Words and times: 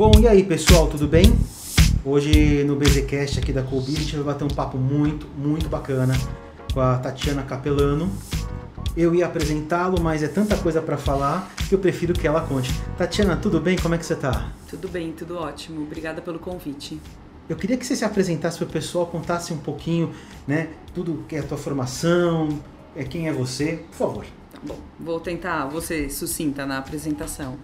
Bom, 0.00 0.12
e 0.18 0.26
aí 0.26 0.42
pessoal, 0.42 0.86
tudo 0.86 1.06
bem? 1.06 1.24
Hoje 2.02 2.64
no 2.64 2.74
BZCast 2.74 3.38
aqui 3.38 3.52
da 3.52 3.62
Colbi 3.62 3.92
a 3.92 3.98
gente 3.98 4.16
vai 4.16 4.24
bater 4.24 4.44
um 4.44 4.48
papo 4.48 4.78
muito, 4.78 5.26
muito 5.36 5.68
bacana 5.68 6.14
com 6.72 6.80
a 6.80 6.96
Tatiana 6.96 7.42
Capelano. 7.42 8.10
Eu 8.96 9.14
ia 9.14 9.26
apresentá-lo, 9.26 10.00
mas 10.00 10.22
é 10.22 10.28
tanta 10.28 10.56
coisa 10.56 10.80
para 10.80 10.96
falar 10.96 11.52
que 11.68 11.74
eu 11.74 11.78
prefiro 11.78 12.14
que 12.14 12.26
ela 12.26 12.40
conte. 12.40 12.72
Tatiana, 12.96 13.36
tudo 13.36 13.60
bem? 13.60 13.76
Como 13.76 13.94
é 13.94 13.98
que 13.98 14.06
você 14.06 14.16
tá? 14.16 14.50
Tudo 14.70 14.88
bem, 14.88 15.12
tudo 15.12 15.36
ótimo. 15.36 15.82
Obrigada 15.82 16.22
pelo 16.22 16.38
convite. 16.38 16.98
Eu 17.46 17.56
queria 17.56 17.76
que 17.76 17.84
você 17.84 17.94
se 17.94 18.02
apresentasse 18.02 18.56
para 18.56 18.68
o 18.68 18.70
pessoal, 18.70 19.06
contasse 19.06 19.52
um 19.52 19.58
pouquinho, 19.58 20.14
né, 20.48 20.70
tudo 20.94 21.26
que 21.28 21.36
é 21.36 21.40
a 21.40 21.42
tua 21.42 21.58
formação, 21.58 22.58
é 22.96 23.04
quem 23.04 23.28
é 23.28 23.32
você, 23.34 23.84
por 23.90 23.96
favor. 23.98 24.24
Tá 24.50 24.60
bom, 24.62 24.78
vou 24.98 25.20
tentar, 25.20 25.66
vou 25.66 25.82
ser 25.82 26.10
sucinta 26.10 26.64
na 26.64 26.78
apresentação. 26.78 27.58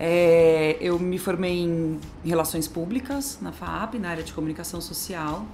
É, 0.00 0.76
eu 0.80 0.96
me 0.96 1.18
formei 1.18 1.58
em 1.58 1.98
Relações 2.24 2.68
Públicas 2.68 3.38
na 3.42 3.50
FAP, 3.50 3.94
na 3.94 4.10
área 4.10 4.22
de 4.22 4.32
Comunicação 4.32 4.80
Social, 4.80 5.44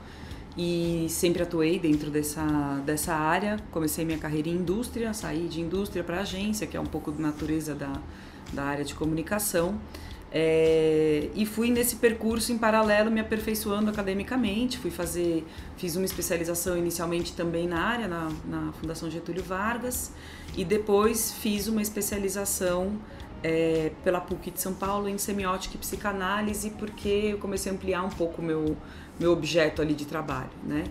e 0.57 1.07
sempre 1.09 1.43
atuei 1.43 1.79
dentro 1.79 2.11
dessa, 2.11 2.45
dessa 2.85 3.15
área. 3.15 3.59
Comecei 3.71 4.05
minha 4.05 4.19
carreira 4.19 4.51
em 4.51 4.57
indústria, 4.57 5.15
saí 5.15 5.49
de 5.49 5.63
indústria 5.63 6.05
para 6.05 6.21
agência, 6.21 6.67
que 6.67 6.77
é 6.77 6.81
um 6.81 6.87
pouco 6.87 7.11
de 7.11 7.23
natureza 7.23 7.75
da, 7.75 7.93
da 8.53 8.65
área 8.65 8.85
de 8.85 8.95
comunicação. 8.95 9.81
É, 10.37 11.31
e 11.33 11.47
fui 11.47 11.71
nesse 11.71 11.97
percurso 11.97 12.53
em 12.53 12.59
paralelo 12.59 13.09
me 13.09 13.21
aperfeiçoando 13.21 13.89
academicamente. 13.89 14.77
Fui 14.77 14.91
fazer, 14.91 15.47
fiz 15.77 15.97
uma 15.97 16.05
especialização 16.05 16.77
inicialmente 16.77 17.33
também 17.33 17.67
na 17.67 17.81
área, 17.81 18.09
na, 18.09 18.31
na 18.45 18.73
Fundação 18.73 19.11
Getúlio 19.11 19.43
Vargas, 19.43 20.13
e 20.57 20.65
depois 20.65 21.33
fiz 21.33 21.67
uma 21.67 21.81
especialização 21.81 22.99
é, 23.45 23.93
pela 24.03 24.23
PUC 24.23 24.51
de 24.51 24.61
São 24.61 24.73
Paulo 24.73 25.07
em 25.07 25.19
semiótica 25.19 25.77
e 25.77 25.79
psicanálise, 25.79 26.71
porque 26.71 27.29
eu 27.33 27.39
comecei 27.39 27.71
a 27.71 27.75
ampliar 27.75 28.03
um 28.03 28.09
pouco 28.09 28.41
o 28.41 28.45
meu, 28.45 28.75
meu 29.21 29.33
objeto 29.33 29.83
ali 29.83 29.93
de 29.93 30.07
trabalho, 30.07 30.49
né? 30.63 30.85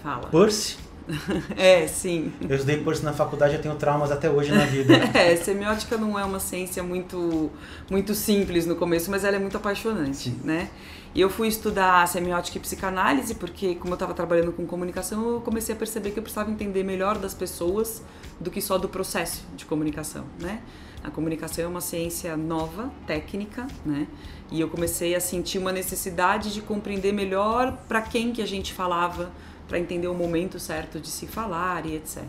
Fala. 0.00 0.28
Percy? 0.28 0.76
é, 1.58 1.86
sim. 1.88 2.32
Eu 2.48 2.54
estudei 2.54 2.80
isso 2.80 3.04
na 3.04 3.12
faculdade, 3.12 3.56
eu 3.56 3.60
tenho 3.60 3.74
traumas 3.74 4.12
até 4.12 4.30
hoje 4.30 4.52
na 4.52 4.64
vida. 4.64 4.94
é, 5.12 5.34
semiótica 5.34 5.98
não 5.98 6.16
é 6.16 6.24
uma 6.24 6.38
ciência 6.38 6.80
muito, 6.80 7.50
muito 7.90 8.14
simples 8.14 8.66
no 8.66 8.76
começo, 8.76 9.10
mas 9.10 9.24
ela 9.24 9.34
é 9.34 9.40
muito 9.40 9.56
apaixonante, 9.56 10.30
sim. 10.30 10.40
né? 10.44 10.70
E 11.12 11.20
eu 11.20 11.28
fui 11.28 11.48
estudar 11.48 12.06
semiótica 12.06 12.56
e 12.56 12.60
psicanálise, 12.60 13.34
porque 13.34 13.74
como 13.74 13.92
eu 13.92 13.94
estava 13.94 14.14
trabalhando 14.14 14.52
com 14.52 14.64
comunicação, 14.64 15.34
eu 15.34 15.40
comecei 15.40 15.74
a 15.74 15.78
perceber 15.78 16.12
que 16.12 16.18
eu 16.18 16.22
precisava 16.22 16.50
entender 16.50 16.84
melhor 16.84 17.18
das 17.18 17.34
pessoas 17.34 18.02
do 18.40 18.50
que 18.50 18.60
só 18.60 18.78
do 18.78 18.88
processo 18.88 19.44
de 19.56 19.64
comunicação, 19.64 20.24
né? 20.40 20.60
A 21.04 21.10
comunicação 21.10 21.64
é 21.66 21.68
uma 21.68 21.82
ciência 21.82 22.34
nova, 22.34 22.90
técnica, 23.06 23.66
né? 23.84 24.08
E 24.50 24.58
eu 24.58 24.70
comecei 24.70 25.14
a 25.14 25.20
sentir 25.20 25.58
uma 25.58 25.70
necessidade 25.70 26.50
de 26.50 26.62
compreender 26.62 27.12
melhor 27.12 27.76
para 27.86 28.00
quem 28.00 28.32
que 28.32 28.40
a 28.40 28.46
gente 28.46 28.72
falava, 28.72 29.30
para 29.68 29.78
entender 29.78 30.08
o 30.08 30.14
momento 30.14 30.58
certo 30.58 30.98
de 30.98 31.08
se 31.08 31.26
falar 31.26 31.84
e 31.84 31.96
etc. 31.96 32.24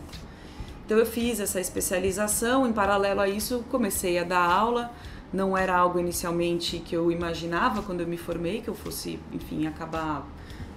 Então 0.85 0.97
eu 0.97 1.05
fiz 1.05 1.39
essa 1.39 1.59
especialização, 1.61 2.67
em 2.67 2.73
paralelo 2.73 3.21
a 3.21 3.29
isso 3.29 3.63
comecei 3.71 4.19
a 4.19 4.25
dar 4.25 4.45
aula. 4.45 4.91
Não 5.31 5.57
era 5.57 5.75
algo 5.75 5.97
inicialmente 5.97 6.79
que 6.79 6.95
eu 6.95 7.09
imaginava 7.09 7.81
quando 7.81 8.01
eu 8.01 8.07
me 8.07 8.17
formei, 8.17 8.59
que 8.59 8.67
eu 8.67 8.75
fosse, 8.75 9.17
enfim, 9.31 9.67
acabar 9.67 10.27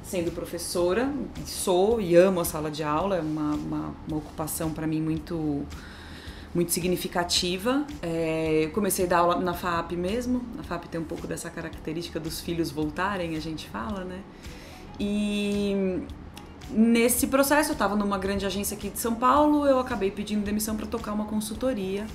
sendo 0.05 0.31
professora. 0.31 1.13
Sou 1.45 2.01
e 2.01 2.15
amo 2.15 2.39
a 2.39 2.45
sala 2.45 2.71
de 2.71 2.85
aula, 2.85 3.17
é 3.17 3.21
uma, 3.21 3.55
uma, 3.55 3.95
uma 4.07 4.17
ocupação 4.17 4.71
para 4.71 4.87
mim 4.87 5.03
muito 5.03 5.67
muito 6.55 6.73
significativa. 6.73 7.87
É, 8.03 8.65
eu 8.65 8.71
comecei 8.71 9.05
a 9.05 9.09
dar 9.09 9.19
aula 9.19 9.41
na 9.41 9.55
FAP 9.55 9.93
mesmo. 9.93 10.43
A 10.59 10.63
FAP 10.63 10.87
tem 10.87 11.01
um 11.01 11.05
pouco 11.05 11.27
dessa 11.27 11.51
característica 11.51 12.19
dos 12.19 12.41
filhos 12.41 12.71
voltarem, 12.71 13.37
a 13.37 13.41
gente 13.41 13.69
fala, 13.69 14.05
né? 14.05 14.21
E 14.99 16.03
Nesse 16.71 17.29
processo, 17.29 17.71
eu 17.71 17.73
estava 17.73 17.97
numa 17.97 18.19
grande 18.19 18.45
agência 18.45 18.77
aqui 18.77 18.91
de 18.91 18.99
São 18.99 19.15
Paulo, 19.15 19.67
eu 19.67 19.79
acabei 19.79 20.11
pedindo 20.11 20.45
demissão 20.45 20.77
para 20.77 20.87
tocar 20.87 21.13
uma 21.13 21.25
consultoria. 21.25 22.07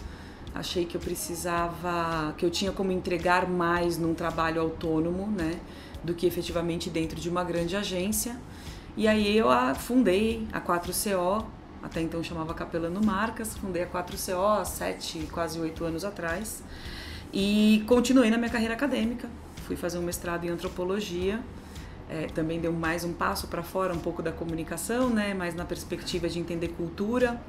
Achei 0.54 0.86
que 0.86 0.96
eu 0.96 1.02
precisava, 1.02 2.36
que 2.38 2.46
eu 2.46 2.52
tinha 2.52 2.72
como 2.72 2.92
entregar 2.92 3.50
mais 3.50 3.98
num 3.98 4.14
trabalho 4.14 4.62
autônomo, 4.62 5.26
né, 5.26 5.60
do 6.04 6.14
que 6.14 6.28
efetivamente 6.28 6.92
dentro 6.92 7.20
de 7.20 7.28
uma 7.30 7.44
grande 7.44 7.76
agência. 7.76 8.38
E 8.96 9.08
aí 9.08 9.36
eu 9.36 9.50
a 9.50 9.74
fundei 9.74 10.48
a 10.54 10.62
4CO, 10.62 11.44
até 11.84 12.02
então 12.02 12.24
chamava 12.24 12.54
Capelano 12.54 13.04
Marcas, 13.04 13.56
fundei 13.58 13.84
a 13.84 13.88
4CO 13.88 14.62
há 14.62 14.66
sete, 14.66 15.28
quase 15.32 15.60
oito 15.60 15.84
anos 15.84 16.06
atrás. 16.06 16.64
E 17.34 17.84
continuei 17.88 18.30
na 18.30 18.38
minha 18.38 18.50
carreira 18.50 18.74
acadêmica. 18.74 19.30
Fui 19.68 19.76
fazer 19.76 19.98
um 19.98 20.04
mestrado 20.04 20.46
em 20.46 20.50
antropologia 20.50 21.40
é, 22.10 22.28
também 22.28 22.60
deu 22.60 22.72
mais 22.72 23.04
um 23.04 23.14
passo 23.14 23.48
para 23.48 23.64
fora 23.64 23.94
um 23.94 24.00
pouco 24.00 24.22
da 24.22 24.32
comunicação, 24.32 25.10
né, 25.10 25.34
mas 25.34 25.56
na 25.56 25.66
perspectiva 25.66 26.28
de 26.28 26.40
entender 26.40 26.70
cultura, 26.70 27.42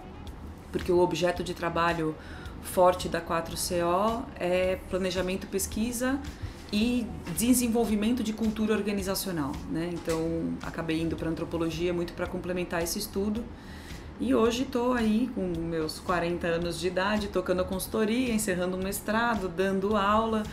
porque 0.73 0.91
o 0.91 0.99
objeto 1.01 1.43
de 1.43 1.55
trabalho 1.55 2.15
forte 2.63 3.09
da 3.09 3.21
4CO 3.21 4.25
é 4.37 4.79
planejamento, 4.89 5.47
pesquisa 5.47 6.19
e 6.73 7.07
desenvolvimento 7.37 8.23
de 8.23 8.33
cultura 8.33 8.75
organizacional, 8.75 9.53
né? 9.71 9.91
Então 9.93 10.55
acabei 10.63 11.01
indo 11.01 11.15
para 11.15 11.29
antropologia 11.29 11.93
muito 11.93 12.15
para 12.15 12.27
complementar 12.27 12.83
esse 12.83 12.99
estudo. 12.99 13.45
E 14.21 14.35
hoje 14.35 14.63
estou 14.63 14.93
aí 14.93 15.29
com 15.35 15.41
meus 15.59 15.99
40 15.99 16.47
anos 16.47 16.79
de 16.79 16.87
idade, 16.87 17.29
tocando 17.29 17.63
a 17.63 17.65
consultoria, 17.65 18.33
encerrando 18.33 18.77
um 18.77 18.83
mestrado, 18.83 19.49
dando 19.49 19.97
aula, 19.97 20.45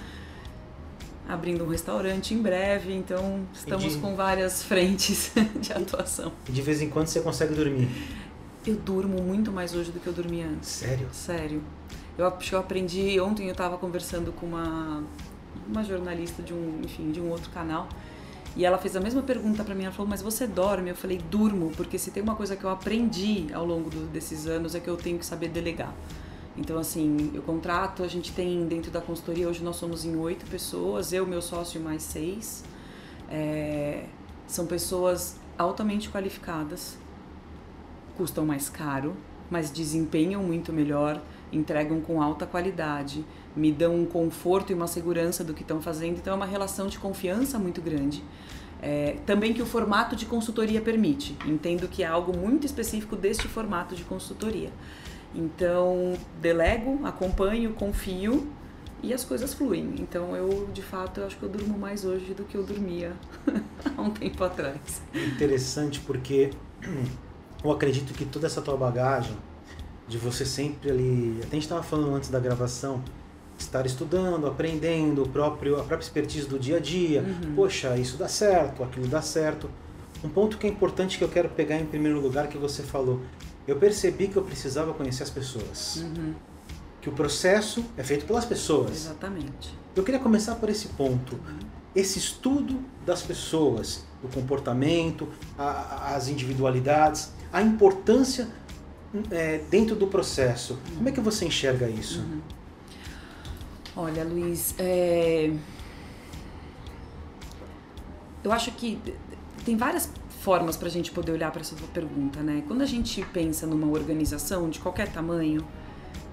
abrindo 1.30 1.64
um 1.64 1.68
restaurante 1.68 2.34
em 2.34 2.42
breve, 2.42 2.92
então 2.94 3.46
estamos 3.54 3.94
de... 3.94 4.00
com 4.00 4.16
várias 4.16 4.64
frentes 4.66 5.32
de 5.62 5.72
atuação. 5.72 6.32
E 6.50 6.52
de 6.52 6.62
vez 6.62 6.82
em 6.82 6.90
quando 6.90 7.08
você 7.08 7.22
consegue 7.22 7.54
dormir? 7.54 7.88
Eu 8.66 8.76
durmo 8.76 9.22
muito 9.22 9.52
mais 9.52 9.76
hoje 9.76 9.92
do 9.92 10.00
que 10.00 10.08
eu 10.08 10.14
dormia 10.14 10.48
antes. 10.48 10.70
Sério? 10.70 11.08
Sério. 11.12 11.62
Eu 12.18 12.32
eu 12.52 12.60
aprendi, 12.60 13.20
ontem 13.20 13.46
eu 13.46 13.52
estava 13.52 13.78
conversando 13.78 14.32
com 14.32 14.46
uma, 14.46 15.04
uma 15.68 15.84
jornalista 15.84 16.44
de 16.44 16.54
um, 16.54 16.82
enfim, 16.84 17.12
de 17.12 17.22
um 17.22 17.30
outro 17.30 17.50
canal, 17.52 17.88
e 18.56 18.66
ela 18.66 18.78
fez 18.78 18.96
a 18.96 19.00
mesma 19.00 19.22
pergunta 19.22 19.64
para 19.64 19.74
mim, 19.74 19.84
ela 19.84 19.94
falou, 19.94 20.10
mas 20.10 20.22
você 20.22 20.46
dorme? 20.46 20.90
Eu 20.90 20.96
falei, 20.96 21.18
durmo, 21.18 21.72
porque 21.78 21.98
se 21.98 22.12
tem 22.12 22.22
uma 22.22 22.36
coisa 22.36 22.56
que 22.56 22.64
eu 22.64 22.70
aprendi 22.70 23.48
ao 23.54 23.66
longo 23.66 23.90
do, 23.90 24.08
desses 24.08 24.46
anos 24.46 24.76
é 24.76 24.80
que 24.80 24.90
eu 24.90 24.98
tenho 24.98 25.18
que 25.18 25.26
saber 25.26 25.48
delegar. 25.48 25.94
Então, 26.58 26.78
assim, 26.78 27.32
eu 27.34 27.42
contrato, 27.42 28.04
a 28.04 28.08
gente 28.08 28.34
tem 28.34 28.68
dentro 28.68 28.92
da 28.92 29.00
consultoria, 29.00 29.48
hoje 29.48 29.64
nós 29.64 29.78
somos 29.78 30.04
em 30.04 30.18
oito 30.18 30.46
pessoas, 30.48 31.14
eu, 31.14 31.26
meu 31.26 31.42
sócio 31.42 31.80
mais 31.80 32.04
seis. 32.04 32.66
É, 33.30 34.04
são 34.46 34.66
pessoas 34.66 35.38
altamente 35.58 36.10
qualificadas, 36.10 36.98
custam 38.18 38.46
mais 38.46 38.68
caro, 38.68 39.16
mas 39.52 39.70
desempenham 39.70 40.42
muito 40.42 40.72
melhor, 40.72 41.22
entregam 41.52 42.00
com 42.00 42.22
alta 42.22 42.46
qualidade, 42.46 43.26
me 43.56 43.72
dão 43.72 43.96
um 43.96 44.06
conforto 44.06 44.72
e 44.72 44.74
uma 44.74 44.88
segurança 44.88 45.44
do 45.44 45.54
que 45.54 45.62
estão 45.62 45.82
fazendo. 45.82 46.18
Então, 46.18 46.34
é 46.34 46.36
uma 46.36 46.46
relação 46.46 46.88
de 46.88 46.98
confiança 46.98 47.60
muito 47.60 47.82
grande. 47.82 48.24
É, 48.82 49.18
também 49.26 49.54
que 49.54 49.62
o 49.62 49.66
formato 49.66 50.16
de 50.16 50.26
consultoria 50.26 50.82
permite. 50.82 51.38
Entendo 51.46 51.88
que 51.88 52.02
é 52.02 52.08
algo 52.08 52.36
muito 52.36 52.66
específico 52.66 53.16
deste 53.16 53.48
formato 53.48 53.94
de 53.94 54.04
consultoria. 54.06 54.70
Então, 55.36 56.14
delego, 56.42 57.06
acompanho, 57.06 57.74
confio 57.74 58.48
e 59.04 59.14
as 59.14 59.24
coisas 59.24 59.54
fluem. 59.54 59.96
Então, 60.00 60.36
eu, 60.36 60.70
de 60.74 60.82
fato, 60.82 61.20
eu 61.20 61.28
acho 61.28 61.38
que 61.38 61.44
eu 61.44 61.50
durmo 61.50 61.78
mais 61.78 62.06
hoje 62.06 62.34
do 62.34 62.44
que 62.44 62.56
eu 62.56 62.64
dormia 62.64 63.14
há 63.98 64.02
um 64.02 64.10
tempo 64.10 64.44
atrás. 64.44 65.02
Interessante 65.14 66.00
porque 66.00 66.52
eu 67.64 67.72
acredito 67.72 68.14
que 68.14 68.26
toda 68.26 68.48
essa 68.48 68.62
tua 68.62 68.76
bagagem 68.76 69.36
de 70.08 70.18
você 70.18 70.46
sempre 70.46 70.92
ali, 70.92 71.38
até 71.38 71.48
a 71.48 71.54
gente 71.54 71.64
estava 71.64 71.84
falando 71.84 72.16
antes 72.16 72.30
da 72.30 72.40
gravação, 72.40 73.02
estar 73.58 73.86
estudando, 73.86 74.48
aprendendo, 74.48 75.24
o 75.24 75.30
próprio, 75.30 75.76
a 75.76 75.84
própria 75.84 76.06
expertise 76.06 76.48
do 76.48 76.60
dia 76.60 76.78
a 76.78 76.80
dia. 76.80 77.22
Uhum. 77.22 77.56
Poxa, 77.56 77.96
isso 77.98 78.18
dá 78.18 78.28
certo, 78.28 78.84
aquilo 78.84 79.08
dá 79.08 79.22
certo. 79.22 79.70
Um 80.24 80.30
ponto 80.30 80.58
que 80.58 80.68
é 80.68 80.70
importante 80.70 81.18
que 81.18 81.24
eu 81.24 81.30
quero 81.30 81.50
pegar 81.50 81.78
em 81.78 81.86
primeiro 81.86 82.20
lugar 82.20 82.48
que 82.48 82.58
você 82.58 82.84
falou, 82.84 83.22
eu 83.68 83.78
percebi 83.78 84.28
que 84.28 84.36
eu 84.36 84.44
precisava 84.44 84.94
conhecer 84.94 85.24
as 85.24 85.30
pessoas. 85.30 85.98
Uhum. 85.98 86.34
Que 87.00 87.10
o 87.10 87.12
processo 87.12 87.84
é 87.98 88.04
feito 88.04 88.26
pelas 88.26 88.46
pessoas. 88.46 88.92
Exatamente. 88.92 89.74
Eu 89.96 90.04
queria 90.04 90.20
começar 90.20 90.56
por 90.56 90.70
esse 90.70 90.90
ponto. 90.90 91.36
Uhum. 91.36 91.60
Esse 91.96 92.20
estudo 92.20 92.80
das 93.06 93.22
pessoas, 93.22 94.06
do 94.22 94.28
comportamento, 94.28 95.28
a, 95.58 96.16
as 96.16 96.28
individualidades, 96.28 97.32
a 97.52 97.62
importância 97.62 98.48
é, 99.30 99.60
dentro 99.70 99.96
do 99.96 100.08
processo. 100.08 100.80
Como 100.96 101.08
é 101.08 101.12
que 101.12 101.20
você 101.20 101.46
enxerga 101.46 101.90
isso? 101.90 102.22
Uhum. 102.22 102.42
Olha, 103.96 104.24
Luiz, 104.24 104.74
é... 104.80 105.52
eu 108.44 108.52
acho 108.52 108.72
que 108.72 108.98
tem 109.66 109.76
várias 109.76 110.10
formas 110.40 110.78
para 110.78 110.88
a 110.88 110.92
gente 110.92 111.12
poder 111.12 111.34
olhar 111.34 111.52
para 111.52 111.62
essa 111.62 111.76
pergunta, 111.94 112.40
né? 112.42 112.64
Quando 112.68 112.82
a 112.82 112.86
gente 112.86 113.24
pensa 113.34 113.68
numa 113.68 113.88
organização 113.88 114.70
de 114.70 114.80
qualquer 114.80 115.12
tamanho, 115.12 115.66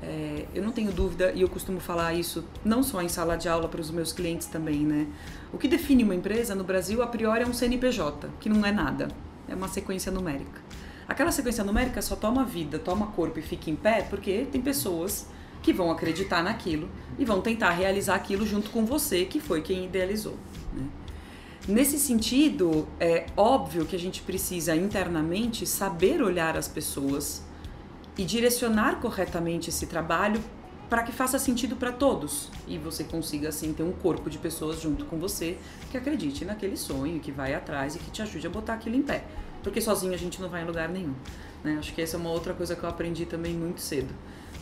é, 0.00 0.46
eu 0.54 0.62
não 0.62 0.70
tenho 0.70 0.92
dúvida, 0.92 1.32
e 1.32 1.42
eu 1.42 1.48
costumo 1.48 1.80
falar 1.80 2.14
isso 2.14 2.44
não 2.64 2.82
só 2.82 3.02
em 3.02 3.08
sala 3.08 3.36
de 3.36 3.48
aula 3.48 3.68
para 3.68 3.80
os 3.80 3.90
meus 3.90 4.12
clientes 4.12 4.46
também, 4.46 4.80
né? 4.80 5.06
O 5.52 5.58
que 5.58 5.66
define 5.66 6.04
uma 6.04 6.14
empresa 6.14 6.54
no 6.54 6.62
Brasil, 6.62 7.02
a 7.02 7.06
priori, 7.06 7.42
é 7.42 7.46
um 7.46 7.52
CNPJ, 7.52 8.30
que 8.40 8.48
não 8.48 8.64
é 8.64 8.70
nada, 8.70 9.08
é 9.48 9.54
uma 9.54 9.68
sequência 9.68 10.12
numérica. 10.12 10.60
Aquela 11.08 11.32
sequência 11.32 11.64
numérica 11.64 12.02
só 12.02 12.14
toma 12.14 12.44
vida, 12.44 12.78
toma 12.78 13.06
corpo 13.06 13.38
e 13.38 13.42
fica 13.42 13.70
em 13.70 13.76
pé 13.76 14.02
porque 14.02 14.46
tem 14.52 14.60
pessoas 14.60 15.26
que 15.62 15.72
vão 15.72 15.90
acreditar 15.90 16.42
naquilo 16.42 16.88
e 17.18 17.24
vão 17.24 17.40
tentar 17.40 17.70
realizar 17.70 18.14
aquilo 18.14 18.46
junto 18.46 18.70
com 18.70 18.84
você, 18.84 19.24
que 19.24 19.40
foi 19.40 19.62
quem 19.62 19.86
idealizou. 19.86 20.36
Né? 20.74 20.86
Nesse 21.66 21.98
sentido, 21.98 22.86
é 23.00 23.26
óbvio 23.36 23.84
que 23.86 23.96
a 23.96 23.98
gente 23.98 24.22
precisa 24.22 24.76
internamente 24.76 25.66
saber 25.66 26.22
olhar 26.22 26.56
as 26.56 26.68
pessoas 26.68 27.42
e 28.16 28.24
direcionar 28.24 29.00
corretamente 29.00 29.70
esse 29.70 29.86
trabalho 29.86 30.42
para 30.88 31.02
que 31.02 31.12
faça 31.12 31.38
sentido 31.38 31.76
para 31.76 31.92
todos 31.92 32.50
e 32.66 32.78
você 32.78 33.04
consiga 33.04 33.50
assim 33.50 33.72
ter 33.72 33.82
um 33.82 33.92
corpo 33.92 34.30
de 34.30 34.38
pessoas 34.38 34.80
junto 34.80 35.04
com 35.04 35.18
você 35.18 35.58
que 35.90 35.96
acredite 35.96 36.44
naquele 36.44 36.76
sonho, 36.76 37.20
que 37.20 37.30
vai 37.30 37.54
atrás 37.54 37.94
e 37.94 37.98
que 37.98 38.10
te 38.10 38.22
ajude 38.22 38.46
a 38.46 38.50
botar 38.50 38.74
aquilo 38.74 38.96
em 38.96 39.02
pé, 39.02 39.24
porque 39.62 39.80
sozinho 39.80 40.14
a 40.14 40.16
gente 40.16 40.40
não 40.40 40.48
vai 40.48 40.62
em 40.62 40.66
lugar 40.66 40.88
nenhum. 40.88 41.14
Né? 41.62 41.76
Acho 41.78 41.94
que 41.94 42.00
essa 42.00 42.16
é 42.16 42.20
uma 42.20 42.30
outra 42.30 42.54
coisa 42.54 42.74
que 42.74 42.82
eu 42.82 42.88
aprendi 42.88 43.26
também 43.26 43.52
muito 43.52 43.80
cedo. 43.80 44.14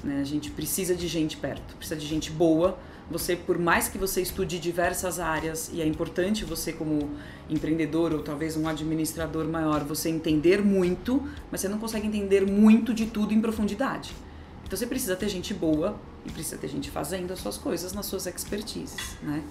Né? 0.02 0.20
A 0.20 0.24
gente 0.24 0.50
precisa 0.50 0.94
de 0.94 1.06
gente 1.06 1.36
perto, 1.36 1.76
precisa 1.76 1.98
de 1.98 2.06
gente 2.06 2.30
boa 2.30 2.78
você, 3.08 3.36
por 3.36 3.56
mais 3.56 3.88
que 3.88 3.96
você 3.96 4.20
estude 4.20 4.58
diversas 4.58 5.20
áreas, 5.20 5.70
e 5.72 5.80
é 5.80 5.86
importante 5.86 6.44
você 6.44 6.72
como 6.72 7.10
empreendedor 7.48 8.12
ou 8.12 8.20
talvez 8.20 8.56
um 8.56 8.66
administrador 8.66 9.46
maior, 9.46 9.84
você 9.84 10.08
entender 10.08 10.60
muito, 10.60 11.22
mas 11.50 11.60
você 11.60 11.68
não 11.68 11.78
consegue 11.78 12.06
entender 12.06 12.44
muito 12.44 12.92
de 12.92 13.06
tudo 13.06 13.32
em 13.32 13.40
profundidade. 13.40 14.12
Então 14.66 14.76
você 14.76 14.86
precisa 14.86 15.14
ter 15.14 15.28
gente 15.28 15.54
boa 15.54 15.96
e 16.24 16.30
precisa 16.30 16.58
ter 16.58 16.68
gente 16.68 16.90
fazendo 16.90 17.32
as 17.32 17.38
suas 17.38 17.56
coisas 17.56 17.92
nas 17.92 18.06
suas 18.06 18.26
expertises, 18.26 19.16
né? 19.22 19.42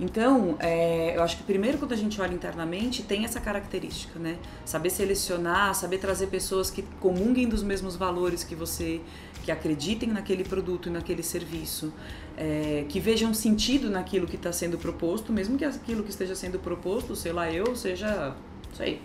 Então, 0.00 0.56
é, 0.58 1.16
eu 1.16 1.22
acho 1.22 1.36
que 1.36 1.44
primeiro 1.44 1.78
quando 1.78 1.92
a 1.92 1.96
gente 1.96 2.20
olha 2.20 2.34
internamente 2.34 3.02
tem 3.02 3.24
essa 3.24 3.38
característica, 3.38 4.18
né? 4.18 4.38
Saber 4.64 4.90
selecionar, 4.90 5.74
saber 5.74 5.98
trazer 5.98 6.26
pessoas 6.28 6.70
que 6.70 6.82
comunguem 6.98 7.48
dos 7.48 7.62
mesmos 7.62 7.94
valores 7.94 8.42
que 8.42 8.54
você, 8.56 9.00
que 9.44 9.52
acreditem 9.52 10.08
naquele 10.08 10.42
produto 10.42 10.88
e 10.88 10.92
naquele 10.92 11.22
serviço, 11.22 11.92
é, 12.36 12.86
que 12.88 12.98
vejam 12.98 13.32
sentido 13.32 13.88
naquilo 13.88 14.26
que 14.26 14.36
está 14.36 14.50
sendo 14.50 14.78
proposto, 14.78 15.32
mesmo 15.32 15.56
que 15.56 15.64
aquilo 15.64 16.02
que 16.02 16.10
esteja 16.10 16.34
sendo 16.34 16.58
proposto, 16.58 17.14
sei 17.14 17.32
lá, 17.32 17.52
eu, 17.52 17.76
seja, 17.76 18.34
sei, 18.76 19.00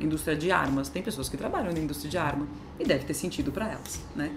indústria 0.00 0.34
de 0.34 0.50
armas. 0.50 0.88
Tem 0.88 1.02
pessoas 1.02 1.28
que 1.28 1.36
trabalham 1.36 1.72
na 1.72 1.78
indústria 1.78 2.10
de 2.10 2.18
arma 2.18 2.48
e 2.80 2.84
deve 2.84 3.04
ter 3.04 3.14
sentido 3.14 3.52
para 3.52 3.70
elas, 3.70 4.00
né? 4.16 4.32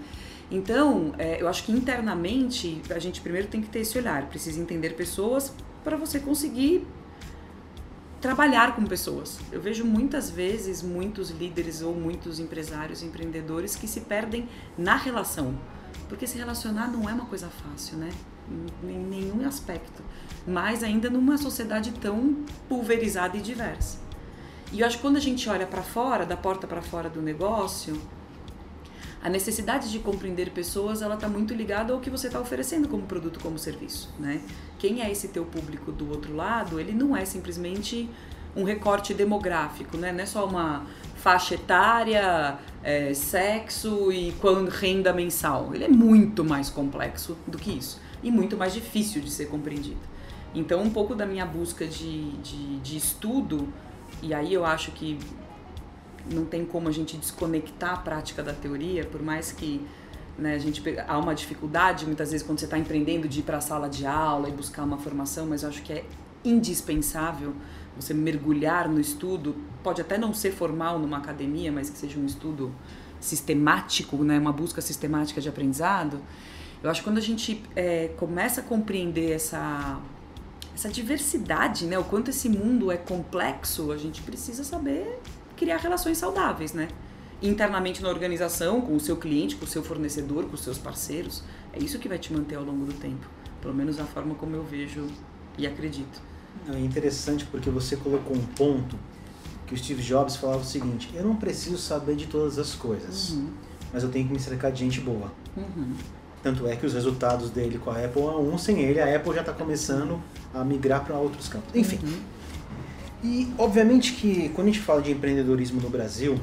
Então, 0.50 1.14
é, 1.18 1.40
eu 1.42 1.48
acho 1.48 1.64
que 1.64 1.72
internamente 1.72 2.80
a 2.90 2.98
gente 2.98 3.20
primeiro 3.20 3.48
tem 3.48 3.60
que 3.60 3.68
ter 3.68 3.80
esse 3.80 3.98
olhar, 3.98 4.26
precisa 4.28 4.60
entender 4.60 4.90
pessoas 4.90 5.52
para 5.84 5.96
você 5.96 6.18
conseguir 6.18 6.86
trabalhar 8.20 8.74
com 8.74 8.84
pessoas. 8.84 9.38
Eu 9.52 9.60
vejo 9.60 9.84
muitas 9.84 10.30
vezes 10.30 10.82
muitos 10.82 11.30
líderes 11.30 11.82
ou 11.82 11.94
muitos 11.94 12.40
empresários, 12.40 13.02
empreendedores 13.02 13.76
que 13.76 13.86
se 13.86 14.00
perdem 14.00 14.48
na 14.76 14.96
relação 14.96 15.54
porque 16.08 16.26
se 16.26 16.38
relacionar 16.38 16.88
não 16.88 17.08
é 17.08 17.12
uma 17.12 17.26
coisa 17.26 17.48
fácil, 17.48 17.98
né? 17.98 18.10
Em 18.82 18.98
nenhum 18.98 19.46
aspecto. 19.46 20.02
Mas 20.46 20.82
ainda 20.82 21.10
numa 21.10 21.36
sociedade 21.36 21.92
tão 21.92 22.44
pulverizada 22.68 23.36
e 23.36 23.40
diversa. 23.40 23.98
E 24.72 24.80
eu 24.80 24.86
acho 24.86 24.96
que 24.96 25.02
quando 25.02 25.16
a 25.16 25.20
gente 25.20 25.48
olha 25.48 25.66
para 25.66 25.82
fora, 25.82 26.24
da 26.24 26.36
porta 26.36 26.66
para 26.66 26.80
fora 26.80 27.10
do 27.10 27.20
negócio, 27.20 28.00
a 29.22 29.28
necessidade 29.28 29.90
de 29.90 29.98
compreender 29.98 30.50
pessoas, 30.50 31.02
ela 31.02 31.14
está 31.14 31.28
muito 31.28 31.52
ligada 31.52 31.92
ao 31.92 32.00
que 32.00 32.08
você 32.08 32.28
está 32.28 32.40
oferecendo 32.40 32.88
como 32.88 33.02
produto, 33.02 33.40
como 33.40 33.58
serviço, 33.58 34.14
né? 34.18 34.40
Quem 34.78 35.02
é 35.02 35.10
esse 35.10 35.28
teu 35.28 35.44
público 35.44 35.90
do 35.90 36.08
outro 36.10 36.34
lado, 36.34 36.78
ele 36.78 36.92
não 36.92 37.16
é 37.16 37.24
simplesmente 37.24 38.08
um 38.54 38.64
recorte 38.64 39.12
demográfico, 39.12 39.96
né? 39.96 40.12
Não 40.12 40.20
é 40.20 40.26
só 40.26 40.46
uma 40.46 40.86
faixa 41.16 41.54
etária, 41.54 42.58
é, 42.82 43.12
sexo 43.12 44.12
e 44.12 44.32
quando 44.40 44.68
renda 44.68 45.12
mensal. 45.12 45.74
Ele 45.74 45.84
é 45.84 45.88
muito 45.88 46.44
mais 46.44 46.70
complexo 46.70 47.36
do 47.46 47.58
que 47.58 47.72
isso 47.72 48.00
e 48.22 48.30
muito 48.30 48.56
mais 48.56 48.72
difícil 48.72 49.20
de 49.20 49.30
ser 49.30 49.46
compreendido. 49.46 50.00
Então, 50.54 50.82
um 50.82 50.90
pouco 50.90 51.14
da 51.14 51.26
minha 51.26 51.44
busca 51.44 51.86
de, 51.86 52.30
de, 52.38 52.78
de 52.78 52.96
estudo, 52.96 53.68
e 54.22 54.32
aí 54.32 54.52
eu 54.52 54.64
acho 54.64 54.92
que 54.92 55.18
não 56.32 56.44
tem 56.44 56.64
como 56.64 56.88
a 56.88 56.92
gente 56.92 57.16
desconectar 57.16 57.94
a 57.94 57.96
prática 57.96 58.42
da 58.42 58.52
teoria, 58.52 59.04
por 59.04 59.22
mais 59.22 59.52
que 59.52 59.84
né, 60.38 60.54
a 60.54 60.58
gente 60.58 60.82
há 61.06 61.18
uma 61.18 61.34
dificuldade 61.34 62.06
muitas 62.06 62.30
vezes 62.30 62.46
quando 62.46 62.60
você 62.60 62.64
está 62.64 62.78
empreendendo 62.78 63.28
de 63.28 63.40
ir 63.40 63.42
para 63.42 63.58
a 63.58 63.60
sala 63.60 63.88
de 63.88 64.06
aula 64.06 64.48
e 64.48 64.52
buscar 64.52 64.84
uma 64.84 64.98
formação, 64.98 65.46
mas 65.46 65.62
eu 65.62 65.68
acho 65.68 65.82
que 65.82 65.92
é 65.92 66.04
indispensável 66.44 67.52
você 67.96 68.14
mergulhar 68.14 68.88
no 68.88 69.00
estudo, 69.00 69.56
pode 69.82 70.00
até 70.00 70.16
não 70.16 70.32
ser 70.32 70.52
formal 70.52 70.98
numa 70.98 71.18
academia, 71.18 71.72
mas 71.72 71.90
que 71.90 71.98
seja 71.98 72.18
um 72.18 72.24
estudo 72.24 72.72
sistemático, 73.20 74.16
né, 74.22 74.38
uma 74.38 74.52
busca 74.52 74.80
sistemática 74.80 75.40
de 75.40 75.48
aprendizado, 75.48 76.20
eu 76.82 76.88
acho 76.88 77.00
que 77.00 77.04
quando 77.04 77.18
a 77.18 77.22
gente 77.22 77.60
é, 77.74 78.08
começa 78.16 78.60
a 78.60 78.64
compreender 78.64 79.32
essa, 79.32 80.00
essa 80.72 80.88
diversidade, 80.88 81.86
né, 81.86 81.98
o 81.98 82.04
quanto 82.04 82.30
esse 82.30 82.48
mundo 82.48 82.92
é 82.92 82.96
complexo, 82.96 83.90
a 83.90 83.96
gente 83.96 84.22
precisa 84.22 84.62
saber 84.62 85.18
criar 85.58 85.78
relações 85.78 86.16
saudáveis, 86.16 86.72
né? 86.72 86.88
Internamente 87.42 88.02
na 88.02 88.08
organização, 88.08 88.80
com 88.80 88.96
o 88.96 89.00
seu 89.00 89.16
cliente, 89.16 89.56
com 89.56 89.64
o 89.64 89.68
seu 89.68 89.82
fornecedor, 89.82 90.44
com 90.44 90.54
os 90.54 90.62
seus 90.62 90.78
parceiros. 90.78 91.42
É 91.72 91.78
isso 91.78 91.98
que 91.98 92.08
vai 92.08 92.18
te 92.18 92.32
manter 92.32 92.56
ao 92.56 92.64
longo 92.64 92.84
do 92.84 92.92
tempo. 92.92 93.28
Pelo 93.60 93.74
menos 93.74 93.98
a 93.98 94.04
forma 94.04 94.34
como 94.34 94.54
eu 94.54 94.64
vejo 94.64 95.06
e 95.56 95.66
acredito. 95.66 96.20
É 96.68 96.78
interessante 96.78 97.44
porque 97.44 97.70
você 97.70 97.96
colocou 97.96 98.36
um 98.36 98.44
ponto 98.46 98.96
que 99.66 99.74
o 99.74 99.76
Steve 99.76 100.02
Jobs 100.02 100.36
falava 100.36 100.62
o 100.62 100.64
seguinte: 100.64 101.10
eu 101.14 101.24
não 101.24 101.36
preciso 101.36 101.78
saber 101.78 102.16
de 102.16 102.26
todas 102.26 102.58
as 102.58 102.74
coisas, 102.74 103.30
uhum. 103.30 103.50
mas 103.92 104.02
eu 104.02 104.08
tenho 104.08 104.26
que 104.26 104.32
me 104.32 104.40
cercar 104.40 104.72
de 104.72 104.78
gente 104.80 105.00
boa. 105.00 105.32
Uhum. 105.56 105.94
Tanto 106.42 106.66
é 106.66 106.76
que 106.76 106.86
os 106.86 106.94
resultados 106.94 107.50
dele 107.50 107.78
com 107.78 107.90
a 107.90 108.04
Apple, 108.04 108.22
um 108.22 108.56
sem 108.56 108.80
ele, 108.80 109.00
a 109.00 109.16
Apple 109.16 109.34
já 109.34 109.40
está 109.40 109.52
começando 109.52 110.22
a 110.54 110.64
migrar 110.64 111.04
para 111.04 111.16
outros 111.16 111.48
campos. 111.48 111.74
Enfim. 111.74 111.98
Uhum. 112.02 112.37
E 113.22 113.52
obviamente 113.58 114.12
que 114.12 114.48
quando 114.50 114.68
a 114.68 114.70
gente 114.70 114.82
fala 114.82 115.02
de 115.02 115.10
empreendedorismo 115.10 115.80
no 115.80 115.90
Brasil, 115.90 116.38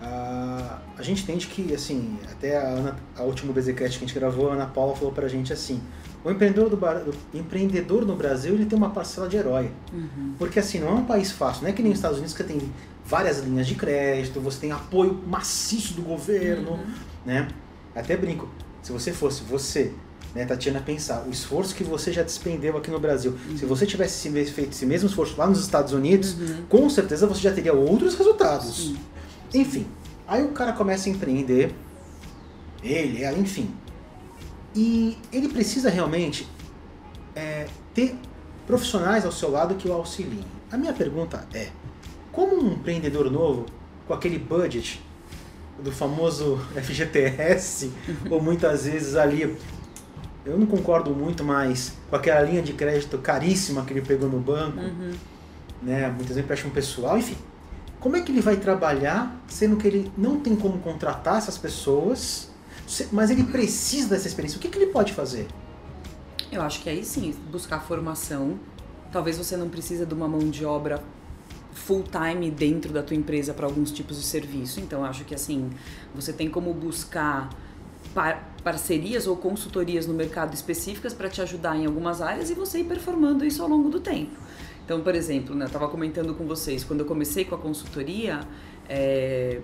a, 0.00 0.78
a 0.96 1.02
gente 1.02 1.22
entende 1.22 1.46
que, 1.46 1.74
assim, 1.74 2.18
até 2.30 2.56
a, 2.56 2.68
Ana, 2.68 2.96
a 3.16 3.22
última 3.22 3.52
BZCast 3.52 3.98
que 3.98 4.04
a 4.04 4.06
gente 4.06 4.14
gravou, 4.14 4.50
a 4.50 4.54
Ana 4.54 4.66
Paula 4.66 4.94
falou 4.94 5.12
pra 5.12 5.28
gente 5.28 5.52
assim, 5.52 5.80
o 6.24 6.30
empreendedor, 6.30 6.68
do, 6.68 6.76
o 6.76 7.38
empreendedor 7.38 8.04
no 8.04 8.16
Brasil 8.16 8.54
ele 8.54 8.66
tem 8.66 8.76
uma 8.76 8.90
parcela 8.90 9.28
de 9.28 9.36
herói. 9.36 9.70
Uhum. 9.92 10.34
Porque 10.38 10.58
assim, 10.58 10.80
não 10.80 10.88
é 10.88 10.92
um 10.92 11.04
país 11.04 11.30
fácil, 11.30 11.62
não 11.62 11.70
é 11.70 11.72
que 11.72 11.82
nem 11.82 11.92
os 11.92 11.98
Estados 11.98 12.18
Unidos 12.18 12.36
que 12.36 12.42
tem 12.42 12.60
várias 13.04 13.38
linhas 13.40 13.66
de 13.66 13.74
crédito, 13.74 14.40
você 14.40 14.60
tem 14.60 14.72
apoio 14.72 15.22
maciço 15.26 15.94
do 15.94 16.02
governo, 16.02 16.72
uhum. 16.72 16.94
né? 17.24 17.48
Até 17.94 18.16
brinco, 18.16 18.48
se 18.82 18.92
você 18.92 19.12
fosse 19.12 19.42
você, 19.42 19.92
né, 20.38 20.46
Tatiana, 20.46 20.80
pensar 20.80 21.24
o 21.26 21.30
esforço 21.30 21.74
que 21.74 21.82
você 21.82 22.12
já 22.12 22.22
despendeu 22.22 22.76
aqui 22.76 22.92
no 22.92 23.00
Brasil, 23.00 23.32
uhum. 23.32 23.58
se 23.58 23.66
você 23.66 23.84
tivesse 23.84 24.30
feito 24.30 24.70
esse 24.70 24.86
mesmo 24.86 25.08
esforço 25.08 25.34
lá 25.36 25.48
nos 25.48 25.60
Estados 25.60 25.92
Unidos, 25.92 26.34
uhum. 26.34 26.62
com 26.68 26.88
certeza 26.88 27.26
você 27.26 27.40
já 27.40 27.52
teria 27.52 27.72
outros 27.74 28.14
resultados. 28.14 28.94
Enfim, 29.52 29.86
aí 30.28 30.44
o 30.44 30.50
cara 30.50 30.72
começa 30.72 31.08
a 31.08 31.12
empreender, 31.12 31.74
ele, 32.84 33.22
ela, 33.22 33.36
enfim, 33.36 33.68
e 34.76 35.18
ele 35.32 35.48
precisa 35.48 35.90
realmente 35.90 36.46
é, 37.34 37.66
ter 37.92 38.14
profissionais 38.64 39.24
ao 39.24 39.32
seu 39.32 39.50
lado 39.50 39.74
que 39.74 39.88
o 39.88 39.92
auxiliem. 39.92 40.44
A 40.70 40.76
minha 40.76 40.92
pergunta 40.92 41.48
é: 41.52 41.68
como 42.30 42.62
um 42.62 42.74
empreendedor 42.74 43.28
novo, 43.28 43.66
com 44.06 44.14
aquele 44.14 44.38
budget 44.38 45.02
do 45.82 45.90
famoso 45.90 46.60
FGTS, 46.76 47.90
ou 48.30 48.40
muitas 48.40 48.84
vezes 48.84 49.16
ali, 49.16 49.56
eu 50.50 50.58
não 50.58 50.66
concordo 50.66 51.10
muito, 51.10 51.44
mas 51.44 51.94
com 52.08 52.16
aquela 52.16 52.42
linha 52.42 52.62
de 52.62 52.72
crédito 52.72 53.18
caríssima 53.18 53.84
que 53.84 53.92
ele 53.92 54.02
pegou 54.02 54.28
no 54.28 54.38
banco, 54.38 54.78
uhum. 54.78 55.12
né, 55.82 56.08
muitas 56.08 56.28
vezes 56.28 56.44
empréstimo 56.44 56.72
pessoal, 56.72 57.18
enfim. 57.18 57.36
Como 58.00 58.16
é 58.16 58.20
que 58.20 58.30
ele 58.30 58.40
vai 58.40 58.56
trabalhar, 58.56 59.36
sendo 59.48 59.76
que 59.76 59.86
ele 59.86 60.12
não 60.16 60.38
tem 60.40 60.54
como 60.54 60.78
contratar 60.78 61.38
essas 61.38 61.58
pessoas 61.58 62.48
mas 63.12 63.30
ele 63.30 63.44
precisa 63.44 64.08
dessa 64.08 64.26
experiência. 64.26 64.56
O 64.56 64.60
que, 64.60 64.68
que 64.68 64.78
ele 64.78 64.90
pode 64.90 65.12
fazer? 65.12 65.46
Eu 66.50 66.62
acho 66.62 66.82
que 66.82 66.88
aí 66.88 67.04
sim, 67.04 67.34
buscar 67.50 67.80
formação. 67.80 68.58
Talvez 69.12 69.36
você 69.36 69.56
não 69.56 69.68
precisa 69.68 70.06
de 70.06 70.14
uma 70.14 70.26
mão 70.26 70.48
de 70.50 70.64
obra 70.64 71.02
full 71.72 72.04
time 72.04 72.50
dentro 72.50 72.92
da 72.92 73.02
tua 73.02 73.16
empresa 73.16 73.52
para 73.52 73.66
alguns 73.66 73.90
tipos 73.90 74.16
de 74.16 74.24
serviço. 74.24 74.80
Então 74.80 75.04
acho 75.04 75.24
que 75.24 75.34
assim, 75.34 75.70
você 76.14 76.32
tem 76.32 76.48
como 76.48 76.72
buscar 76.72 77.50
parcerias 78.68 79.26
ou 79.26 79.34
consultorias 79.34 80.06
no 80.06 80.12
mercado 80.12 80.52
específicas 80.52 81.14
para 81.14 81.30
te 81.30 81.40
ajudar 81.40 81.74
em 81.74 81.86
algumas 81.86 82.20
áreas 82.20 82.50
e 82.50 82.54
você 82.54 82.80
ir 82.80 82.84
performando 82.84 83.42
isso 83.42 83.62
ao 83.62 83.68
longo 83.68 83.88
do 83.88 83.98
tempo. 83.98 84.32
Então, 84.84 85.00
por 85.00 85.14
exemplo, 85.14 85.54
né, 85.54 85.64
eu 85.64 85.68
estava 85.68 85.88
comentando 85.88 86.34
com 86.34 86.44
vocês, 86.46 86.84
quando 86.84 87.00
eu 87.00 87.06
comecei 87.06 87.46
com 87.46 87.54
a 87.54 87.58
consultoria, 87.58 88.40
é, 88.86 89.62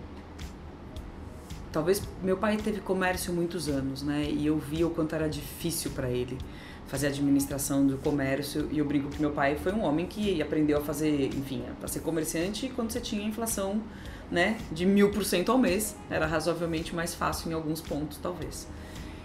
talvez 1.70 2.02
meu 2.22 2.38
pai 2.38 2.56
teve 2.56 2.80
comércio 2.80 3.30
muitos 3.30 3.68
anos, 3.68 4.02
né? 4.02 4.26
E 4.30 4.46
eu 4.46 4.56
via 4.56 4.86
o 4.86 4.90
quanto 4.90 5.14
era 5.14 5.28
difícil 5.28 5.90
para 5.90 6.08
ele 6.08 6.38
fazer 6.86 7.08
administração 7.08 7.86
do 7.86 7.98
comércio 7.98 8.68
e 8.72 8.78
eu 8.78 8.86
brinco 8.86 9.10
que 9.10 9.20
meu 9.20 9.32
pai 9.32 9.56
foi 9.56 9.72
um 9.72 9.82
homem 9.82 10.06
que 10.06 10.40
aprendeu 10.40 10.78
a 10.78 10.80
fazer, 10.80 11.26
enfim, 11.34 11.62
a 11.82 11.88
ser 11.88 12.00
comerciante 12.00 12.72
quando 12.74 12.90
você 12.90 13.00
tinha 13.00 13.22
inflação, 13.22 13.82
né, 14.30 14.56
de 14.72 14.86
mil 14.86 15.10
por 15.10 15.24
cento 15.26 15.52
ao 15.52 15.58
mês, 15.58 15.94
era 16.08 16.24
razoavelmente 16.24 16.94
mais 16.94 17.14
fácil 17.14 17.50
em 17.50 17.54
alguns 17.54 17.82
pontos, 17.82 18.16
talvez. 18.16 18.66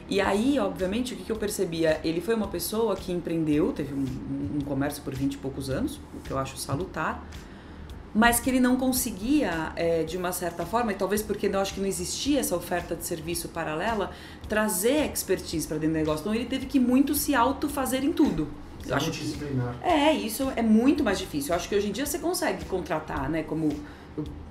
E 0.10 0.20
aí, 0.20 0.58
obviamente, 0.58 1.14
o 1.14 1.18
que, 1.18 1.32
eu 1.32 1.36
percebia? 1.36 2.00
Ele 2.04 2.20
foi 2.20 2.34
uma 2.34 2.48
pessoa 2.48 2.96
que 2.96 3.12
empreendeu, 3.12 3.72
teve 3.72 3.94
um, 3.94 4.06
um 4.58 4.62
comércio 4.62 5.04
por 5.04 5.14
20 5.14 5.34
e 5.34 5.38
poucos 5.38 5.70
anos, 5.70 6.00
o 6.18 6.22
que 6.24 6.32
eu 6.32 6.38
acho 6.40 6.58
salutar, 6.58 7.24
mas 8.14 8.40
que 8.40 8.50
ele 8.50 8.60
não 8.60 8.76
conseguia, 8.76 9.72
é, 9.76 10.04
de 10.04 10.18
uma 10.18 10.32
certa 10.32 10.66
forma, 10.66 10.92
e 10.92 10.96
talvez 10.96 11.22
porque 11.22 11.48
eu 11.48 11.60
acho 11.60 11.76
que 11.76 11.80
não 11.80 11.88
existia 11.88 12.40
essa 12.40 12.56
oferta 12.56 12.96
de 12.96 13.06
serviço 13.06 13.50
paralela, 13.50 14.10
trazer 14.48 15.06
expertise 15.06 15.68
para 15.68 15.78
dentro 15.78 15.94
do 15.94 16.00
negócio. 16.00 16.22
Então 16.22 16.34
ele 16.34 16.46
teve 16.46 16.66
que 16.66 16.80
muito 16.80 17.14
se 17.14 17.36
auto-fazer 17.36 18.04
em 18.04 18.12
tudo. 18.12 18.48
Eu 18.88 18.96
acho 18.96 19.12
que, 19.12 19.38
é, 19.84 20.14
isso 20.14 20.52
é 20.56 20.64
muito 20.64 21.04
mais 21.04 21.20
difícil. 21.20 21.52
Eu 21.52 21.58
acho 21.58 21.70
que 21.70 21.76
hoje 21.76 21.90
em 21.90 21.92
dia 21.92 22.06
você 22.06 22.18
consegue 22.18 22.66
contratar, 22.66 23.30
né? 23.30 23.44
Como 23.44 23.70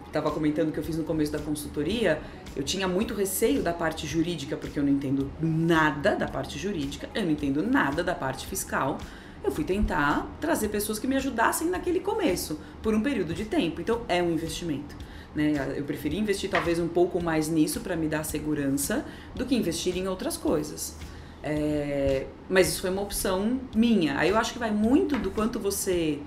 estava 0.08 0.30
comentando 0.30 0.72
que 0.72 0.78
eu 0.78 0.84
fiz 0.84 0.96
no 0.96 1.04
começo 1.04 1.30
da 1.30 1.38
consultoria, 1.38 2.20
eu 2.56 2.62
tinha 2.62 2.88
muito 2.88 3.14
receio 3.14 3.62
da 3.62 3.72
parte 3.72 4.06
jurídica, 4.06 4.56
porque 4.56 4.78
eu 4.78 4.82
não 4.82 4.90
entendo 4.90 5.30
nada 5.40 6.16
da 6.16 6.26
parte 6.26 6.58
jurídica, 6.58 7.08
eu 7.14 7.24
não 7.24 7.30
entendo 7.30 7.62
nada 7.62 8.02
da 8.02 8.14
parte 8.14 8.46
fiscal 8.46 8.98
eu 9.42 9.52
fui 9.52 9.64
tentar 9.64 10.26
trazer 10.40 10.68
pessoas 10.68 10.98
que 10.98 11.06
me 11.06 11.16
ajudassem 11.16 11.68
naquele 11.68 12.00
começo, 12.00 12.58
por 12.82 12.94
um 12.94 13.00
período 13.00 13.32
de 13.34 13.44
tempo. 13.44 13.80
Então, 13.80 14.02
é 14.08 14.22
um 14.22 14.32
investimento. 14.32 14.96
Né? 15.34 15.74
Eu 15.76 15.84
preferi 15.84 16.18
investir 16.18 16.50
talvez 16.50 16.78
um 16.78 16.88
pouco 16.88 17.22
mais 17.22 17.48
nisso 17.48 17.80
para 17.80 17.94
me 17.94 18.08
dar 18.08 18.24
segurança 18.24 19.04
do 19.34 19.46
que 19.46 19.54
investir 19.54 19.96
em 19.96 20.08
outras 20.08 20.36
coisas. 20.36 20.96
É... 21.42 22.26
Mas 22.48 22.68
isso 22.68 22.80
foi 22.80 22.90
uma 22.90 23.02
opção 23.02 23.60
minha. 23.74 24.18
Aí 24.18 24.30
eu 24.30 24.36
acho 24.36 24.52
que 24.52 24.58
vai 24.58 24.70
muito 24.70 25.16
do 25.18 25.30
quanto 25.30 25.60
você. 25.60 26.18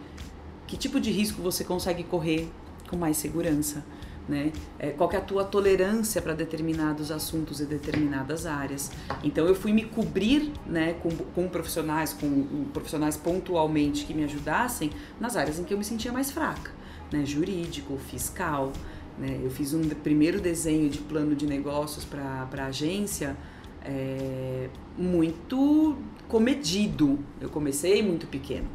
Que 0.65 0.77
tipo 0.77 1.01
de 1.01 1.11
risco 1.11 1.41
você 1.41 1.65
consegue 1.65 2.03
correr 2.03 2.49
com 2.91 2.97
mais 2.97 3.17
segurança 3.17 3.83
né? 4.27 4.51
É, 4.79 4.91
qual 4.91 5.11
é 5.11 5.17
a 5.17 5.21
tua 5.21 5.43
tolerância 5.43 6.21
para 6.21 6.33
determinados 6.33 7.11
assuntos 7.11 7.59
e 7.59 7.65
determinadas 7.65 8.45
áreas. 8.45 8.91
Então 9.23 9.45
eu 9.45 9.55
fui 9.55 9.73
me 9.73 9.83
cobrir, 9.83 10.51
né, 10.65 10.93
com, 10.93 11.09
com 11.09 11.47
profissionais, 11.47 12.13
com 12.13 12.65
profissionais 12.73 13.17
pontualmente 13.17 14.05
que 14.05 14.13
me 14.13 14.23
ajudassem 14.23 14.91
nas 15.19 15.35
áreas 15.35 15.59
em 15.59 15.63
que 15.63 15.73
eu 15.73 15.77
me 15.77 15.83
sentia 15.83 16.11
mais 16.11 16.31
fraca, 16.31 16.71
né? 17.11 17.25
Jurídico, 17.25 17.97
fiscal, 17.97 18.71
né? 19.17 19.39
Eu 19.43 19.51
fiz 19.51 19.73
um 19.73 19.81
primeiro 19.89 20.39
desenho 20.39 20.89
de 20.89 20.99
plano 20.99 21.35
de 21.35 21.45
negócios 21.45 22.05
para 22.05 22.47
a 22.57 22.65
agência 22.65 23.35
é, 23.83 24.69
muito 24.97 25.97
comedido. 26.27 27.19
Eu 27.39 27.49
comecei 27.49 28.01
muito 28.01 28.27
pequeno, 28.27 28.67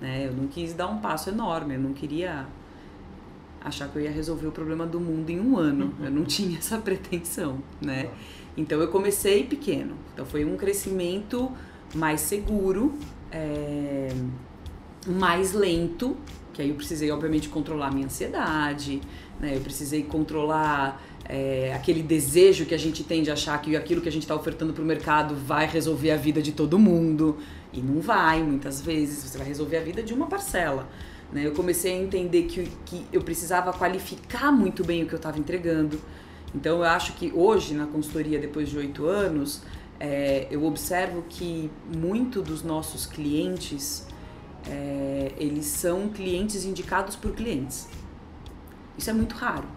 né? 0.00 0.26
Eu 0.26 0.32
não 0.32 0.48
quis 0.48 0.74
dar 0.74 0.88
um 0.88 0.98
passo 0.98 1.30
enorme, 1.30 1.74
eu 1.74 1.80
não 1.80 1.94
queria 1.94 2.46
achar 3.62 3.88
que 3.88 3.96
eu 3.96 4.02
ia 4.02 4.10
resolver 4.10 4.46
o 4.46 4.52
problema 4.52 4.86
do 4.86 5.00
mundo 5.00 5.30
em 5.30 5.40
um 5.40 5.56
ano. 5.56 5.94
Eu 6.02 6.10
não 6.10 6.24
tinha 6.24 6.58
essa 6.58 6.78
pretensão, 6.78 7.62
né? 7.80 8.10
Então 8.56 8.80
eu 8.80 8.88
comecei 8.88 9.44
pequeno. 9.44 9.94
Então 10.12 10.26
foi 10.26 10.44
um 10.44 10.56
crescimento 10.56 11.50
mais 11.94 12.20
seguro, 12.20 12.94
é, 13.30 14.08
mais 15.06 15.52
lento, 15.52 16.16
que 16.52 16.62
aí 16.62 16.70
eu 16.70 16.74
precisei 16.74 17.10
obviamente 17.10 17.48
controlar 17.48 17.88
a 17.88 17.90
minha 17.90 18.06
ansiedade, 18.06 19.00
né? 19.40 19.56
Eu 19.56 19.60
precisei 19.60 20.02
controlar 20.02 21.00
é, 21.24 21.72
aquele 21.74 22.02
desejo 22.02 22.64
que 22.64 22.74
a 22.74 22.78
gente 22.78 23.04
tem 23.04 23.22
de 23.22 23.30
achar 23.30 23.60
que 23.60 23.76
aquilo 23.76 24.00
que 24.00 24.08
a 24.08 24.12
gente 24.12 24.22
está 24.22 24.34
ofertando 24.34 24.72
para 24.72 24.82
o 24.82 24.86
mercado 24.86 25.34
vai 25.34 25.66
resolver 25.66 26.10
a 26.10 26.16
vida 26.16 26.42
de 26.42 26.52
todo 26.52 26.78
mundo. 26.78 27.38
E 27.72 27.80
não 27.80 28.00
vai, 28.00 28.42
muitas 28.42 28.80
vezes. 28.80 29.22
Você 29.22 29.38
vai 29.38 29.46
resolver 29.46 29.76
a 29.76 29.82
vida 29.82 30.02
de 30.02 30.14
uma 30.14 30.26
parcela. 30.26 30.88
Né? 31.32 31.46
Eu 31.46 31.52
comecei 31.52 31.92
a 31.92 32.02
entender 32.02 32.44
que, 32.44 32.70
que 32.84 33.06
eu 33.12 33.22
precisava 33.22 33.72
qualificar 33.72 34.50
muito 34.50 34.84
bem 34.84 35.02
o 35.02 35.06
que 35.06 35.14
eu 35.14 35.18
estava 35.18 35.38
entregando. 35.38 36.00
Então 36.54 36.78
eu 36.78 36.84
acho 36.84 37.12
que 37.14 37.30
hoje, 37.34 37.74
na 37.74 37.86
consultoria, 37.86 38.38
depois 38.38 38.68
de 38.68 38.78
oito 38.78 39.06
anos, 39.06 39.62
é, 40.00 40.46
eu 40.50 40.64
observo 40.64 41.24
que 41.28 41.70
muito 41.94 42.40
dos 42.40 42.62
nossos 42.62 43.04
clientes, 43.04 44.06
é, 44.66 45.32
eles 45.36 45.66
são 45.66 46.08
clientes 46.08 46.64
indicados 46.64 47.16
por 47.16 47.32
clientes. 47.32 47.88
Isso 48.96 49.10
é 49.10 49.12
muito 49.12 49.34
raro. 49.34 49.68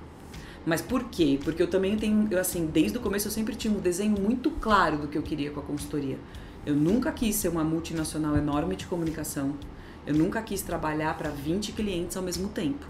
Mas 0.65 0.81
por 0.81 1.05
quê? 1.05 1.39
Porque 1.43 1.62
eu 1.62 1.67
também 1.67 1.98
tenho, 1.98 2.27
eu, 2.29 2.39
assim, 2.39 2.67
desde 2.67 2.98
o 2.98 3.01
começo 3.01 3.27
eu 3.27 3.31
sempre 3.31 3.55
tinha 3.55 3.74
um 3.74 3.79
desenho 3.79 4.20
muito 4.20 4.51
claro 4.51 4.98
do 4.98 5.08
que 5.08 5.17
eu 5.17 5.24
queria 5.24 5.51
com 5.51 5.60
a 5.60 5.63
consultoria. 5.63 6.17
Eu 6.65 6.75
nunca 6.75 7.12
quis 7.12 7.36
ser 7.36 7.50
uma 7.50 7.63
multinacional 7.63 8.38
enorme 8.38 8.75
de 8.75 8.86
comunicação. 8.86 9.55
Eu 10.05 10.15
nunca 10.15 10.41
quis 10.41 10.62
trabalhar 10.62 11.17
para 11.17 11.29
20 11.29 11.74
clientes 11.74 12.17
ao 12.17 12.24
mesmo 12.24 12.50
tempo. 12.50 12.86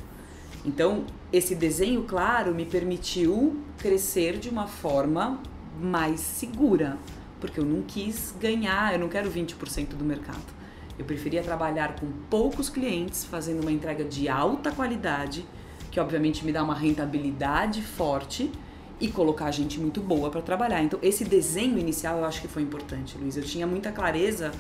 Então, 0.64 1.06
esse 1.34 1.56
desenho 1.56 2.04
claro 2.04 2.54
me 2.54 2.66
permitiu 2.66 3.60
crescer 3.78 4.38
de 4.38 4.50
uma 4.50 4.68
forma 4.68 5.40
mais 5.80 6.20
segura, 6.20 6.98
porque 7.40 7.60
eu 7.60 7.66
não 7.66 7.82
quis 7.82 8.34
ganhar, 8.40 8.94
eu 8.94 9.00
não 9.00 9.10
quero 9.10 9.30
20% 9.30 9.96
do 9.96 10.06
mercado. 10.06 10.62
Eu 11.00 11.06
preferia 11.06 11.42
trabalhar 11.42 11.96
com 11.96 12.08
poucos 12.30 12.70
clientes, 12.70 13.26
fazendo 13.26 13.62
uma 13.62 13.72
entrega 13.72 14.04
de 14.04 14.30
alta 14.30 14.72
qualidade, 14.72 15.44
que 15.90 16.00
obviamente 16.00 16.46
me 16.46 16.52
dá 16.52 16.64
uma 16.64 16.76
rentabilidade 16.76 17.82
forte 17.82 18.52
e 19.00 19.08
colocar 19.08 19.50
gente 19.50 19.80
muito 19.80 20.00
boa 20.00 20.30
para 20.30 20.42
trabalhar. 20.42 20.84
Então, 20.84 21.00
esse 21.02 21.26
desenho 21.26 21.80
inicial 21.80 22.20
eu 22.20 22.26
acho 22.26 22.40
que 22.40 22.48
foi 22.48 22.62
importante, 22.62 23.18
Luiz. 23.18 23.36
Eu 23.36 23.44
tinha 23.44 23.66
muita 23.66 23.92
clareza 23.92 24.52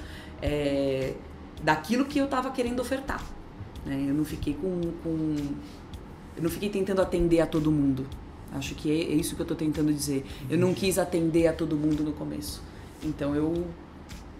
é, 0.41 1.13
daquilo 1.63 2.05
que 2.05 2.19
eu 2.19 2.25
estava 2.25 2.51
querendo 2.51 2.79
ofertar. 2.79 3.23
Né? 3.85 4.05
Eu 4.07 4.13
não 4.13 4.25
fiquei 4.25 4.53
com, 4.53 4.81
com, 5.03 5.35
eu 6.35 6.43
não 6.43 6.49
fiquei 6.49 6.69
tentando 6.69 7.01
atender 7.01 7.41
a 7.41 7.47
todo 7.47 7.71
mundo. 7.71 8.05
Acho 8.53 8.75
que 8.75 8.91
é, 8.91 9.13
é 9.13 9.15
isso 9.15 9.35
que 9.35 9.41
eu 9.41 9.45
estou 9.45 9.57
tentando 9.57 9.93
dizer. 9.93 10.25
Eu 10.49 10.57
não 10.57 10.73
quis 10.73 10.97
atender 10.97 11.47
a 11.47 11.53
todo 11.53 11.75
mundo 11.77 12.03
no 12.03 12.11
começo. 12.13 12.61
Então 13.03 13.35
eu 13.35 13.65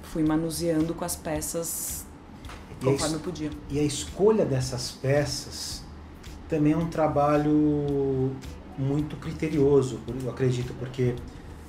fui 0.04 0.24
manuseando 0.24 0.94
com 0.94 1.06
as 1.06 1.16
peças 1.16 2.06
conforme 2.84 3.16
eu 3.16 3.20
podia. 3.20 3.50
E 3.70 3.80
a 3.80 3.84
escolha 3.84 4.46
dessas 4.46 4.92
peças 4.92 5.84
também 6.50 6.74
é 6.74 6.78
um 6.78 6.90
trabalho 6.90 8.32
muito 8.78 9.16
criterioso, 9.16 10.00
eu 10.24 10.30
acredito, 10.30 10.74
porque 10.80 11.16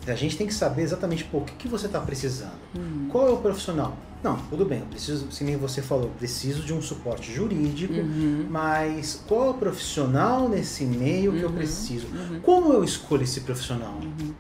a 0.07 0.15
gente 0.15 0.37
tem 0.37 0.47
que 0.47 0.55
saber 0.55 0.83
exatamente 0.83 1.25
pô, 1.25 1.39
o 1.39 1.45
que, 1.45 1.55
que 1.55 1.69
você 1.69 1.87
está 1.87 2.01
precisando. 2.01 2.59
Uhum. 2.77 3.09
Qual 3.11 3.29
é 3.29 3.31
o 3.31 3.37
profissional? 3.37 3.97
Não, 4.23 4.37
tudo 4.49 4.65
bem, 4.65 4.79
eu 4.79 4.87
preciso, 4.87 5.33
se 5.33 5.43
nem 5.43 5.57
você 5.57 5.83
falou, 5.83 6.09
preciso 6.17 6.63
de 6.63 6.73
um 6.73 6.81
suporte 6.81 7.33
jurídico, 7.33 7.95
uhum. 7.95 8.47
mas 8.49 9.21
qual 9.27 9.47
é 9.47 9.51
o 9.51 9.55
profissional 9.55 10.49
nesse 10.49 10.85
meio 10.85 11.33
que 11.33 11.43
eu 11.43 11.49
uhum. 11.49 11.57
preciso? 11.57 12.07
Uhum. 12.07 12.41
Como 12.41 12.73
eu 12.73 12.85
escolho 12.85 13.25
esse 13.25 13.41
profissional? 13.41 13.95
Uhum. 13.95 14.33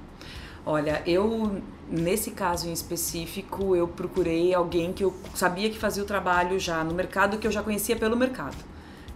Olha, 0.65 1.03
eu 1.05 1.61
nesse 1.91 2.31
caso 2.31 2.69
em 2.69 2.73
específico 2.73 3.75
eu 3.75 3.89
procurei 3.89 4.55
alguém 4.55 4.93
que 4.93 5.03
eu 5.03 5.13
sabia 5.35 5.69
que 5.69 5.79
fazia 5.79 6.03
o 6.03 6.07
trabalho 6.07 6.59
já 6.59 6.85
no 6.85 6.95
mercado 6.95 7.37
que 7.37 7.47
eu 7.47 7.51
já 7.51 7.63
conhecia 7.63 7.97
pelo 7.97 8.17
mercado 8.17 8.57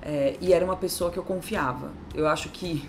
é, 0.03 0.37
e 0.41 0.53
era 0.53 0.65
uma 0.65 0.77
pessoa 0.77 1.11
que 1.11 1.19
eu 1.19 1.23
confiava. 1.23 1.91
Eu 2.15 2.29
acho 2.29 2.49
que 2.49 2.89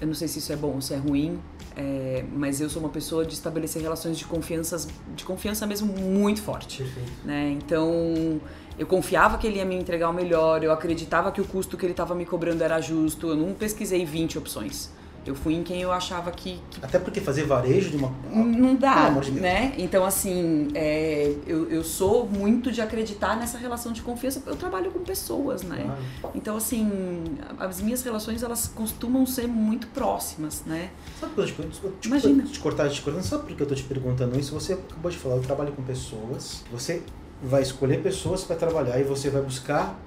eu 0.00 0.06
não 0.06 0.14
sei 0.14 0.28
se 0.28 0.38
isso 0.38 0.52
é 0.52 0.56
bom 0.56 0.74
ou 0.74 0.80
se 0.80 0.94
é 0.94 0.96
ruim, 0.96 1.38
é, 1.76 2.24
mas 2.34 2.60
eu 2.60 2.70
sou 2.70 2.80
uma 2.80 2.88
pessoa 2.88 3.24
de 3.24 3.34
estabelecer 3.34 3.82
relações 3.82 4.16
de 4.16 4.24
confiança, 4.24 4.88
de 5.14 5.24
confiança 5.24 5.66
mesmo 5.66 5.92
muito 5.92 6.40
forte. 6.40 6.82
Perfeito. 6.82 7.12
Né? 7.22 7.50
Então, 7.50 8.40
eu 8.78 8.86
confiava 8.86 9.36
que 9.36 9.46
ele 9.46 9.58
ia 9.58 9.64
me 9.64 9.74
entregar 9.76 10.08
o 10.08 10.12
melhor, 10.12 10.64
eu 10.64 10.72
acreditava 10.72 11.30
que 11.30 11.40
o 11.40 11.44
custo 11.44 11.76
que 11.76 11.84
ele 11.84 11.92
estava 11.92 12.14
me 12.14 12.24
cobrando 12.24 12.62
era 12.62 12.80
justo, 12.80 13.28
eu 13.28 13.36
não 13.36 13.52
pesquisei 13.52 14.06
20 14.06 14.38
opções. 14.38 14.90
Eu 15.26 15.34
fui 15.34 15.54
em 15.54 15.62
quem 15.62 15.82
eu 15.82 15.92
achava 15.92 16.30
que. 16.30 16.60
que... 16.70 16.84
Até 16.84 16.98
porque 16.98 17.20
fazer 17.20 17.44
varejo 17.44 17.90
de 17.90 17.96
uma. 17.96 18.12
Não 18.32 18.74
dá, 18.74 19.10
de 19.10 19.32
né? 19.32 19.74
Então, 19.76 20.04
assim, 20.04 20.68
é, 20.74 21.34
eu, 21.46 21.68
eu 21.70 21.82
sou 21.82 22.26
muito 22.26 22.70
de 22.70 22.80
acreditar 22.80 23.36
nessa 23.36 23.58
relação 23.58 23.92
de 23.92 24.02
confiança. 24.02 24.42
Eu 24.46 24.56
trabalho 24.56 24.90
com 24.90 25.00
pessoas, 25.00 25.62
né? 25.62 25.86
Ah. 26.22 26.28
Então, 26.34 26.56
assim, 26.56 27.24
as 27.58 27.80
minhas 27.80 28.02
relações, 28.02 28.42
elas 28.42 28.68
costumam 28.68 29.26
ser 29.26 29.46
muito 29.46 29.86
próximas, 29.88 30.62
né? 30.64 30.90
Sabe 31.20 31.34
por 31.34 31.44
que 31.44 31.58
eu 31.58 31.70
te, 31.70 31.80
te, 32.00 32.08
Imagina. 32.08 32.44
te 32.44 32.60
cortar, 32.60 32.88
te 32.88 33.02
cortando? 33.02 33.22
Sabe 33.22 33.44
por 33.44 33.56
que 33.56 33.62
eu 33.62 33.66
tô 33.66 33.74
te 33.74 33.84
perguntando 33.84 34.38
isso? 34.38 34.54
Você 34.54 34.74
acabou 34.74 35.10
de 35.10 35.16
falar, 35.16 35.36
eu 35.36 35.42
trabalho 35.42 35.72
com 35.72 35.82
pessoas. 35.82 36.62
Você 36.70 37.02
vai 37.42 37.62
escolher 37.62 38.02
pessoas 38.02 38.44
para 38.44 38.56
trabalhar 38.56 38.98
e 38.98 39.04
você 39.04 39.28
vai 39.28 39.42
buscar 39.42 39.98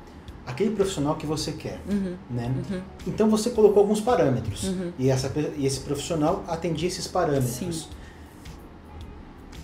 aquele 0.50 0.72
profissional 0.72 1.16
que 1.16 1.26
você 1.26 1.52
quer, 1.52 1.80
uhum, 1.90 2.16
né? 2.30 2.52
Uhum. 2.72 2.82
Então 3.08 3.30
você 3.30 3.52
colocou 3.52 3.82
alguns 3.82 4.02
parâmetros 4.02 4.64
uhum. 4.64 4.92
e, 4.98 5.10
essa, 5.10 5.32
e 5.56 5.66
esse 5.66 5.82
profissional 5.82 6.44
atendia 6.48 6.88
esses 6.88 7.08
parâmetros. 7.08 7.52
Sim. 7.54 7.90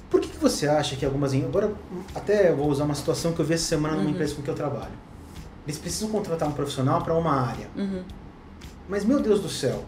Por 0.10 0.22
que, 0.22 0.30
que 0.30 0.38
você 0.38 0.68
acha 0.68 0.96
que 0.96 1.04
algumas 1.04 1.34
agora 1.34 1.74
até 2.14 2.54
vou 2.54 2.70
usar 2.70 2.86
uma 2.86 2.94
situação 2.94 3.34
que 3.34 3.40
eu 3.40 3.46
vi 3.46 3.56
essa 3.56 3.66
semana 3.66 3.96
numa 3.96 4.06
uhum. 4.06 4.12
empresa 4.12 4.36
com 4.36 4.42
que 4.42 4.50
eu 4.50 4.56
trabalho. 4.56 4.94
Eles 5.66 5.80
precisam 5.80 6.10
contratar 6.10 6.48
um 6.48 6.52
profissional 6.52 7.02
para 7.02 7.14
uma 7.16 7.34
área. 7.34 7.68
Uhum. 7.76 8.04
Mas 8.88 9.04
meu 9.04 9.20
Deus 9.20 9.42
do 9.42 9.50
céu, 9.50 9.84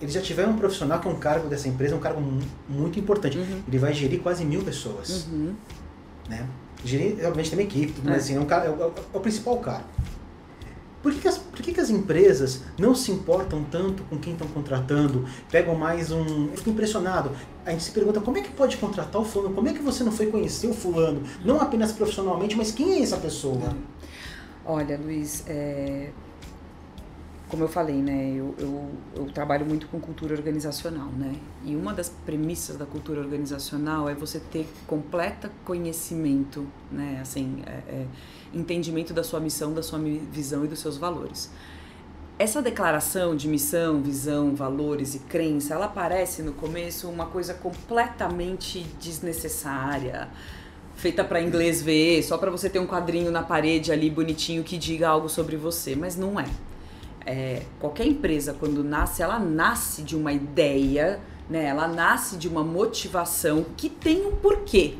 eles 0.00 0.12
já 0.12 0.20
tiveram 0.20 0.52
um 0.52 0.58
profissional 0.58 1.00
que 1.00 1.08
é 1.08 1.10
um 1.10 1.18
cargo 1.18 1.48
dessa 1.48 1.66
empresa, 1.66 1.96
um 1.96 2.00
cargo 2.00 2.22
muito 2.68 3.00
importante. 3.00 3.38
Uhum. 3.38 3.62
Ele 3.66 3.78
vai 3.78 3.94
gerir 3.94 4.20
quase 4.20 4.44
mil 4.44 4.62
pessoas. 4.62 5.26
Né? 6.28 6.46
Gerir, 6.84 7.14
obviamente, 7.14 7.50
tem 7.50 7.58
uma 7.58 7.64
equipe, 7.64 7.92
tudo, 7.94 8.08
é. 8.08 8.12
mas 8.12 8.24
assim, 8.24 8.36
é, 8.36 8.38
um, 8.38 8.46
é, 8.48 8.68
o, 8.68 8.92
é 9.14 9.16
o 9.16 9.20
principal 9.20 9.56
cargo. 9.56 9.88
Por 11.02 11.12
que, 11.12 11.20
que, 11.20 11.28
as, 11.28 11.38
por 11.38 11.62
que, 11.62 11.72
que 11.72 11.80
as 11.80 11.90
empresas 11.90 12.62
não 12.76 12.94
se 12.94 13.12
importam 13.12 13.64
tanto 13.64 14.02
com 14.04 14.18
quem 14.18 14.32
estão 14.32 14.48
contratando? 14.48 15.24
Pegam 15.50 15.74
mais 15.74 16.10
um. 16.10 16.46
Eu 16.46 16.56
fico 16.56 16.70
impressionado. 16.70 17.30
A 17.64 17.70
gente 17.70 17.84
se 17.84 17.90
pergunta 17.92 18.20
como 18.20 18.36
é 18.36 18.40
que 18.40 18.50
pode 18.50 18.76
contratar 18.78 19.20
o 19.20 19.24
fulano? 19.24 19.54
Como 19.54 19.68
é 19.68 19.72
que 19.72 19.80
você 19.80 20.02
não 20.02 20.10
foi 20.10 20.26
conhecer 20.26 20.66
o 20.66 20.74
fulano? 20.74 21.22
Não 21.44 21.60
apenas 21.60 21.92
profissionalmente, 21.92 22.56
mas 22.56 22.72
quem 22.72 22.94
é 22.94 23.02
essa 23.02 23.16
pessoa? 23.16 23.76
Olha, 24.64 24.98
Luiz, 24.98 25.44
é, 25.46 26.10
como 27.48 27.64
eu 27.64 27.68
falei, 27.68 27.96
né, 27.96 28.34
eu, 28.36 28.54
eu, 28.58 28.90
eu, 29.16 29.24
trabalho 29.32 29.64
muito 29.64 29.86
com 29.88 29.98
cultura 29.98 30.34
organizacional, 30.34 31.08
né, 31.16 31.34
e 31.64 31.74
uma 31.74 31.94
das 31.94 32.10
premissas 32.10 32.76
da 32.76 32.84
cultura 32.84 33.20
organizacional 33.20 34.08
é 34.08 34.14
você 34.14 34.38
ter 34.38 34.68
completa 34.86 35.50
conhecimento, 35.64 36.66
né, 36.92 37.18
assim, 37.22 37.62
é, 37.66 37.70
é, 37.70 38.06
entendimento 38.52 39.14
da 39.14 39.24
sua 39.24 39.40
missão, 39.40 39.72
da 39.72 39.82
sua 39.82 39.98
visão 39.98 40.64
e 40.64 40.68
dos 40.68 40.78
seus 40.78 40.98
valores. 40.98 41.50
Essa 42.38 42.62
declaração 42.62 43.34
de 43.34 43.48
missão, 43.48 44.00
visão, 44.00 44.54
valores 44.54 45.14
e 45.14 45.20
crença, 45.20 45.74
ela 45.74 45.88
parece 45.88 46.42
no 46.42 46.52
começo 46.52 47.08
uma 47.08 47.26
coisa 47.26 47.54
completamente 47.54 48.86
desnecessária, 49.00 50.28
feita 50.94 51.24
para 51.24 51.40
inglês 51.40 51.80
ver, 51.80 52.22
só 52.22 52.36
para 52.36 52.50
você 52.50 52.68
ter 52.68 52.78
um 52.78 52.86
quadrinho 52.86 53.30
na 53.30 53.42
parede 53.42 53.90
ali 53.90 54.10
bonitinho 54.10 54.62
que 54.62 54.76
diga 54.76 55.08
algo 55.08 55.28
sobre 55.28 55.56
você, 55.56 55.96
mas 55.96 56.14
não 56.14 56.38
é 56.38 56.46
é, 57.28 57.62
qualquer 57.78 58.06
empresa, 58.06 58.54
quando 58.54 58.82
nasce, 58.82 59.22
ela 59.22 59.38
nasce 59.38 60.00
de 60.00 60.16
uma 60.16 60.32
ideia, 60.32 61.20
né? 61.48 61.62
ela 61.66 61.86
nasce 61.86 62.38
de 62.38 62.48
uma 62.48 62.64
motivação 62.64 63.66
que 63.76 63.90
tem 63.90 64.26
um 64.26 64.36
porquê. 64.36 64.94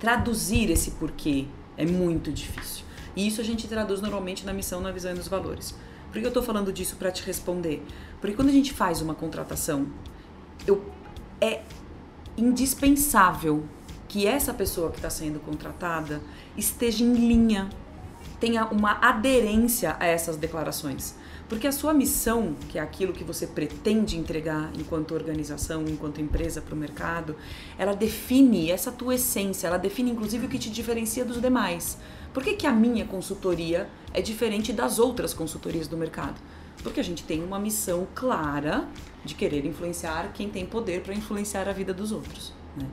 Traduzir 0.00 0.70
esse 0.70 0.90
porquê 0.92 1.46
é 1.76 1.86
muito 1.86 2.32
difícil. 2.32 2.84
E 3.14 3.28
isso 3.28 3.40
a 3.40 3.44
gente 3.44 3.68
traduz 3.68 4.00
normalmente 4.00 4.44
na 4.44 4.52
missão, 4.52 4.80
na 4.80 4.90
visão 4.90 5.12
e 5.12 5.14
nos 5.14 5.28
valores. 5.28 5.72
Por 6.10 6.18
que 6.18 6.24
eu 6.24 6.28
estou 6.28 6.42
falando 6.42 6.72
disso 6.72 6.96
para 6.96 7.12
te 7.12 7.22
responder? 7.22 7.86
Porque 8.20 8.34
quando 8.34 8.48
a 8.48 8.52
gente 8.52 8.72
faz 8.72 9.00
uma 9.00 9.14
contratação, 9.14 9.86
eu, 10.66 10.84
é 11.40 11.62
indispensável 12.36 13.62
que 14.08 14.26
essa 14.26 14.52
pessoa 14.52 14.90
que 14.90 14.96
está 14.96 15.10
sendo 15.10 15.38
contratada 15.38 16.20
esteja 16.56 17.04
em 17.04 17.14
linha, 17.14 17.68
tenha 18.40 18.64
uma 18.64 18.98
aderência 19.00 19.96
a 20.00 20.06
essas 20.06 20.36
declarações. 20.36 21.14
Porque 21.48 21.66
a 21.66 21.72
sua 21.72 21.94
missão, 21.94 22.54
que 22.68 22.78
é 22.78 22.82
aquilo 22.82 23.12
que 23.12 23.24
você 23.24 23.46
pretende 23.46 24.18
entregar 24.18 24.70
enquanto 24.78 25.14
organização, 25.14 25.84
enquanto 25.88 26.20
empresa 26.20 26.60
para 26.60 26.74
o 26.74 26.78
mercado, 26.78 27.34
ela 27.78 27.94
define 27.94 28.70
essa 28.70 28.92
tua 28.92 29.14
essência, 29.14 29.66
ela 29.66 29.78
define 29.78 30.10
inclusive 30.10 30.46
o 30.46 30.48
que 30.48 30.58
te 30.58 30.68
diferencia 30.68 31.24
dos 31.24 31.40
demais. 31.40 31.96
Por 32.34 32.42
que, 32.42 32.52
que 32.54 32.66
a 32.66 32.72
minha 32.72 33.06
consultoria 33.06 33.88
é 34.12 34.20
diferente 34.20 34.72
das 34.72 34.98
outras 34.98 35.32
consultorias 35.32 35.88
do 35.88 35.96
mercado? 35.96 36.38
Porque 36.82 37.00
a 37.00 37.04
gente 37.04 37.24
tem 37.24 37.42
uma 37.42 37.58
missão 37.58 38.06
clara 38.14 38.86
de 39.24 39.34
querer 39.34 39.64
influenciar 39.64 40.32
quem 40.34 40.50
tem 40.50 40.66
poder 40.66 41.02
para 41.02 41.14
influenciar 41.14 41.66
a 41.66 41.72
vida 41.72 41.94
dos 41.94 42.12
outros. 42.12 42.52
Né? 42.76 42.86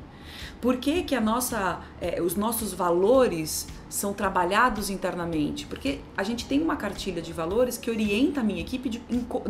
Por 0.65 0.77
que, 0.77 1.03
que 1.03 1.13
a 1.13 1.21
nossa, 1.21 1.79
é, 2.01 2.19
os 2.19 2.35
nossos 2.35 2.73
valores 2.73 3.67
são 3.87 4.13
trabalhados 4.13 4.89
internamente? 4.89 5.67
Porque 5.67 5.99
a 6.17 6.23
gente 6.23 6.47
tem 6.47 6.59
uma 6.59 6.75
cartilha 6.75 7.21
de 7.21 7.31
valores 7.31 7.77
que 7.77 7.87
orienta 7.91 8.41
a 8.41 8.43
minha 8.43 8.61
equipe 8.61 8.89
de, 8.89 8.99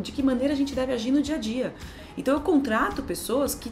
de 0.01 0.12
que 0.12 0.22
maneira 0.22 0.51
a 0.51 0.57
gente 0.57 0.75
deve 0.75 0.91
agir 0.91 1.12
no 1.12 1.22
dia 1.22 1.36
a 1.36 1.38
dia. 1.38 1.74
Então 2.17 2.34
eu 2.34 2.41
contrato 2.41 3.01
pessoas 3.01 3.56
que 3.56 3.71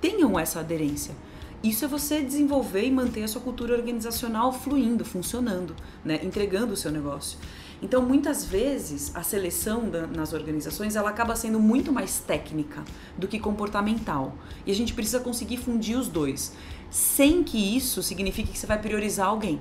tenham 0.00 0.38
essa 0.38 0.60
aderência. 0.60 1.16
Isso 1.64 1.84
é 1.84 1.88
você 1.88 2.22
desenvolver 2.22 2.86
e 2.86 2.92
manter 2.92 3.24
a 3.24 3.28
sua 3.28 3.42
cultura 3.42 3.74
organizacional 3.74 4.52
fluindo, 4.52 5.04
funcionando, 5.04 5.74
né? 6.04 6.20
entregando 6.22 6.74
o 6.74 6.76
seu 6.76 6.92
negócio. 6.92 7.40
Então, 7.84 8.00
muitas 8.00 8.46
vezes, 8.46 9.14
a 9.14 9.22
seleção 9.22 9.90
da, 9.90 10.06
nas 10.06 10.32
organizações 10.32 10.96
ela 10.96 11.10
acaba 11.10 11.36
sendo 11.36 11.60
muito 11.60 11.92
mais 11.92 12.18
técnica 12.18 12.82
do 13.14 13.28
que 13.28 13.38
comportamental. 13.38 14.34
E 14.64 14.72
a 14.72 14.74
gente 14.74 14.94
precisa 14.94 15.20
conseguir 15.20 15.58
fundir 15.58 15.98
os 15.98 16.08
dois, 16.08 16.54
sem 16.90 17.44
que 17.44 17.76
isso 17.76 18.02
signifique 18.02 18.52
que 18.52 18.58
você 18.58 18.66
vai 18.66 18.80
priorizar 18.80 19.28
alguém. 19.28 19.60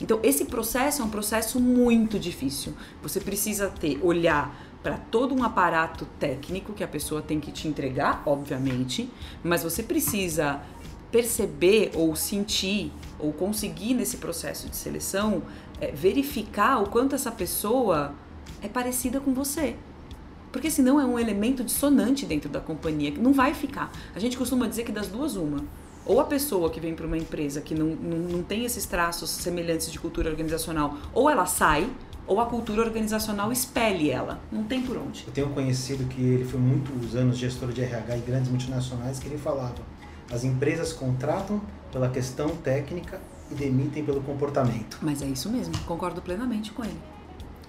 Então, 0.00 0.20
esse 0.22 0.44
processo 0.44 1.02
é 1.02 1.04
um 1.04 1.10
processo 1.10 1.58
muito 1.58 2.16
difícil. 2.16 2.74
Você 3.02 3.18
precisa 3.18 3.70
ter, 3.70 3.98
olhar 4.04 4.56
para 4.80 4.96
todo 4.96 5.34
um 5.34 5.42
aparato 5.42 6.06
técnico 6.20 6.74
que 6.74 6.84
a 6.84 6.88
pessoa 6.88 7.20
tem 7.20 7.40
que 7.40 7.50
te 7.50 7.66
entregar, 7.66 8.22
obviamente, 8.24 9.10
mas 9.42 9.64
você 9.64 9.82
precisa 9.82 10.62
perceber 11.10 11.90
ou 11.94 12.14
sentir 12.14 12.92
ou 13.18 13.32
conseguir 13.32 13.94
nesse 13.94 14.18
processo 14.18 14.68
de 14.68 14.76
seleção 14.76 15.42
é, 15.80 15.90
verificar 15.90 16.82
o 16.82 16.88
quanto 16.88 17.14
essa 17.14 17.30
pessoa 17.30 18.14
é 18.62 18.68
parecida 18.68 19.20
com 19.20 19.32
você. 19.32 19.76
Porque 20.52 20.70
senão 20.70 21.00
é 21.00 21.04
um 21.04 21.18
elemento 21.18 21.62
dissonante 21.62 22.24
dentro 22.24 22.48
da 22.48 22.60
companhia, 22.60 23.12
que 23.12 23.20
não 23.20 23.32
vai 23.32 23.52
ficar. 23.52 23.92
A 24.14 24.18
gente 24.18 24.38
costuma 24.38 24.66
dizer 24.66 24.84
que 24.84 24.92
das 24.92 25.08
duas, 25.08 25.36
uma. 25.36 25.62
Ou 26.06 26.20
a 26.20 26.24
pessoa 26.24 26.70
que 26.70 26.80
vem 26.80 26.94
para 26.94 27.06
uma 27.06 27.18
empresa 27.18 27.60
que 27.60 27.74
não, 27.74 27.88
não, 27.88 28.18
não 28.18 28.42
tem 28.42 28.64
esses 28.64 28.86
traços 28.86 29.28
semelhantes 29.28 29.90
de 29.90 29.98
cultura 29.98 30.30
organizacional, 30.30 30.96
ou 31.12 31.28
ela 31.28 31.46
sai, 31.46 31.90
ou 32.26 32.40
a 32.40 32.46
cultura 32.46 32.82
organizacional 32.82 33.52
espelhe 33.52 34.10
ela. 34.10 34.40
Não 34.50 34.64
tem 34.64 34.82
por 34.82 34.96
onde. 34.96 35.24
Eu 35.26 35.32
tenho 35.32 35.48
um 35.48 35.52
conhecido 35.52 36.04
que 36.04 36.20
ele 36.20 36.44
foi 36.44 36.58
muitos 36.58 37.14
anos 37.14 37.36
gestor 37.36 37.72
de 37.72 37.82
RH 37.82 38.16
e 38.16 38.20
grandes 38.20 38.50
multinacionais 38.50 39.18
que 39.18 39.26
ele 39.26 39.38
falava: 39.38 39.74
as 40.30 40.44
empresas 40.44 40.92
contratam 40.92 41.60
pela 41.92 42.08
questão 42.08 42.48
técnica 42.48 43.20
e 43.50 43.54
demitem 43.54 44.04
pelo 44.04 44.20
comportamento. 44.22 44.98
Mas 45.02 45.22
é 45.22 45.26
isso 45.26 45.50
mesmo, 45.50 45.76
concordo 45.86 46.20
plenamente 46.20 46.72
com 46.72 46.84
ele. 46.84 47.00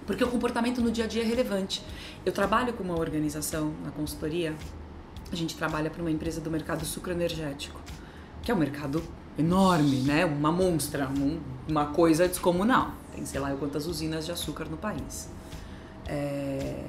Porque 0.06 0.24
o 0.24 0.30
comportamento 0.30 0.82
no 0.82 0.90
dia 0.90 1.04
a 1.04 1.08
dia 1.08 1.22
é 1.22 1.26
relevante. 1.26 1.84
Eu 2.26 2.32
trabalho 2.32 2.74
com 2.74 2.84
uma 2.84 2.98
organização 2.98 3.74
na 3.84 3.92
consultoria, 3.92 4.56
a 5.32 5.36
gente 5.36 5.56
trabalha 5.56 5.90
para 5.90 6.02
uma 6.02 6.12
empresa 6.12 6.40
do 6.40 6.50
mercado 6.50 6.86
sucroenergético, 6.86 7.80
que 8.42 8.50
é 8.50 8.56
um 8.56 8.58
mercado 8.58 9.04
enorme, 9.38 9.98
né? 9.98 10.26
Uma 10.26 10.52
monstra, 10.52 11.10
um, 11.10 11.40
uma 11.68 11.88
coisa 11.88 12.28
descomunal. 12.28 12.92
Tem 13.14 13.26
sei 13.26 13.40
lá 13.40 13.54
quantas 13.56 13.86
usinas 13.86 14.26
de 14.26 14.32
açúcar 14.32 14.66
no 14.66 14.78
país. 14.78 15.30
É... 16.06 16.86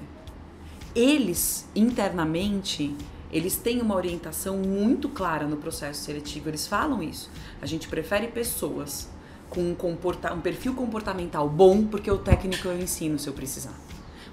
Eles, 0.95 1.69
internamente, 1.75 2.95
eles 3.31 3.57
têm 3.57 3.81
uma 3.83 3.95
orientação 3.95 4.57
muito 4.57 5.09
clara 5.09 5.47
no 5.47 5.57
processo 5.57 6.03
seletivo, 6.03 6.49
eles 6.49 6.67
falam 6.67 7.03
isso. 7.03 7.31
A 7.61 7.67
gente 7.67 7.89
prefere 7.89 8.29
pessoas 8.29 9.09
com 9.51 9.71
um, 9.71 9.75
comporta 9.75 10.33
um 10.33 10.41
perfil 10.41 10.75
comportamental 10.75 11.49
bom, 11.49 11.87
porque 11.87 12.11
o 12.11 12.19
técnico 12.19 12.69
eu 12.69 12.79
ensino 12.79 13.19
se 13.19 13.29
eu 13.29 13.33
precisar. 13.33 13.75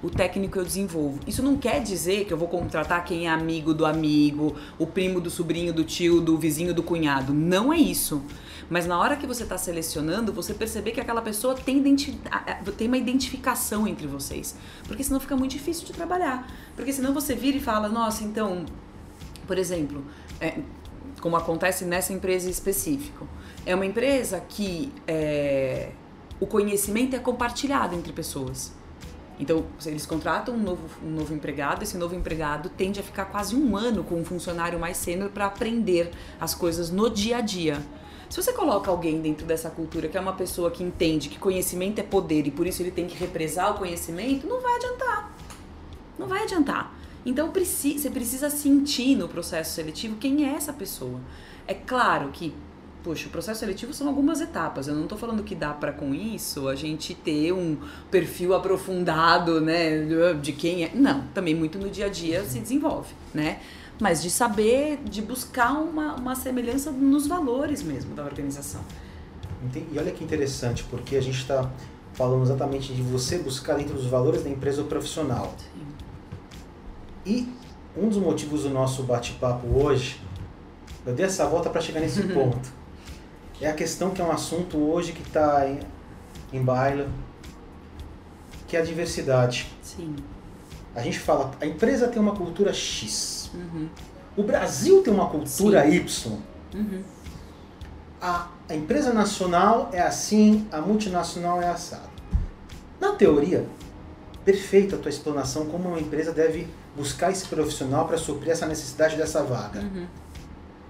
O 0.03 0.09
técnico 0.09 0.59
eu 0.59 0.63
desenvolvo. 0.63 1.19
Isso 1.25 1.41
não 1.41 1.57
quer 1.57 1.81
dizer 1.81 2.25
que 2.25 2.33
eu 2.33 2.37
vou 2.37 2.47
contratar 2.47 3.03
quem 3.03 3.27
é 3.27 3.29
amigo 3.29 3.73
do 3.73 3.85
amigo, 3.85 4.55
o 4.77 4.85
primo 4.85 5.19
do 5.19 5.29
sobrinho, 5.29 5.73
do 5.73 5.83
tio, 5.83 6.21
do 6.21 6.37
vizinho, 6.37 6.73
do 6.73 6.83
cunhado. 6.83 7.33
Não 7.33 7.73
é 7.73 7.77
isso. 7.77 8.21
Mas 8.69 8.85
na 8.85 8.99
hora 8.99 9.15
que 9.15 9.25
você 9.25 9.43
está 9.43 9.57
selecionando, 9.57 10.33
você 10.33 10.53
perceber 10.53 10.91
que 10.91 10.99
aquela 10.99 11.21
pessoa 11.21 11.55
tem, 11.55 11.81
tem 12.77 12.87
uma 12.87 12.97
identificação 12.97 13.87
entre 13.87 14.05
vocês. 14.05 14.55
Porque 14.87 15.03
senão 15.03 15.19
fica 15.19 15.35
muito 15.35 15.51
difícil 15.51 15.85
de 15.85 15.93
trabalhar. 15.93 16.51
Porque 16.75 16.91
senão 16.91 17.13
você 17.13 17.33
vira 17.33 17.57
e 17.57 17.61
fala, 17.61 17.87
nossa, 17.87 18.23
então, 18.23 18.65
por 19.47 19.57
exemplo, 19.57 20.03
é, 20.41 20.59
como 21.21 21.35
acontece 21.35 21.85
nessa 21.85 22.13
empresa 22.13 22.49
específica. 22.49 23.25
É 23.65 23.73
uma 23.73 23.85
empresa 23.85 24.39
que 24.47 24.93
é, 25.07 25.91
o 26.39 26.45
conhecimento 26.45 27.15
é 27.15 27.19
compartilhado 27.19 27.95
entre 27.95 28.13
pessoas. 28.13 28.73
Então, 29.39 29.65
eles 29.85 30.05
contratam 30.05 30.55
um 30.55 30.59
novo, 30.59 30.81
um 31.03 31.09
novo 31.09 31.33
empregado, 31.33 31.83
esse 31.83 31.97
novo 31.97 32.15
empregado 32.15 32.69
tende 32.69 32.99
a 32.99 33.03
ficar 33.03 33.25
quase 33.25 33.55
um 33.55 33.75
ano 33.75 34.03
com 34.03 34.15
um 34.15 34.23
funcionário 34.23 34.79
mais 34.79 34.97
sênior 34.97 35.29
para 35.29 35.45
aprender 35.45 36.11
as 36.39 36.55
coisas 36.55 36.89
no 36.89 37.09
dia 37.09 37.37
a 37.37 37.41
dia. 37.41 37.81
Se 38.29 38.41
você 38.41 38.53
coloca 38.53 38.89
alguém 38.89 39.21
dentro 39.21 39.45
dessa 39.45 39.69
cultura 39.69 40.07
que 40.07 40.17
é 40.17 40.21
uma 40.21 40.33
pessoa 40.33 40.71
que 40.71 40.83
entende 40.83 41.29
que 41.29 41.37
conhecimento 41.37 41.99
é 41.99 42.03
poder 42.03 42.47
e 42.47 42.51
por 42.51 42.65
isso 42.65 42.81
ele 42.81 42.91
tem 42.91 43.07
que 43.07 43.15
represar 43.17 43.75
o 43.75 43.77
conhecimento, 43.77 44.47
não 44.47 44.61
vai 44.61 44.75
adiantar. 44.75 45.31
Não 46.17 46.27
vai 46.27 46.43
adiantar. 46.43 46.94
Então 47.25 47.51
você 47.51 48.09
precisa 48.09 48.49
sentir 48.49 49.15
no 49.15 49.27
processo 49.27 49.73
seletivo 49.73 50.15
quem 50.17 50.47
é 50.47 50.53
essa 50.53 50.71
pessoa. 50.71 51.19
É 51.67 51.73
claro 51.73 52.29
que, 52.31 52.53
poxa, 53.03 53.27
o 53.27 53.31
processo 53.31 53.61
seletivo 53.61 53.93
são 53.93 54.07
algumas 54.07 54.41
etapas. 54.41 54.87
Eu 54.87 54.93
não 54.93 55.03
estou 55.03 55.17
falando 55.17 55.43
que 55.43 55.55
dá 55.55 55.73
para 55.73 55.91
com 55.91 56.13
isso 56.13 56.67
a 56.67 56.75
gente 56.75 57.15
ter 57.15 57.51
um 57.51 57.77
perfil 58.11 58.53
aprofundado, 58.53 59.59
né, 59.59 60.03
de 60.39 60.51
quem 60.51 60.83
é. 60.83 60.91
Não, 60.93 61.23
também 61.33 61.55
muito 61.55 61.79
no 61.79 61.89
dia 61.89 62.05
a 62.05 62.09
dia 62.09 62.43
se 62.45 62.59
desenvolve, 62.59 63.13
né? 63.33 63.59
Mas 63.99 64.21
de 64.21 64.29
saber, 64.29 64.99
de 65.05 65.21
buscar 65.21 65.71
uma, 65.71 66.15
uma 66.15 66.35
semelhança 66.35 66.91
nos 66.91 67.25
valores 67.25 67.81
mesmo 67.81 68.13
da 68.13 68.23
organização. 68.23 68.81
E 69.73 69.97
olha 69.97 70.11
que 70.11 70.23
interessante, 70.23 70.83
porque 70.83 71.15
a 71.15 71.21
gente 71.21 71.39
está 71.39 71.71
falando 72.13 72.43
exatamente 72.43 72.93
de 72.93 73.01
você 73.01 73.37
buscar 73.39 73.75
dentro 73.75 73.95
dos 73.95 74.05
valores 74.05 74.43
da 74.43 74.49
empresa 74.49 74.81
o 74.81 74.85
profissional. 74.85 75.55
Sim. 75.57 75.94
E 77.25 77.51
um 77.97 78.07
dos 78.07 78.17
motivos 78.17 78.63
do 78.63 78.69
nosso 78.69 79.03
bate-papo 79.03 79.67
hoje, 79.67 80.21
eu 81.05 81.13
dei 81.13 81.25
essa 81.25 81.45
volta 81.47 81.69
para 81.69 81.81
chegar 81.81 81.99
nesse 81.99 82.21
ponto. 82.33 82.69
É 83.59 83.67
a 83.67 83.73
questão 83.73 84.11
que 84.11 84.21
é 84.21 84.25
um 84.25 84.31
assunto 84.31 84.77
hoje 84.77 85.13
que 85.13 85.21
está 85.21 85.67
em, 85.67 85.79
em 86.53 86.61
baila, 86.61 87.09
que 88.67 88.77
é 88.77 88.81
a 88.81 88.83
diversidade. 88.83 89.71
Sim. 89.81 90.15
A 90.93 91.01
gente 91.01 91.19
fala, 91.19 91.51
a 91.59 91.65
empresa 91.65 92.07
tem 92.07 92.21
uma 92.21 92.35
cultura 92.35 92.73
X. 92.73 93.49
Uhum. 93.53 93.89
O 94.35 94.43
Brasil 94.43 95.01
tem 95.01 95.13
uma 95.13 95.29
cultura 95.29 95.83
Sim. 95.83 95.95
Y. 95.95 96.37
Uhum. 96.73 97.03
A, 98.21 98.49
a 98.67 98.75
empresa 98.75 99.13
nacional 99.13 99.89
é 99.93 100.01
assim, 100.01 100.67
a 100.71 100.81
multinacional 100.81 101.61
é 101.61 101.69
assado. 101.69 102.09
Na 102.99 103.13
teoria, 103.13 103.65
perfeita 104.43 104.95
a 104.95 104.99
tua 104.99 105.09
explanação 105.09 105.65
como 105.67 105.89
uma 105.89 105.99
empresa 105.99 106.31
deve 106.31 106.67
buscar 106.95 107.31
esse 107.31 107.45
profissional 107.47 108.07
para 108.07 108.17
suprir 108.17 108.51
essa 108.51 108.65
necessidade 108.65 109.15
dessa 109.15 109.43
vaga. 109.43 109.81
Uhum. 109.81 110.07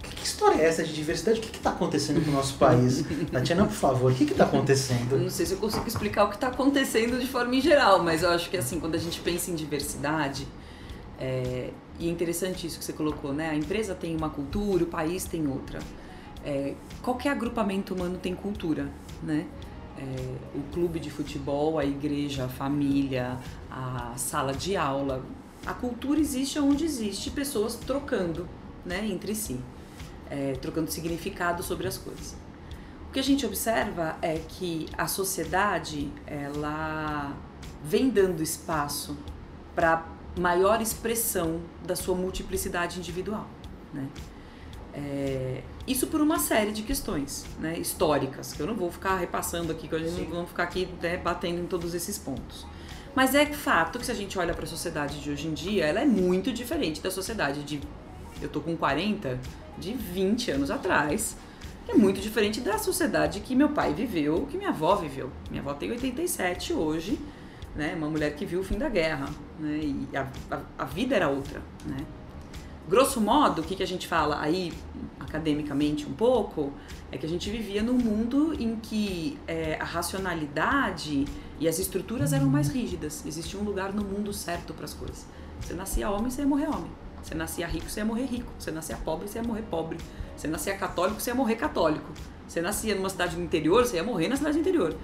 Que, 0.01 0.15
que, 0.15 0.23
história 0.23 0.61
é 0.61 0.65
essa 0.65 0.83
de 0.83 0.93
diversidade? 0.93 1.39
O 1.39 1.41
que 1.41 1.57
está 1.57 1.71
acontecendo 1.71 2.23
com 2.23 2.31
o 2.31 2.33
nosso 2.33 2.55
país? 2.55 3.03
Tatiana, 3.31 3.65
por 3.65 3.73
favor, 3.73 4.11
o 4.11 4.15
que 4.15 4.23
está 4.23 4.45
acontecendo? 4.45 5.17
Não 5.17 5.29
sei 5.29 5.45
se 5.45 5.53
eu 5.53 5.57
consigo 5.57 5.87
explicar 5.87 6.25
o 6.25 6.29
que 6.29 6.35
está 6.35 6.47
acontecendo 6.47 7.19
de 7.19 7.27
forma 7.27 7.55
em 7.55 7.61
geral, 7.61 8.03
mas 8.03 8.23
eu 8.23 8.29
acho 8.29 8.49
que 8.49 8.57
assim, 8.57 8.79
quando 8.79 8.95
a 8.95 8.99
gente 8.99 9.19
pensa 9.21 9.49
em 9.49 9.55
diversidade, 9.55 10.47
é, 11.19 11.71
e 11.99 12.07
é 12.07 12.11
interessante 12.11 12.67
isso 12.67 12.77
que 12.77 12.85
você 12.85 12.93
colocou, 12.93 13.33
né? 13.33 13.49
A 13.49 13.55
empresa 13.55 13.95
tem 13.95 14.15
uma 14.15 14.29
cultura, 14.29 14.83
o 14.83 14.87
país 14.87 15.23
tem 15.25 15.47
outra. 15.47 15.79
É, 16.43 16.75
qualquer 17.01 17.29
agrupamento 17.29 17.95
humano 17.95 18.17
tem 18.17 18.35
cultura, 18.35 18.87
né? 19.23 19.45
É, 19.97 20.35
o 20.53 20.61
clube 20.73 20.99
de 20.99 21.09
futebol, 21.09 21.79
a 21.79 21.85
igreja, 21.85 22.45
a 22.45 22.49
família, 22.49 23.37
a 23.71 24.13
sala 24.17 24.53
de 24.53 24.75
aula. 24.75 25.23
A 25.65 25.73
cultura 25.73 26.19
existe 26.19 26.59
onde 26.59 26.85
existe 26.85 27.31
pessoas 27.31 27.75
trocando 27.75 28.47
né, 28.85 29.05
entre 29.05 29.33
si, 29.33 29.59
é, 30.29 30.53
trocando 30.53 30.91
significado 30.91 31.63
sobre 31.63 31.87
as 31.87 31.97
coisas. 31.97 32.35
O 33.09 33.11
que 33.11 33.19
a 33.19 33.23
gente 33.23 33.45
observa 33.45 34.17
é 34.21 34.37
que 34.47 34.85
a 34.97 35.07
sociedade 35.07 36.11
ela 36.27 37.35
vem 37.83 38.09
dando 38.09 38.43
espaço 38.43 39.17
para 39.73 40.05
maior 40.37 40.81
expressão 40.81 41.61
da 41.85 41.95
sua 41.95 42.13
multiplicidade 42.13 42.99
individual. 42.99 43.47
Né? 43.93 44.07
É, 44.93 45.63
isso 45.87 46.07
por 46.07 46.21
uma 46.21 46.39
série 46.39 46.71
de 46.71 46.83
questões 46.83 47.45
né, 47.59 47.77
históricas, 47.77 48.53
que 48.53 48.61
eu 48.61 48.67
não 48.67 48.75
vou 48.75 48.91
ficar 48.91 49.17
repassando 49.17 49.71
aqui, 49.71 49.87
que 49.87 49.95
a 49.95 49.99
gente 49.99 50.21
não 50.21 50.29
vamos 50.29 50.49
ficar 50.49 50.63
aqui 50.63 50.87
né, 51.01 51.17
batendo 51.17 51.61
em 51.61 51.65
todos 51.65 51.93
esses 51.93 52.17
pontos. 52.17 52.65
Mas 53.15 53.33
é 53.33 53.45
fato 53.45 53.97
que 53.97 54.05
se 54.05 54.11
a 54.11 54.15
gente 54.15 54.37
olha 54.37 54.53
para 54.53 54.65
a 54.65 54.67
sociedade 54.67 55.21
de 55.21 55.31
hoje 55.31 55.47
em 55.47 55.53
dia, 55.53 55.85
ela 55.85 56.01
é 56.01 56.05
muito 56.05 56.51
diferente 56.51 57.01
da 57.01 57.09
sociedade 57.09 57.63
de. 57.63 57.79
Eu 58.41 58.49
tô 58.49 58.59
com 58.59 58.75
40, 58.75 59.39
de 59.77 59.93
20 59.93 60.51
anos 60.51 60.69
atrás. 60.69 61.37
É 61.87 61.93
muito 61.93 62.19
diferente 62.19 62.59
da 62.61 62.77
sociedade 62.77 63.39
que 63.39 63.55
meu 63.55 63.69
pai 63.69 63.93
viveu, 63.93 64.47
que 64.49 64.57
minha 64.57 64.69
avó 64.69 64.95
viveu. 64.95 65.29
Minha 65.49 65.61
avó 65.61 65.73
tem 65.73 65.91
87 65.91 66.73
hoje 66.73 67.17
né? 67.75 67.93
Uma 67.95 68.09
mulher 68.09 68.35
que 68.35 68.45
viu 68.45 68.61
o 68.61 68.63
fim 68.63 68.77
da 68.77 68.87
guerra, 68.87 69.29
né? 69.59 69.79
E 69.83 70.17
a, 70.17 70.27
a, 70.49 70.61
a 70.79 70.85
vida 70.85 71.15
era 71.15 71.27
outra, 71.27 71.61
né? 71.85 71.97
Grosso 72.87 73.19
modo, 73.19 73.61
o 73.61 73.63
que, 73.63 73.75
que 73.75 73.83
a 73.83 73.87
gente 73.87 74.07
fala 74.07 74.39
aí, 74.39 74.71
academicamente 75.25 76.05
um 76.05 76.13
pouco, 76.13 76.71
é 77.11 77.17
que 77.17 77.25
a 77.25 77.29
gente 77.29 77.49
vivia 77.49 77.83
num 77.83 77.97
mundo 77.97 78.53
em 78.59 78.75
que 78.77 79.37
é, 79.47 79.77
a 79.79 79.83
racionalidade 79.83 81.25
e 81.59 81.67
as 81.67 81.79
estruturas 81.79 82.33
eram 82.33 82.47
mais 82.47 82.69
rígidas. 82.69 83.25
Existia 83.25 83.59
um 83.59 83.63
lugar 83.63 83.93
no 83.93 84.03
mundo 84.03 84.31
certo 84.31 84.73
para 84.73 84.85
as 84.85 84.93
coisas. 84.93 85.25
Você 85.59 85.73
nascia 85.73 86.09
homem, 86.09 86.29
você 86.29 86.41
ia 86.41 86.47
morrer 86.47 86.67
homem. 86.67 86.91
Você 87.21 87.33
nascia 87.33 87.65
rico, 87.65 87.89
você 87.89 88.01
ia 88.01 88.05
morrer 88.05 88.25
rico. 88.25 88.51
Você 88.59 88.71
nascia 88.71 88.95
pobre, 88.97 89.27
você 89.27 89.39
ia 89.39 89.43
morrer 89.43 89.63
pobre. 89.63 89.97
Você 90.37 90.47
nascia 90.47 90.77
católico, 90.77 91.19
você 91.19 91.31
ia 91.31 91.35
morrer 91.35 91.55
católico. 91.55 92.11
Você 92.47 92.61
nascia 92.61 92.93
numa 92.93 93.09
cidade 93.09 93.35
do 93.35 93.41
interior, 93.41 93.85
você 93.85 93.95
ia 93.95 94.03
morrer 94.03 94.27
na 94.27 94.35
cidade 94.35 94.57
do 94.57 94.61
interior. 94.61 94.95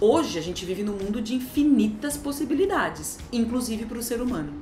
Hoje 0.00 0.38
a 0.38 0.42
gente 0.42 0.64
vive 0.64 0.82
num 0.82 0.94
mundo 0.94 1.22
de 1.22 1.34
infinitas 1.34 2.16
possibilidades, 2.16 3.18
inclusive 3.32 3.86
para 3.86 3.98
o 3.98 4.02
ser 4.02 4.20
humano. 4.20 4.52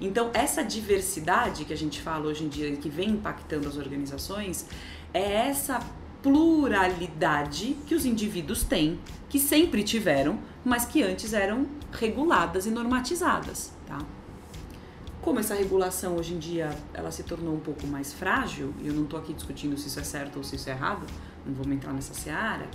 Então, 0.00 0.30
essa 0.32 0.62
diversidade 0.62 1.64
que 1.66 1.72
a 1.72 1.76
gente 1.76 2.00
fala 2.00 2.26
hoje 2.26 2.44
em 2.44 2.48
dia 2.48 2.68
e 2.68 2.76
que 2.76 2.88
vem 2.88 3.10
impactando 3.10 3.68
as 3.68 3.76
organizações 3.76 4.66
é 5.12 5.48
essa 5.48 5.80
pluralidade 6.22 7.76
que 7.86 7.94
os 7.94 8.04
indivíduos 8.04 8.62
têm, 8.62 8.98
que 9.28 9.38
sempre 9.38 9.82
tiveram, 9.82 10.38
mas 10.64 10.84
que 10.84 11.02
antes 11.02 11.32
eram 11.32 11.66
reguladas 11.92 12.66
e 12.66 12.70
normatizadas, 12.70 13.72
tá? 13.86 13.98
Como 15.22 15.38
essa 15.38 15.54
regulação 15.54 16.16
hoje 16.16 16.34
em 16.34 16.38
dia 16.38 16.74
ela 16.94 17.10
se 17.10 17.22
tornou 17.22 17.54
um 17.54 17.60
pouco 17.60 17.86
mais 17.86 18.12
frágil, 18.12 18.72
e 18.80 18.88
eu 18.88 18.94
não 18.94 19.04
estou 19.04 19.18
aqui 19.18 19.34
discutindo 19.34 19.76
se 19.76 19.88
isso 19.88 20.00
é 20.00 20.04
certo 20.04 20.36
ou 20.36 20.44
se 20.44 20.56
isso 20.56 20.68
é 20.68 20.72
errado, 20.72 21.06
não 21.44 21.52
vou 21.54 21.70
entrar 21.72 21.92
nessa 21.92 22.14
seara, 22.14 22.66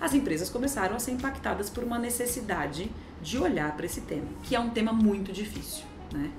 as 0.00 0.12
empresas 0.12 0.50
começaram 0.50 0.96
a 0.96 0.98
ser 0.98 1.12
impactadas 1.12 1.70
por 1.70 1.82
uma 1.82 1.98
necessidade 1.98 2.90
de 3.22 3.38
olhar 3.38 3.74
para 3.74 3.86
esse 3.86 4.02
tema, 4.02 4.28
que 4.42 4.54
é 4.54 4.60
um 4.60 4.70
tema 4.70 4.92
muito 4.92 5.32
difícil. 5.32 5.84
Né? 6.12 6.30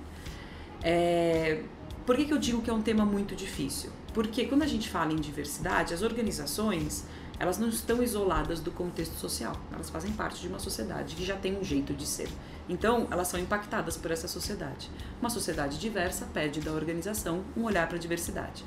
É, 0.87 1.63
por 2.05 2.15
que, 2.15 2.25
que 2.25 2.33
eu 2.33 2.37
digo 2.37 2.61
que 2.61 2.69
é 2.69 2.73
um 2.73 2.83
tema 2.83 3.03
muito 3.03 3.35
difícil? 3.35 3.89
Porque 4.13 4.45
quando 4.45 4.61
a 4.61 4.67
gente 4.67 4.87
fala 4.87 5.11
em 5.11 5.15
diversidade, 5.15 5.93
as 5.93 6.03
organizações 6.03 7.03
elas 7.37 7.57
não 7.57 7.67
estão 7.67 8.01
isoladas 8.01 8.59
do 8.61 8.71
contexto 8.71 9.15
social, 9.15 9.55
elas 9.73 9.89
fazem 9.89 10.11
parte 10.13 10.39
de 10.39 10.47
uma 10.47 10.59
sociedade 10.59 11.15
que 11.15 11.25
já 11.25 11.35
tem 11.35 11.57
um 11.57 11.63
jeito 11.63 11.93
de 11.93 12.05
ser. 12.05 12.29
Então, 12.69 13.07
elas 13.11 13.27
são 13.27 13.39
impactadas 13.39 13.97
por 13.97 14.09
essa 14.09 14.27
sociedade. 14.27 14.89
Uma 15.19 15.29
sociedade 15.29 15.77
diversa 15.77 16.25
pede 16.33 16.61
da 16.61 16.71
organização 16.71 17.43
um 17.57 17.63
olhar 17.63 17.87
para 17.87 17.97
a 17.97 17.99
diversidade. 17.99 18.63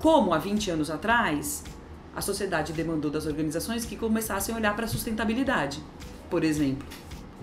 Como 0.00 0.34
há 0.34 0.38
20 0.38 0.72
anos 0.72 0.90
atrás, 0.90 1.62
a 2.14 2.20
sociedade 2.20 2.72
demandou 2.72 3.10
das 3.10 3.24
organizações 3.24 3.84
que 3.84 3.96
começassem 3.96 4.52
a 4.54 4.58
olhar 4.58 4.74
para 4.74 4.84
a 4.84 4.88
sustentabilidade, 4.88 5.80
por 6.28 6.42
exemplo, 6.42 6.86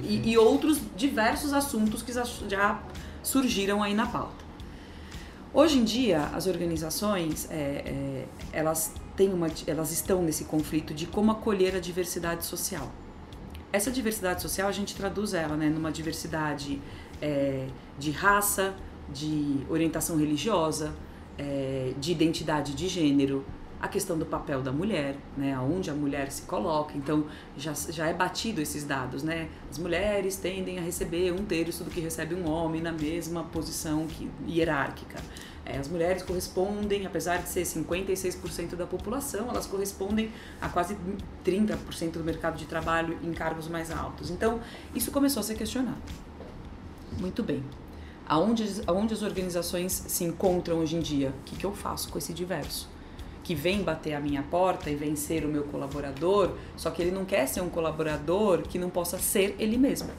e, 0.01 0.17
uhum. 0.17 0.23
e, 0.25 0.37
outros 0.37 0.79
diversos 0.95 1.53
assuntos 1.53 2.01
que 2.01 2.11
já 2.11 2.81
surgiram 3.23 3.81
aí 3.83 3.93
na 3.93 4.05
pauta. 4.05 4.49
Hoje 5.53 5.79
em 5.79 5.83
dia, 5.83 6.25
as 6.33 6.45
organizações 6.45 7.49
é, 7.49 7.55
é, 7.55 8.25
elas 8.53 8.93
têm 9.15 9.33
uma, 9.33 9.47
elas 9.65 9.91
estão 9.91 10.21
nesse 10.21 10.45
conflito 10.45 10.93
de 10.93 11.07
como 11.07 11.31
acolher 11.31 11.75
a 11.75 11.79
diversidade 11.79 12.45
social. 12.45 12.91
Essa 13.73 13.89
diversidade 13.89 14.41
social 14.41 14.67
a 14.67 14.71
gente 14.71 14.95
traduz 14.95 15.33
ela, 15.33 15.55
né, 15.57 15.67
numa 15.67 15.91
diversidade 15.91 16.79
é, 17.21 17.67
de 17.97 18.11
raça, 18.11 18.75
de 19.11 19.65
orientação 19.69 20.17
religiosa, 20.17 20.93
é, 21.37 21.93
de 21.99 22.11
identidade 22.11 22.75
de 22.75 22.87
gênero, 22.87 23.43
a 23.81 23.87
questão 23.87 24.17
do 24.17 24.25
papel 24.25 24.61
da 24.61 24.71
mulher, 24.71 25.15
né, 25.37 25.53
aonde 25.53 25.89
a 25.89 25.93
mulher 25.93 26.31
se 26.31 26.41
coloca. 26.43 26.97
Então 26.97 27.25
já, 27.57 27.73
já 27.73 28.07
é 28.07 28.13
batido 28.13 28.61
esses 28.61 28.83
dados, 28.83 29.23
né? 29.23 29.49
As 29.69 29.77
mulheres 29.77 30.35
tendem 30.35 30.77
a 30.77 30.81
receber 30.81 31.31
um 31.31 31.45
terço 31.45 31.83
do 31.83 31.89
que 31.89 31.99
recebe 32.01 32.35
um 32.35 32.49
homem 32.49 32.81
na 32.81 32.91
mesma 32.91 33.43
posição 33.45 34.05
que, 34.07 34.29
hierárquica. 34.47 35.19
É, 35.65 35.77
as 35.77 35.87
mulheres 35.87 36.23
correspondem, 36.23 37.05
apesar 37.05 37.37
de 37.37 37.47
ser 37.47 37.61
56% 37.61 38.75
da 38.75 38.87
população, 38.87 39.49
elas 39.49 39.67
correspondem 39.67 40.31
a 40.59 40.67
quase 40.67 40.97
30% 41.45 42.13
do 42.13 42.23
mercado 42.23 42.57
de 42.57 42.65
trabalho 42.65 43.17
em 43.23 43.31
cargos 43.31 43.67
mais 43.67 43.91
altos. 43.91 44.29
Então 44.29 44.59
isso 44.93 45.11
começou 45.11 45.41
a 45.41 45.43
ser 45.43 45.55
questionado. 45.55 46.01
Muito 47.19 47.43
bem. 47.43 47.63
Aonde, 48.27 48.81
aonde 48.85 49.13
as 49.13 49.21
organizações 49.21 49.91
se 50.07 50.23
encontram 50.23 50.79
hoje 50.79 50.95
em 50.95 50.99
dia? 50.99 51.29
O 51.29 51.43
que, 51.45 51.55
que 51.55 51.65
eu 51.65 51.73
faço 51.73 52.09
com 52.09 52.17
esse 52.17 52.33
diverso? 52.33 52.89
Que 53.49 53.55
vem 53.55 53.81
bater 53.81 54.13
a 54.13 54.19
minha 54.19 54.43
porta 54.43 54.91
e 54.91 54.95
vem 54.95 55.15
ser 55.15 55.43
o 55.43 55.47
meu 55.47 55.63
colaborador, 55.63 56.51
só 56.77 56.91
que 56.91 57.01
ele 57.01 57.09
não 57.09 57.25
quer 57.25 57.47
ser 57.47 57.61
um 57.61 57.69
colaborador 57.69 58.61
que 58.61 58.77
não 58.77 58.91
possa 58.91 59.17
ser 59.17 59.55
ele 59.57 59.75
mesmo. 59.75 60.11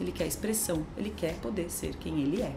Ele 0.00 0.10
quer 0.10 0.26
expressão, 0.26 0.82
ele 0.96 1.12
quer 1.14 1.34
poder 1.42 1.70
ser 1.70 1.94
quem 1.96 2.22
ele 2.22 2.40
é. 2.40 2.56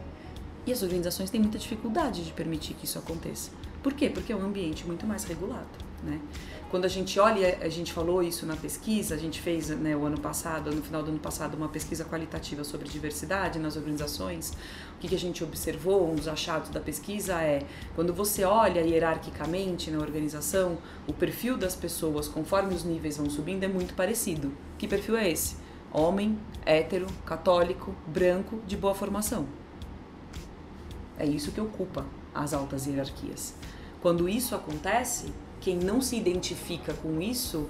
E 0.66 0.72
as 0.72 0.82
organizações 0.82 1.30
têm 1.30 1.42
muita 1.42 1.58
dificuldade 1.58 2.24
de 2.24 2.32
permitir 2.32 2.74
que 2.76 2.86
isso 2.86 2.98
aconteça. 2.98 3.52
Por 3.84 3.94
quê? 3.94 4.10
Porque 4.10 4.32
é 4.32 4.36
um 4.38 4.46
ambiente 4.46 4.88
muito 4.88 5.06
mais 5.06 5.26
regulado, 5.26 5.68
né? 6.02 6.22
Quando 6.70 6.86
a 6.86 6.88
gente 6.88 7.20
olha, 7.20 7.60
a 7.62 7.70
gente 7.70 7.94
falou 7.94 8.24
isso 8.24 8.46
na 8.46 8.56
pesquisa, 8.56 9.14
a 9.14 9.18
gente 9.18 9.40
fez 9.40 9.70
né, 9.70 9.96
o 9.96 10.04
ano 10.04 10.20
passado, 10.20 10.74
no 10.74 10.82
final 10.82 11.04
do 11.04 11.12
ano 11.12 11.20
passado, 11.20 11.56
uma 11.56 11.70
pesquisa 11.70 12.04
qualitativa 12.04 12.64
sobre 12.64 12.90
diversidade 12.90 13.60
nas 13.60 13.78
organizações. 13.78 14.52
O 14.96 15.00
que, 15.00 15.08
que 15.08 15.16
a 15.16 15.20
gente 15.20 15.44
observou, 15.44 16.12
um 16.12 16.16
dos 16.16 16.28
achados 16.28 16.70
da 16.70 16.80
pesquisa 16.80 17.40
é 17.40 17.62
quando 17.94 18.12
você 18.12 18.44
olha 18.44 18.82
hierarquicamente 18.82 19.92
na 19.92 20.00
organização, 20.00 20.80
o 21.08 21.14
perfil 21.14 21.56
das 21.56 21.76
pessoas, 21.76 22.28
conforme 22.28 22.74
os 22.74 22.84
níveis 22.84 23.18
vão 23.18 23.30
subindo, 23.30 23.64
é 23.64 23.68
muito 23.68 23.94
parecido. 23.94 24.52
Que 24.78 24.88
perfil 24.88 25.18
é 25.18 25.30
esse? 25.30 25.58
Homem, 25.94 26.38
hétero, 26.66 27.06
católico, 27.26 27.96
branco, 28.08 28.60
de 28.66 28.76
boa 28.76 28.96
formação. 28.96 29.46
É 31.18 31.26
isso 31.26 31.52
que 31.52 31.62
ocupa 31.62 32.06
as 32.34 32.54
altas 32.54 32.88
hierarquias. 32.88 33.54
Quando 34.02 34.28
isso 34.28 34.54
acontece, 34.54 35.32
quem 35.66 35.76
não 35.78 36.00
se 36.00 36.16
identifica 36.16 36.94
com 36.94 37.20
isso 37.20 37.68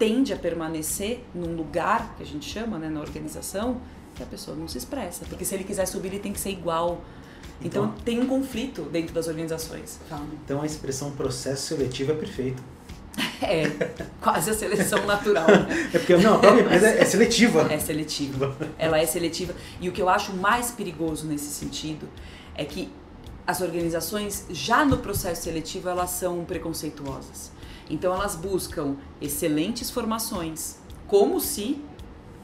tende 0.00 0.32
a 0.32 0.36
permanecer 0.36 1.24
num 1.32 1.54
lugar 1.54 2.14
que 2.16 2.22
a 2.24 2.26
gente 2.26 2.44
chama, 2.50 2.76
né, 2.76 2.88
na 2.88 3.00
organização, 3.00 3.80
que 4.16 4.22
a 4.22 4.26
pessoa 4.26 4.56
não 4.56 4.66
se 4.66 4.76
expressa. 4.78 5.24
Porque 5.28 5.44
se 5.44 5.54
ele 5.54 5.62
quiser 5.62 5.86
subir, 5.86 6.08
ele 6.08 6.18
tem 6.18 6.32
que 6.32 6.40
ser 6.40 6.50
igual. 6.50 7.00
Então, 7.62 7.84
Então- 7.84 7.94
tem 8.04 8.18
um 8.20 8.26
conflito 8.26 8.82
dentro 8.82 9.14
das 9.14 9.28
organizações. 9.28 10.00
Então 10.44 10.60
a 10.60 10.66
expressão 10.66 11.12
processo 11.12 11.68
seletivo 11.68 12.10
é 12.12 12.14
perfeito. 12.16 12.60
É, 13.40 13.68
quase 14.20 14.50
a 14.50 14.54
seleção 14.54 15.06
natural. 15.06 15.46
né? 15.46 15.88
É 15.94 15.98
porque 15.98 16.16
não, 16.16 16.34
a 16.34 16.38
própria 16.38 16.62
empresa 16.62 16.88
é 16.88 17.04
seletiva. 17.04 17.72
É 17.72 17.78
seletiva. 17.78 18.56
Ela 18.76 18.98
é 18.98 19.06
seletiva. 19.06 19.54
E 19.80 19.88
o 19.88 19.92
que 19.92 20.02
eu 20.02 20.08
acho 20.08 20.32
mais 20.34 20.72
perigoso 20.72 21.26
nesse 21.26 21.46
sentido 21.50 22.08
é 22.56 22.64
que 22.64 22.90
as 23.46 23.60
organizações, 23.60 24.46
já 24.50 24.84
no 24.84 24.98
processo 24.98 25.44
seletivo, 25.44 25.88
elas 25.88 26.10
são 26.10 26.44
preconceituosas. 26.44 27.52
Então, 27.88 28.12
elas 28.12 28.34
buscam 28.34 28.96
excelentes 29.20 29.90
formações, 29.90 30.78
como 31.06 31.40
se 31.40 31.80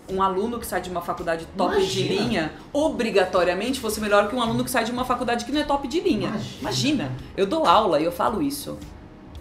um 0.08 0.22
aluno 0.22 0.58
que 0.58 0.66
sai 0.66 0.80
de 0.80 0.90
uma 0.90 1.00
faculdade 1.00 1.46
top 1.56 1.74
de 1.74 2.00
Imagina. 2.02 2.22
linha 2.22 2.52
obrigatoriamente 2.72 3.80
fosse 3.80 4.00
melhor 4.00 4.28
que 4.28 4.34
um 4.36 4.42
aluno 4.42 4.64
que 4.64 4.70
sai 4.70 4.84
de 4.84 4.92
uma 4.92 5.04
faculdade 5.04 5.44
que 5.44 5.52
não 5.52 5.60
é 5.60 5.64
top 5.64 5.88
de 5.88 6.00
linha. 6.00 6.28
Imagina. 6.28 6.58
Imagina. 6.60 7.12
Eu 7.36 7.46
dou 7.46 7.66
aula 7.66 8.00
e 8.00 8.04
eu 8.04 8.12
falo 8.12 8.42
isso. 8.42 8.78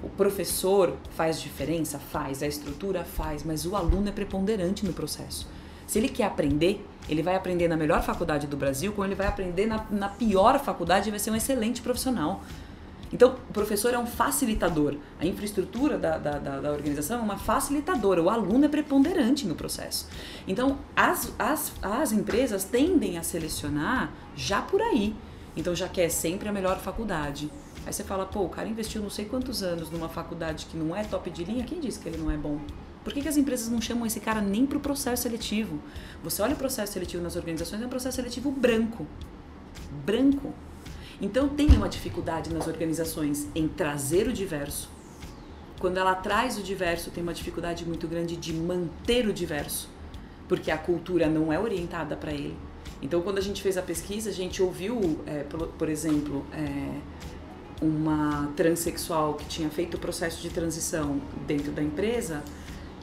O 0.04 0.10
professor 0.10 0.96
faz 1.16 1.40
diferença? 1.40 2.00
Faz. 2.00 2.42
A 2.42 2.48
estrutura 2.48 3.04
faz. 3.04 3.44
Mas 3.44 3.66
o 3.66 3.76
aluno 3.76 4.10
é 4.10 4.12
preponderante 4.12 4.86
no 4.86 4.94
processo. 4.94 5.48
Se 5.92 6.00
ele 6.00 6.08
quer 6.08 6.24
aprender, 6.24 6.88
ele 7.10 7.22
vai 7.22 7.36
aprender 7.36 7.68
na 7.68 7.76
melhor 7.76 8.02
faculdade 8.02 8.48
do 8.48 8.56
Brasil, 8.56 8.94
como 8.94 9.06
ele 9.06 9.14
vai 9.14 9.28
aprender 9.28 9.66
na, 9.66 9.86
na 9.92 10.08
pior 10.08 10.58
faculdade 10.58 11.10
e 11.10 11.12
vai 11.12 11.20
ser 11.20 11.32
um 11.32 11.36
excelente 11.36 11.82
profissional. 11.82 12.42
Então, 13.12 13.36
o 13.50 13.52
professor 13.52 13.94
é 13.94 14.00
um 14.00 14.06
facilitador. 14.06 14.96
A 15.20 15.26
infraestrutura 15.26 15.98
da, 15.98 16.18
da, 16.18 16.40
da, 16.40 16.62
da 16.62 16.72
organização 16.72 17.20
é 17.20 17.22
uma 17.22 17.38
facilitadora. 17.38 18.24
O 18.24 18.30
aluno 18.30 18.64
é 18.64 18.70
preponderante 18.70 19.46
no 19.46 19.54
processo. 19.54 20.08
Então, 20.48 20.80
as, 20.96 21.34
as, 21.38 21.74
as 21.82 22.14
empresas 22.14 22.64
tendem 22.64 23.18
a 23.18 23.22
selecionar 23.24 24.14
já 24.34 24.62
por 24.62 24.82
aí. 24.82 25.14
Então, 25.58 25.76
já 25.76 25.90
quer 25.90 26.08
sempre 26.08 26.48
a 26.48 26.54
melhor 26.54 26.80
faculdade. 26.80 27.52
Aí 27.86 27.92
você 27.92 28.06
fala, 28.06 28.26
pô, 28.26 28.44
o 28.44 28.50
cara 28.50 28.70
investiu 28.70 29.02
não 29.02 29.10
sei 29.10 29.26
quantos 29.26 29.62
anos 29.62 29.92
numa 29.92 30.08
faculdade 30.08 30.68
que 30.68 30.78
não 30.78 30.96
é 30.96 31.04
top 31.04 31.30
de 31.30 31.44
linha, 31.44 31.66
quem 31.66 31.82
disse 31.82 32.00
que 32.00 32.08
ele 32.08 32.18
não 32.18 32.32
é 32.32 32.38
bom? 32.38 32.62
Por 33.04 33.14
que, 33.14 33.22
que 33.22 33.28
as 33.28 33.38
empresas 33.38 33.70
não 33.70 33.82
chamam 33.82 34.06
esse 34.06 34.20
cara 34.20 34.42
nem 34.42 34.66
para 34.66 34.78
o 34.78 34.82
processo 34.82 35.24
seletivo? 35.24 35.80
Você 36.24 36.42
olha 36.42 36.54
o 36.54 36.58
processo 36.58 36.94
seletivo 36.94 37.24
nas 37.24 37.36
organizações, 37.36 37.82
é 37.82 37.86
um 37.86 37.90
processo 37.90 38.18
seletivo 38.18 38.52
branco. 38.52 39.08
Branco. 40.06 40.54
Então 41.20 41.50
tem 41.50 41.68
uma 41.70 41.90
dificuldade 41.90 42.54
nas 42.54 42.68
organizações 42.68 43.48
em 43.56 43.68
trazer 43.68 44.28
o 44.28 44.34
diverso. 44.34 44.90
Quando 45.80 45.98
ela 45.98 46.14
traz 46.14 46.60
o 46.60 46.64
diverso, 46.64 47.10
tem 47.10 47.24
uma 47.24 47.34
dificuldade 47.34 47.86
muito 47.86 48.08
grande 48.08 48.36
de 48.36 48.54
manter 48.54 49.28
o 49.28 49.34
diverso, 49.34 49.90
porque 50.48 50.70
a 50.70 50.78
cultura 50.78 51.28
não 51.28 51.52
é 51.52 51.60
orientada 51.60 52.16
para 52.16 52.32
ele. 52.32 52.56
Então, 53.02 53.20
quando 53.24 53.40
a 53.40 53.42
gente 53.42 53.64
fez 53.64 53.78
a 53.78 53.82
pesquisa, 53.82 54.30
a 54.30 54.34
gente 54.34 54.62
ouviu, 54.62 55.20
é, 55.26 55.42
por, 55.42 55.68
por 55.70 55.90
exemplo, 55.90 56.46
é, 56.54 57.00
uma 57.82 58.52
transexual 58.56 59.34
que 59.34 59.46
tinha 59.46 59.72
feito 59.72 59.98
o 59.98 60.00
processo 60.00 60.40
de 60.40 60.52
transição 60.52 61.20
dentro 61.48 61.72
da 61.72 61.82
empresa 61.82 62.44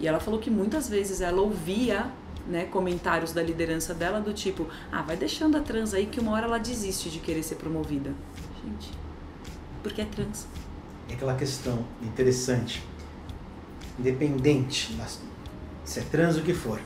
e 0.00 0.06
ela 0.06 0.20
falou 0.20 0.40
que 0.40 0.50
muitas 0.50 0.88
vezes 0.88 1.20
ela 1.20 1.40
ouvia 1.40 2.10
né, 2.46 2.64
comentários 2.64 3.32
da 3.32 3.42
liderança 3.42 3.92
dela 3.92 4.20
do 4.20 4.32
tipo 4.32 4.66
ah, 4.90 5.02
vai 5.02 5.16
deixando 5.16 5.56
a 5.56 5.60
trans 5.60 5.92
aí 5.92 6.06
que 6.06 6.18
uma 6.18 6.32
hora 6.32 6.46
ela 6.46 6.58
desiste 6.58 7.10
de 7.10 7.18
querer 7.18 7.42
ser 7.42 7.56
promovida. 7.56 8.12
Gente, 8.64 8.90
porque 9.82 10.00
é 10.00 10.04
trans. 10.04 10.46
É 11.08 11.14
aquela 11.14 11.34
questão 11.34 11.84
interessante. 12.02 12.82
Independente 13.98 14.96
se 15.84 16.00
é 16.00 16.02
trans 16.02 16.36
o 16.36 16.42
que 16.42 16.54
for. 16.54 16.80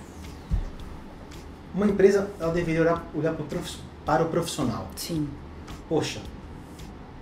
Uma 1.74 1.86
empresa 1.86 2.30
ela 2.38 2.52
deveria 2.52 2.82
olhar, 2.82 3.10
olhar 3.14 3.34
para 4.04 4.22
o 4.22 4.28
profissional. 4.28 4.88
Sim. 4.94 5.28
Poxa, 5.88 6.20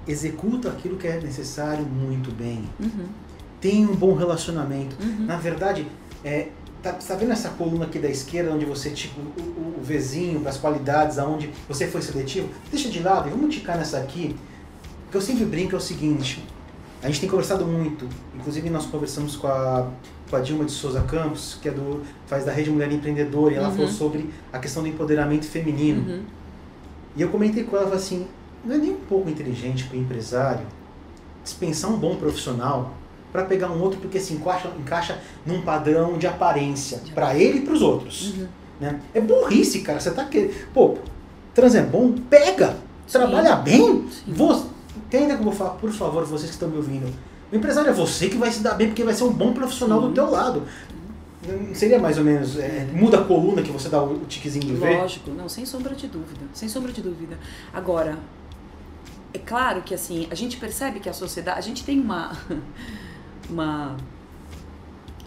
executa 0.07 0.69
aquilo 0.69 0.97
que 0.97 1.07
é 1.07 1.21
necessário 1.21 1.85
muito 1.85 2.31
bem. 2.33 2.69
Uhum. 2.79 3.09
Tem 3.61 3.85
um 3.87 3.95
bom 3.95 4.15
relacionamento. 4.15 4.97
Uhum. 5.03 5.27
Na 5.27 5.37
verdade, 5.37 5.87
é, 6.25 6.49
tá, 6.83 6.93
tá 6.93 7.15
vendo 7.15 7.33
essa 7.33 7.51
coluna 7.51 7.85
aqui 7.85 7.99
da 7.99 8.09
esquerda 8.09 8.53
onde 8.53 8.65
você 8.65 8.91
tipo 8.91 9.21
o, 9.21 9.43
o, 9.43 9.77
o 9.81 9.83
Vzinho 9.83 10.41
das 10.41 10.57
qualidades, 10.57 11.19
aonde 11.19 11.51
você 11.69 11.87
foi 11.87 12.01
seletivo? 12.03 12.49
Deixa 12.71 12.89
de 12.89 13.01
lado 13.01 13.29
e 13.29 13.31
vamos 13.31 13.55
ticar 13.55 13.77
nessa 13.77 13.99
aqui. 13.99 14.35
O 15.09 15.11
que 15.11 15.17
eu 15.17 15.21
sempre 15.21 15.45
brinco 15.45 15.75
é 15.75 15.79
o 15.79 15.81
seguinte: 15.81 16.43
a 17.03 17.07
gente 17.07 17.21
tem 17.21 17.29
conversado 17.29 17.67
muito, 17.67 18.07
inclusive 18.35 18.71
nós 18.71 18.87
conversamos 18.87 19.37
com 19.37 19.47
a, 19.47 19.89
com 20.31 20.37
a 20.37 20.41
Dilma 20.41 20.65
de 20.65 20.73
Souza 20.73 21.01
Campos, 21.03 21.59
que 21.61 21.69
é 21.69 21.73
do 21.73 22.03
faz 22.27 22.45
da 22.45 22.53
Rede 22.53 22.71
Mulher 22.71 22.91
Empreendedora, 22.93 23.53
e 23.53 23.57
ela 23.57 23.69
Uhum. 23.69 23.75
falou 23.75 23.91
sobre 23.91 24.31
a 24.53 24.59
questão 24.59 24.83
do 24.83 24.89
empoderamento 24.89 25.47
feminino. 25.47 26.09
Uhum. 26.09 26.23
E 27.17 27.23
eu 27.23 27.29
comentei 27.29 27.65
com 27.65 27.77
ela 27.77 27.95
assim, 27.95 28.27
não 28.65 28.75
é 28.75 28.79
nem 28.79 28.93
um 28.93 29.01
pouco 29.01 29.29
inteligente 29.29 29.85
para 29.85 29.99
o 29.99 30.01
empresário 30.01 30.65
dispensar 31.43 31.91
um 31.91 31.97
bom 31.99 32.15
profissional 32.17 32.95
para 33.33 33.45
pegar 33.45 33.71
um 33.71 33.81
outro 33.81 34.01
porque 34.01 34.19
se 34.19 34.33
encaixa, 34.35 34.71
encaixa 34.79 35.19
num 35.47 35.63
padrão 35.63 36.19
de 36.19 36.27
aparência 36.27 37.01
para 37.15 37.35
ele 37.37 37.59
e 37.59 37.61
para 37.63 37.75
os 37.75 37.83
outros. 37.83 38.35
Uhum. 38.35 38.47
Né? 38.81 39.01
É 39.15 39.21
burrice, 39.21 39.81
cara. 39.81 40.01
Você 40.01 40.11
tá 40.11 40.25
querendo. 40.25 40.55
Pô, 40.73 40.97
trans 41.55 41.75
é 41.75 41.83
bom? 41.83 42.13
Pega! 42.29 42.77
Trabalha 43.11 43.57
bem? 43.57 44.07
Sim. 44.09 44.33
Você... 44.33 44.67
Entenda 44.97 45.35
que 45.35 45.41
eu 45.41 45.45
vou 45.45 45.53
falar, 45.53 45.71
por 45.71 45.91
favor, 45.91 46.25
vocês 46.25 46.51
que 46.51 46.55
estão 46.55 46.69
me 46.69 46.77
ouvindo. 46.77 47.13
O 47.53 47.57
empresário 47.57 47.91
é 47.91 47.93
você 47.93 48.29
que 48.29 48.37
vai 48.37 48.51
se 48.51 48.61
dar 48.61 48.75
bem 48.75 48.89
porque 48.89 49.03
vai 49.03 49.15
ser 49.15 49.25
um 49.25 49.33
bom 49.33 49.53
profissional 49.53 50.01
Sim. 50.01 50.09
do 50.09 50.15
teu 50.15 50.31
lado. 50.31 50.63
Seria 51.73 51.99
mais 51.99 52.19
ou 52.19 52.25
menos, 52.25 52.59
é, 52.59 52.87
muda 52.93 53.19
a 53.19 53.25
coluna 53.25 53.63
que 53.63 53.71
você 53.71 53.89
dá 53.89 54.03
o 54.03 54.21
tiquezinho 54.27 54.67
de 54.67 54.75
ver? 54.75 54.99
Lógico, 54.99 55.31
não, 55.31 55.49
sem 55.49 55.65
sombra 55.65 55.95
de 55.95 56.07
dúvida, 56.07 56.43
sem 56.53 56.69
sombra 56.69 56.93
de 56.93 57.01
dúvida. 57.01 57.39
Agora, 57.73 58.19
é 59.33 59.39
claro 59.39 59.83
que 59.83 59.95
assim, 59.95 60.29
a 60.31 60.35
gente 60.35 60.59
percebe 60.59 61.01
que 61.01 61.09
a 61.09 61.13
sociedade, 61.13 61.59
a 61.59 61.63
gente 61.63 61.83
tem 61.83 61.99
uma 61.99 62.37
uma 63.51 63.97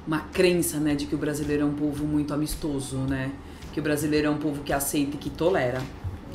uma 0.05 0.19
crença, 0.19 0.79
né, 0.79 0.95
de 0.95 1.05
que 1.05 1.15
o 1.15 1.17
brasileiro 1.17 1.63
é 1.63 1.65
um 1.65 1.73
povo 1.73 2.05
muito 2.05 2.33
amistoso, 2.33 2.97
né? 2.97 3.31
Que 3.71 3.79
o 3.79 3.83
brasileiro 3.83 4.27
é 4.27 4.29
um 4.29 4.37
povo 4.37 4.61
que 4.61 4.73
aceita 4.73 5.15
e 5.15 5.17
que 5.17 5.29
tolera. 5.29 5.81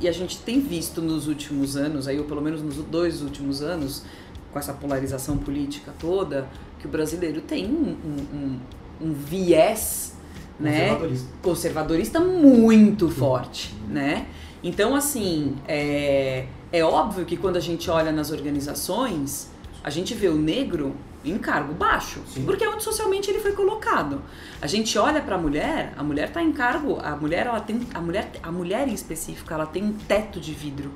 E 0.01 0.09
a 0.09 0.12
gente 0.12 0.38
tem 0.38 0.61
visto 0.61 1.03
nos 1.03 1.29
últimos 1.29 1.77
anos, 1.77 2.09
aí 2.09 2.18
ou 2.18 2.24
pelo 2.24 2.40
menos 2.40 2.62
nos 2.62 2.77
dois 2.77 3.20
últimos 3.20 3.62
anos, 3.62 4.05
com 4.53 4.59
essa 4.59 4.72
polarização 4.72 5.37
política 5.37 5.92
toda, 5.98 6.48
que 6.79 6.87
o 6.87 6.88
brasileiro 6.88 7.40
tem 7.40 7.66
um, 7.66 7.96
um, 8.05 8.37
um, 8.37 8.61
um 9.09 9.12
viés, 9.12 10.14
né? 10.59 10.88
Conservadorista. 10.88 11.29
conservadorista 11.42 12.20
muito 12.20 13.11
forte, 13.11 13.74
né? 13.88 14.27
Então, 14.62 14.96
assim, 14.96 15.57
é, 15.68 16.46
é 16.72 16.83
óbvio 16.83 17.24
que 17.24 17.37
quando 17.37 17.57
a 17.57 17.61
gente 17.61 17.90
olha 17.90 18.11
nas 18.11 18.31
organizações, 18.31 19.51
a 19.85 19.90
gente 19.90 20.14
vê 20.14 20.29
o 20.29 20.37
negro 20.37 20.94
em 21.31 21.38
cargo 21.38 21.75
baixo, 21.75 22.21
Sim. 22.27 22.45
porque 22.45 22.64
é 22.64 22.69
onde 22.69 22.83
socialmente 22.83 23.31
ele 23.31 23.38
foi 23.38 23.53
colocado. 23.53 24.23
A 24.61 24.67
gente 24.67 24.99
olha 24.99 25.21
para 25.21 25.37
a 25.37 25.38
mulher, 25.38 25.93
a 25.97 26.03
mulher 26.03 26.29
está 26.29 26.43
em 26.43 26.53
cargo, 26.53 26.99
a 27.03 27.17
mulher 27.17 27.47
ela 27.47 27.61
tem 27.61 27.81
a 27.95 28.01
mulher 28.01 28.31
a 28.43 28.53
mulher 28.53 28.88
em 28.88 28.95
específico, 28.95 29.53
ela 29.53 29.67
tem 29.67 29.85
um 29.85 29.93
teto 29.93 30.41
de 30.41 30.53
vidro 30.53 30.93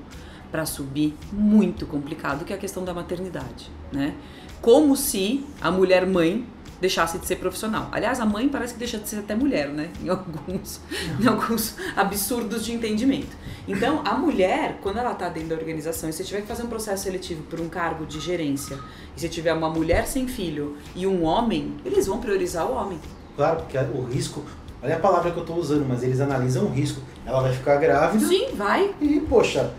para 0.51 0.67
subir 0.67 1.17
muito 1.33 1.87
complicado, 1.87 2.45
que 2.45 2.53
é 2.53 2.57
a 2.57 2.59
questão 2.59 2.85
da 2.85 2.93
maternidade, 2.93 3.71
né? 3.91 4.15
Como 4.61 4.95
se 4.97 5.45
a 5.61 5.71
mulher 5.71 6.07
mãe 6.07 6.47
deixasse 6.83 7.17
de 7.17 7.27
ser 7.27 7.37
profissional. 7.37 7.89
Aliás, 7.93 8.19
a 8.19 8.27
mãe 8.27 8.49
parece 8.49 8.73
que 8.73 8.79
deixa 8.81 8.99
de 8.99 9.09
ser 9.09 9.21
até 9.21 9.37
mulher, 9.37 9.69
né? 9.69 9.89
Em 10.03 10.09
alguns, 10.09 10.81
em 11.21 11.27
alguns 11.27 11.77
absurdos 11.97 12.65
de 12.65 12.73
entendimento. 12.73 13.35
Então, 13.69 14.03
a 14.05 14.15
mulher, 14.15 14.79
quando 14.83 14.99
ela 14.99 15.13
está 15.13 15.29
dentro 15.29 15.51
da 15.51 15.55
organização, 15.55 16.11
e 16.11 16.13
você 16.13 16.25
tiver 16.25 16.41
que 16.41 16.49
fazer 16.49 16.65
um 16.65 16.67
processo 16.67 17.05
seletivo 17.05 17.45
por 17.45 17.61
um 17.61 17.69
cargo 17.69 18.05
de 18.05 18.19
gerência, 18.19 18.77
e 19.17 19.21
você 19.21 19.29
tiver 19.29 19.53
uma 19.53 19.71
mulher 19.71 20.07
sem 20.09 20.27
filho 20.27 20.77
e 20.97 21.07
um 21.07 21.23
homem, 21.23 21.77
eles 21.85 22.09
vão 22.09 22.19
priorizar 22.19 22.67
o 22.67 22.75
homem. 22.75 22.99
Claro, 23.37 23.61
porque 23.61 23.79
o 23.79 24.03
risco. 24.05 24.45
Olha 24.83 24.97
a 24.97 24.99
palavra 24.99 25.31
que 25.31 25.37
eu 25.37 25.43
estou 25.45 25.57
usando, 25.57 25.87
mas 25.89 26.03
eles 26.03 26.21
analisam 26.21 26.65
o 26.65 26.69
risco. 26.69 27.01
Ela 27.25 27.41
vai 27.41 27.53
ficar 27.53 27.77
grávida 27.77 28.27
Sim, 28.27 28.49
vai. 28.55 28.93
e, 29.01 29.21
poxa, 29.21 29.73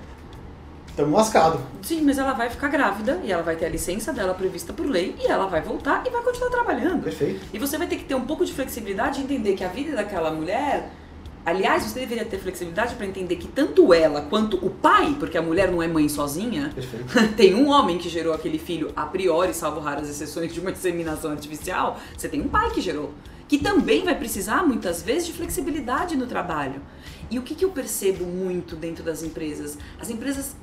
estamos 0.93 1.13
lascados. 1.13 1.59
Sim, 1.81 2.01
mas 2.01 2.17
ela 2.17 2.33
vai 2.33 2.49
ficar 2.49 2.67
grávida 2.69 3.19
e 3.23 3.31
ela 3.31 3.43
vai 3.43 3.55
ter 3.55 3.65
a 3.65 3.69
licença 3.69 4.13
dela 4.13 4.33
prevista 4.33 4.71
por 4.71 4.85
lei 4.85 5.15
e 5.19 5.25
ela 5.25 5.47
vai 5.47 5.61
voltar 5.61 6.03
e 6.05 6.09
vai 6.09 6.21
continuar 6.21 6.49
trabalhando. 6.49 7.03
Perfeito. 7.03 7.45
E 7.51 7.59
você 7.59 7.77
vai 7.77 7.87
ter 7.87 7.97
que 7.97 8.05
ter 8.05 8.15
um 8.15 8.25
pouco 8.25 8.45
de 8.45 8.53
flexibilidade 8.53 9.19
e 9.19 9.23
entender 9.23 9.55
que 9.55 9.63
a 9.63 9.67
vida 9.67 9.95
daquela 9.95 10.31
mulher. 10.31 10.89
Aliás, 11.45 11.83
você 11.83 11.99
deveria 11.99 12.23
ter 12.23 12.39
flexibilidade 12.39 12.95
para 12.95 13.05
entender 13.05 13.35
que 13.35 13.49
tanto 13.49 13.93
ela 13.93 14.21
quanto 14.21 14.55
o 14.65 14.69
pai, 14.69 15.13
porque 15.19 15.37
a 15.37 15.41
mulher 15.41 15.69
não 15.69 15.83
é 15.83 15.87
mãe 15.89 16.07
sozinha, 16.07 16.71
Perfeito. 16.73 17.05
tem 17.35 17.53
um 17.53 17.67
homem 17.67 17.97
que 17.97 18.07
gerou 18.07 18.33
aquele 18.33 18.57
filho 18.57 18.93
a 18.95 19.05
priori, 19.05 19.53
salvo 19.53 19.81
raras 19.81 20.09
exceções 20.09 20.53
de 20.53 20.61
uma 20.61 20.71
inseminação 20.71 21.31
artificial, 21.31 21.99
você 22.17 22.29
tem 22.29 22.39
um 22.39 22.47
pai 22.47 22.71
que 22.71 22.79
gerou. 22.79 23.11
Que 23.45 23.57
também 23.57 24.05
vai 24.05 24.17
precisar, 24.17 24.65
muitas 24.65 25.03
vezes, 25.03 25.27
de 25.27 25.33
flexibilidade 25.33 26.15
no 26.15 26.27
trabalho. 26.27 26.81
E 27.29 27.37
o 27.37 27.41
que, 27.41 27.55
que 27.55 27.65
eu 27.65 27.71
percebo 27.71 28.23
muito 28.25 28.75
dentro 28.75 29.03
das 29.03 29.21
empresas? 29.21 29.77
As 29.99 30.09
empresas. 30.09 30.55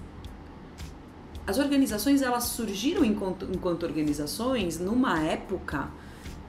As 1.50 1.58
organizações 1.58 2.22
elas 2.22 2.44
surgiram 2.44 3.04
enquanto, 3.04 3.44
enquanto 3.52 3.82
organizações 3.82 4.78
numa 4.78 5.18
época, 5.20 5.88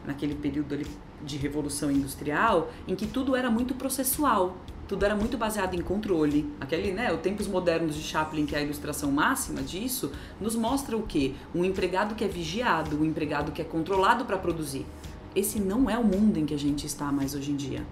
naquele 0.06 0.36
período 0.36 0.76
ali 0.76 0.86
de 1.24 1.38
revolução 1.38 1.90
industrial, 1.90 2.72
em 2.88 2.96
que 2.96 3.08
tudo 3.08 3.36
era 3.36 3.50
muito 3.50 3.74
processual 3.74 4.56
tudo 4.88 5.06
era 5.06 5.16
muito 5.16 5.38
baseado 5.38 5.74
em 5.74 5.82
controle. 5.82 6.54
Aquele, 6.60 6.92
né, 6.92 7.14
os 7.14 7.22
tempos 7.22 7.48
modernos 7.48 7.96
de 7.96 8.04
Chaplin, 8.04 8.46
que 8.46 8.54
é 8.54 8.60
a 8.60 8.62
ilustração 8.62 9.10
máxima 9.10 9.62
disso, 9.62 10.12
nos 10.40 10.54
mostra 10.54 10.98
o 10.98 11.04
quê? 11.04 11.34
Um 11.56 11.64
empregado 11.64 12.14
que 12.14 12.26
é 12.26 12.28
vigiado, 12.28 13.00
um 13.00 13.06
empregado 13.06 13.54
que 13.54 13.62
é 13.62 13.66
controlado 13.66 14.26
para 14.26 14.38
produzir. 14.38 14.86
Esse 15.34 15.62
não 15.62 15.90
é 15.90 15.98
o 15.98 16.04
mundo 16.04 16.38
em 16.38 16.46
que 16.46 16.54
a 16.54 16.60
gente 16.60 16.86
está 16.86 17.10
mais 17.10 17.34
hoje 17.34 17.52
em 17.52 17.56
dia. 17.56 17.86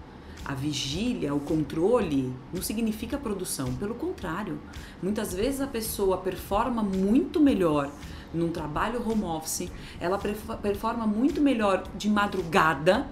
A 0.45 0.54
vigília, 0.54 1.34
o 1.34 1.39
controle, 1.39 2.34
não 2.54 2.62
significa 2.62 3.17
produção. 3.17 3.73
Pelo 3.75 3.93
contrário, 3.95 4.60
muitas 5.02 5.34
vezes 5.34 5.62
a 5.62 5.67
pessoa 5.67 6.17
performa 6.17 6.82
muito 6.82 7.39
melhor 7.39 7.91
num 8.34 8.49
trabalho 8.49 9.04
home 9.08 9.23
office, 9.23 9.69
ela 9.99 10.17
performa 10.17 11.06
muito 11.06 11.41
melhor 11.41 11.84
de 11.95 12.10
madrugada 12.10 13.08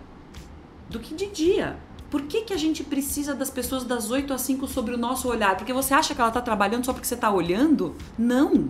do 0.89 0.99
que 0.99 1.13
de 1.13 1.27
dia. 1.27 1.77
Por 2.09 2.21
que, 2.23 2.41
que 2.41 2.53
a 2.53 2.57
gente 2.57 2.83
precisa 2.83 3.35
das 3.35 3.49
pessoas 3.49 3.83
das 3.83 4.09
8 4.09 4.33
às 4.33 4.41
5 4.41 4.65
sobre 4.67 4.93
o 4.93 4.97
nosso 4.97 5.27
olhar? 5.27 5.57
Porque 5.57 5.73
você 5.73 5.93
acha 5.93 6.15
que 6.15 6.21
ela 6.21 6.29
está 6.29 6.41
trabalhando 6.41 6.85
só 6.85 6.93
porque 6.93 7.07
você 7.07 7.15
está 7.15 7.29
olhando? 7.29 7.95
Não. 8.17 8.69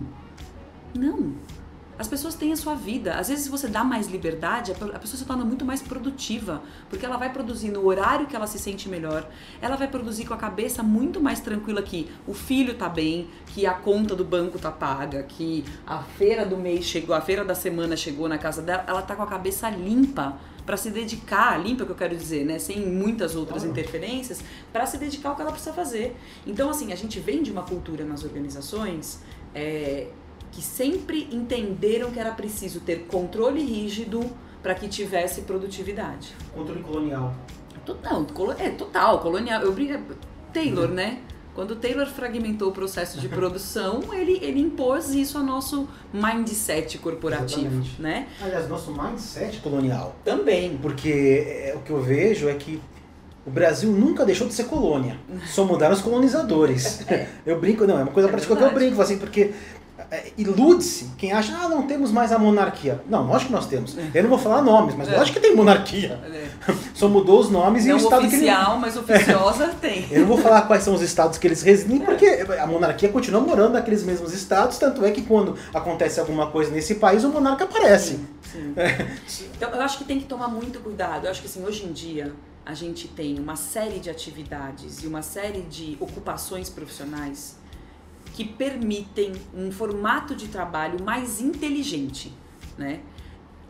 Não. 0.94 1.34
As 1.98 2.06
pessoas 2.06 2.34
têm 2.34 2.52
a 2.52 2.56
sua 2.56 2.74
vida. 2.74 3.14
Às 3.14 3.28
vezes, 3.28 3.44
se 3.44 3.50
você 3.50 3.66
dá 3.66 3.82
mais 3.82 4.06
liberdade, 4.06 4.70
a 4.70 4.98
pessoa 4.98 5.18
se 5.18 5.24
torna 5.24 5.44
muito 5.44 5.64
mais 5.64 5.82
produtiva, 5.82 6.62
porque 6.88 7.04
ela 7.04 7.16
vai 7.16 7.32
produzir 7.32 7.70
no 7.70 7.84
horário 7.84 8.26
que 8.26 8.36
ela 8.36 8.46
se 8.46 8.58
sente 8.58 8.88
melhor, 8.88 9.28
ela 9.60 9.76
vai 9.76 9.88
produzir 9.88 10.24
com 10.24 10.34
a 10.34 10.36
cabeça 10.36 10.82
muito 10.82 11.20
mais 11.20 11.40
tranquila 11.40 11.82
que 11.82 12.08
o 12.26 12.32
filho 12.32 12.74
tá 12.74 12.88
bem, 12.88 13.28
que 13.46 13.66
a 13.66 13.74
conta 13.74 14.14
do 14.14 14.24
banco 14.24 14.58
tá 14.58 14.70
paga, 14.70 15.24
que 15.24 15.64
a 15.86 15.98
feira 15.98 16.46
do 16.46 16.56
mês 16.56 16.84
chegou, 16.84 17.14
a 17.16 17.20
feira 17.20 17.44
da 17.44 17.54
semana 17.54 17.96
chegou 17.96 18.28
na 18.28 18.38
casa 18.38 18.62
dela, 18.62 18.84
ela 18.86 19.02
tá 19.02 19.16
com 19.16 19.22
a 19.22 19.26
cabeça 19.26 19.68
limpa 19.68 20.38
para 20.64 20.76
se 20.76 20.90
dedicar, 20.90 21.58
limpa 21.58 21.86
que 21.86 21.90
eu 21.90 21.96
quero 21.96 22.14
dizer, 22.14 22.44
né, 22.44 22.58
sem 22.58 22.78
muitas 22.86 23.34
outras 23.34 23.64
interferências, 23.64 24.44
para 24.70 24.84
se 24.84 24.98
dedicar 24.98 25.30
ao 25.30 25.34
que 25.34 25.40
ela 25.40 25.50
precisa 25.50 25.72
fazer. 25.72 26.14
Então, 26.46 26.68
assim, 26.68 26.92
a 26.92 26.94
gente 26.94 27.18
vem 27.18 27.42
de 27.42 27.50
uma 27.50 27.62
cultura 27.62 28.04
nas 28.04 28.22
organizações 28.22 29.22
é, 29.54 30.08
que 30.50 30.62
sempre 30.62 31.28
entenderam 31.32 32.10
que 32.10 32.18
era 32.18 32.32
preciso 32.32 32.80
ter 32.80 33.06
controle 33.06 33.62
rígido 33.62 34.20
para 34.62 34.74
que 34.74 34.88
tivesse 34.88 35.42
produtividade. 35.42 36.34
Controle 36.54 36.82
colonial. 36.82 37.34
Não, 38.02 38.26
é 38.58 38.70
total, 38.70 39.20
colonial. 39.20 39.62
Eu 39.62 39.72
brigo. 39.72 39.98
Taylor, 40.52 40.88
né? 40.88 41.20
Quando 41.54 41.74
Taylor 41.74 42.06
fragmentou 42.06 42.68
o 42.68 42.72
processo 42.72 43.18
de 43.18 43.28
produção, 43.28 44.02
ele, 44.14 44.38
ele 44.42 44.60
impôs 44.60 45.10
isso 45.10 45.38
ao 45.38 45.44
nosso 45.44 45.88
mindset 46.12 46.98
corporativo, 46.98 47.66
Exatamente. 47.66 48.00
né? 48.00 48.28
Aliás, 48.40 48.68
nosso 48.68 48.92
mindset 48.92 49.58
colonial. 49.58 50.14
Também. 50.24 50.78
Porque 50.78 51.44
é, 51.46 51.74
o 51.76 51.80
que 51.80 51.90
eu 51.90 52.00
vejo 52.00 52.48
é 52.48 52.54
que 52.54 52.80
o 53.44 53.50
Brasil 53.50 53.90
nunca 53.90 54.24
deixou 54.24 54.46
de 54.46 54.54
ser 54.54 54.64
colônia. 54.64 55.18
Só 55.46 55.64
mudaram 55.64 55.94
os 55.94 56.02
colonizadores. 56.02 57.04
É. 57.08 57.26
Eu 57.46 57.58
brinco, 57.58 57.86
não, 57.86 57.98
é 57.98 58.02
uma 58.02 58.12
coisa 58.12 58.28
é 58.28 58.30
prática 58.30 58.54
que 58.54 58.62
eu 58.62 58.72
brinco, 58.72 59.00
assim, 59.00 59.18
porque 59.18 59.54
é, 60.10 60.32
ilude-se 60.38 61.10
quem 61.18 61.32
acha, 61.32 61.54
ah, 61.54 61.68
não 61.68 61.86
temos 61.86 62.10
mais 62.10 62.32
a 62.32 62.38
monarquia. 62.38 63.00
Não, 63.08 63.26
lógico 63.26 63.48
que 63.48 63.52
nós 63.52 63.66
temos. 63.66 63.94
Eu 64.14 64.22
não 64.22 64.30
vou 64.30 64.38
falar 64.38 64.62
nomes, 64.62 64.94
mas 64.94 65.08
é. 65.08 65.16
lógico 65.16 65.38
que 65.38 65.46
tem 65.46 65.54
monarquia. 65.54 66.18
É. 66.24 66.72
Só 66.94 67.08
mudou 67.08 67.40
os 67.40 67.50
nomes 67.50 67.84
não 67.84 67.92
e 67.92 67.94
o 67.94 67.96
estado 67.98 68.26
oficial, 68.26 68.74
que 68.74 68.80
mas 68.80 68.96
oficiosa 68.96 69.64
é. 69.64 69.74
tem. 69.80 70.08
Eu 70.10 70.20
não 70.20 70.28
vou 70.28 70.38
falar 70.38 70.62
quais 70.62 70.82
são 70.82 70.94
os 70.94 71.02
estados 71.02 71.36
que 71.36 71.46
eles 71.46 71.60
residem, 71.62 72.00
porque 72.00 72.26
a 72.58 72.66
monarquia 72.66 73.10
continua 73.10 73.40
morando 73.40 73.74
naqueles 73.74 74.02
mesmos 74.02 74.32
estados, 74.32 74.78
tanto 74.78 75.04
é 75.04 75.10
que 75.10 75.22
quando 75.22 75.56
acontece 75.74 76.18
alguma 76.18 76.50
coisa 76.50 76.70
nesse 76.70 76.94
país, 76.94 77.22
o 77.24 77.28
monarca 77.28 77.64
aparece. 77.64 78.18
Sim, 78.50 78.74
sim. 79.26 79.46
Então, 79.54 79.68
eu 79.70 79.80
acho 79.82 79.98
que 79.98 80.04
tem 80.04 80.18
que 80.18 80.26
tomar 80.26 80.48
muito 80.48 80.80
cuidado. 80.80 81.26
Eu 81.26 81.30
acho 81.30 81.42
que 81.42 81.46
assim, 81.46 81.62
hoje 81.62 81.84
em 81.84 81.92
dia, 81.92 82.32
a 82.64 82.72
gente 82.72 83.08
tem 83.08 83.38
uma 83.38 83.56
série 83.56 83.98
de 83.98 84.08
atividades 84.08 85.02
e 85.02 85.06
uma 85.06 85.20
série 85.20 85.62
de 85.62 85.98
ocupações 86.00 86.70
profissionais 86.70 87.57
que 88.38 88.44
permitem 88.44 89.32
um 89.52 89.72
formato 89.72 90.32
de 90.32 90.46
trabalho 90.46 91.02
mais 91.02 91.40
inteligente, 91.40 92.32
né? 92.76 93.00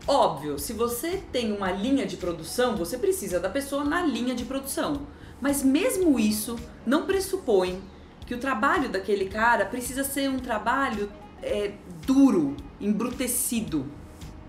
Óbvio, 0.05 0.59
se 0.59 0.73
você 0.73 1.23
tem 1.31 1.51
uma 1.51 1.71
linha 1.71 2.05
de 2.05 2.15
produção, 2.17 2.75
você 2.75 2.95
precisa 2.95 3.39
da 3.39 3.49
pessoa 3.49 3.83
na 3.83 4.03
linha 4.03 4.35
de 4.35 4.45
produção. 4.45 5.07
Mas 5.41 5.63
mesmo 5.63 6.19
isso 6.19 6.55
não 6.85 7.07
pressupõe 7.07 7.81
que 8.27 8.35
o 8.35 8.37
trabalho 8.37 8.89
daquele 8.89 9.25
cara 9.25 9.65
precisa 9.65 10.03
ser 10.03 10.29
um 10.29 10.37
trabalho 10.37 11.11
é, 11.41 11.73
duro, 12.05 12.55
embrutecido. 12.79 13.87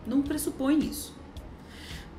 Não 0.07 0.21
pressupõe 0.21 0.81
isso. 0.81 1.17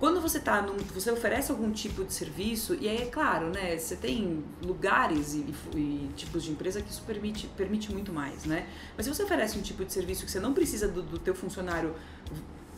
Quando 0.01 0.19
você 0.19 0.39
tá 0.39 0.63
num, 0.63 0.77
você 0.95 1.11
oferece 1.11 1.51
algum 1.51 1.69
tipo 1.69 2.03
de 2.03 2.11
serviço, 2.11 2.75
e 2.81 2.89
aí 2.89 3.03
é 3.03 3.05
claro, 3.05 3.51
né? 3.51 3.77
Você 3.77 3.95
tem 3.95 4.43
lugares 4.59 5.35
e, 5.35 5.45
e, 5.75 6.09
tipos 6.15 6.41
de 6.41 6.49
empresa 6.49 6.81
que 6.81 6.89
isso 6.89 7.03
permite, 7.03 7.45
permite 7.55 7.91
muito 7.91 8.11
mais, 8.11 8.43
né? 8.45 8.67
Mas 8.97 9.05
se 9.05 9.13
você 9.13 9.21
oferece 9.21 9.59
um 9.59 9.61
tipo 9.61 9.85
de 9.85 9.93
serviço 9.93 10.25
que 10.25 10.31
você 10.31 10.39
não 10.39 10.53
precisa 10.53 10.87
do, 10.87 11.03
do 11.03 11.19
teu 11.19 11.35
funcionário 11.35 11.93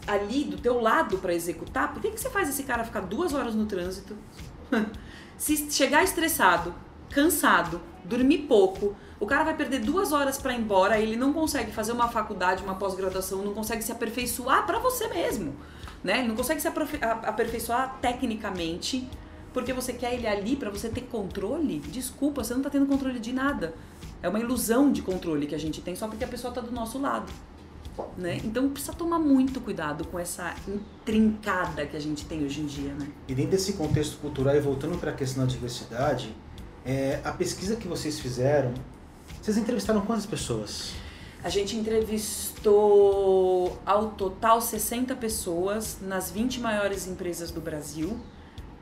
ali 0.05 0.43
do 0.43 0.57
teu 0.57 0.81
lado 0.81 1.17
para 1.19 1.33
executar, 1.33 1.93
por 1.93 2.01
que, 2.01 2.11
que 2.11 2.19
você 2.19 2.29
faz 2.29 2.49
esse 2.49 2.63
cara 2.63 2.83
ficar 2.83 2.99
duas 2.99 3.33
horas 3.33 3.55
no 3.55 3.65
trânsito? 3.67 4.17
se 5.37 5.71
chegar 5.71 6.03
estressado, 6.03 6.75
cansado, 7.09 7.79
dormir 8.03 8.39
pouco, 8.39 8.97
o 9.17 9.25
cara 9.25 9.45
vai 9.45 9.55
perder 9.55 9.79
duas 9.79 10.11
horas 10.11 10.37
para 10.37 10.53
ir 10.53 10.59
embora, 10.59 10.99
ele 10.99 11.15
não 11.15 11.31
consegue 11.31 11.71
fazer 11.71 11.93
uma 11.93 12.09
faculdade, 12.09 12.61
uma 12.61 12.75
pós-graduação, 12.75 13.45
não 13.45 13.53
consegue 13.53 13.81
se 13.81 13.93
aperfeiçoar 13.93 14.65
para 14.65 14.77
você 14.77 15.07
mesmo 15.07 15.55
né? 16.03 16.23
Não 16.23 16.35
consegue 16.35 16.61
se 16.61 16.67
aperfeiçoar 16.67 17.97
tecnicamente 18.01 19.07
porque 19.53 19.71
você 19.71 19.93
quer 19.93 20.15
ele 20.15 20.27
ali 20.27 20.55
para 20.55 20.69
você 20.69 20.89
ter 20.89 21.01
controle. 21.01 21.79
Desculpa, 21.79 22.43
você 22.43 22.53
não 22.53 22.61
está 22.61 22.69
tendo 22.69 22.87
controle 22.87 23.19
de 23.19 23.31
nada. 23.31 23.73
É 24.21 24.27
uma 24.27 24.39
ilusão 24.39 24.91
de 24.91 25.01
controle 25.01 25.45
que 25.45 25.53
a 25.53 25.59
gente 25.59 25.81
tem 25.81 25.95
só 25.95 26.07
porque 26.07 26.23
a 26.23 26.27
pessoa 26.27 26.49
está 26.49 26.59
do 26.59 26.71
nosso 26.71 26.99
lado. 26.99 27.31
Né? 28.17 28.41
Então 28.43 28.69
precisa 28.69 28.93
tomar 28.93 29.19
muito 29.19 29.61
cuidado 29.61 30.05
com 30.07 30.17
essa 30.17 30.55
intrincada 30.67 31.85
que 31.85 31.95
a 31.95 31.99
gente 31.99 32.25
tem 32.25 32.43
hoje 32.43 32.61
em 32.61 32.65
dia. 32.65 32.93
Né? 32.93 33.07
E 33.27 33.35
dentro 33.35 33.51
desse 33.51 33.73
contexto 33.73 34.17
cultural, 34.17 34.55
e 34.55 34.59
voltando 34.59 34.97
para 34.97 35.11
a 35.11 35.13
questão 35.13 35.45
da 35.45 35.51
diversidade, 35.51 36.35
é, 36.83 37.19
a 37.23 37.31
pesquisa 37.31 37.75
que 37.75 37.87
vocês 37.87 38.19
fizeram, 38.19 38.73
vocês 39.39 39.57
entrevistaram 39.57 40.01
quantas 40.01 40.25
pessoas? 40.25 40.93
A 41.43 41.49
gente 41.49 41.75
entrevistou 41.75 43.77
ao 43.85 44.11
total 44.11 44.61
60 44.61 45.13
pessoas 45.15 45.97
nas 46.01 46.31
20 46.31 46.61
maiores 46.61 47.05
empresas 47.05 47.51
do 47.51 47.59
Brasil, 47.59 48.17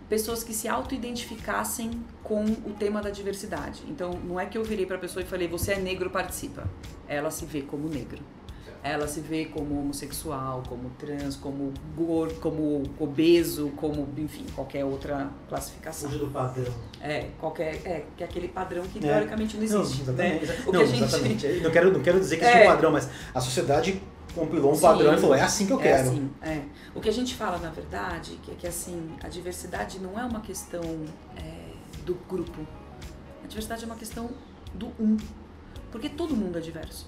pessoas 0.08 0.44
que 0.44 0.54
se 0.54 0.68
auto-identificassem 0.68 1.90
com 2.24 2.44
o 2.44 2.76
tema 2.78 3.02
da 3.02 3.10
diversidade. 3.10 3.82
Então, 3.88 4.12
não 4.24 4.40
é 4.40 4.46
que 4.46 4.58
eu 4.58 4.64
virei 4.64 4.86
para 4.86 4.98
a 4.98 5.00
pessoa 5.00 5.24
e 5.24 5.26
falei, 5.26 5.48
você 5.48 5.74
é 5.74 5.80
negro, 5.80 6.12
participa. 6.12 6.70
Ela 7.08 7.32
se 7.32 7.46
vê 7.46 7.64
como 7.64 7.90
negro 7.90 8.24
ela 8.84 9.08
se 9.08 9.20
vê 9.20 9.46
como 9.46 9.80
homossexual, 9.80 10.64
como 10.68 10.90
trans, 10.92 11.36
como 11.36 11.72
gordo, 11.96 12.36
como 12.40 12.84
obeso, 13.00 13.72
como, 13.76 14.08
enfim, 14.18 14.46
qualquer 14.56 14.84
outra 14.84 15.30
classificação. 15.48 16.10
Fugir 16.10 16.26
do 16.26 16.32
padrão. 16.32 16.74
É, 17.00 17.28
qualquer, 17.40 17.76
é, 17.86 18.06
que 18.18 18.24
é 18.24 18.26
aquele 18.26 18.48
padrão 18.48 18.84
que 18.84 18.98
é. 18.98 19.02
teoricamente 19.02 19.58
não 19.58 19.64
existe. 19.64 20.04
Não, 20.04 20.14
exatamente. 20.14 20.46
Né? 20.46 20.64
O 20.66 20.72
não, 20.72 20.80
que 20.80 20.88
gente... 20.88 21.04
exatamente. 21.04 21.48
Não 21.62 21.72
quero, 21.72 21.94
não 21.94 22.02
quero 22.02 22.20
dizer 22.20 22.38
que 22.38 22.44
existe 22.44 22.60
é. 22.60 22.64
um 22.64 22.72
padrão, 22.72 22.92
mas 22.92 23.10
a 23.34 23.40
sociedade 23.40 24.02
compilou 24.34 24.72
um 24.72 24.76
Sim, 24.76 24.82
padrão 24.82 25.14
e 25.14 25.18
falou, 25.18 25.36
é 25.36 25.42
assim 25.42 25.68
que 25.68 25.74
eu 25.74 25.80
é 25.80 25.84
quero. 25.84 26.10
Assim, 26.10 26.32
é. 26.42 26.62
O 26.96 27.00
que 27.00 27.10
a 27.10 27.14
gente 27.14 27.36
fala, 27.36 27.60
na 27.60 27.70
verdade, 27.70 28.40
que 28.42 28.52
é 28.52 28.56
que 28.56 28.68
assim, 28.68 29.12
a 29.22 29.28
diversidade 29.28 30.00
não 30.00 30.20
é 30.20 30.24
uma 30.24 30.42
questão 30.42 30.82
é, 31.38 31.74
do 32.04 32.16
grupo. 32.28 32.66
A 33.44 33.48
diversidade 33.48 33.84
é 33.84 33.86
uma 33.86 33.96
questão 33.96 34.30
do 34.74 34.88
um. 35.00 35.18
Porque 35.92 36.10
todo 36.10 36.36
mundo 36.36 36.58
é 36.58 36.62
diverso. 36.62 37.08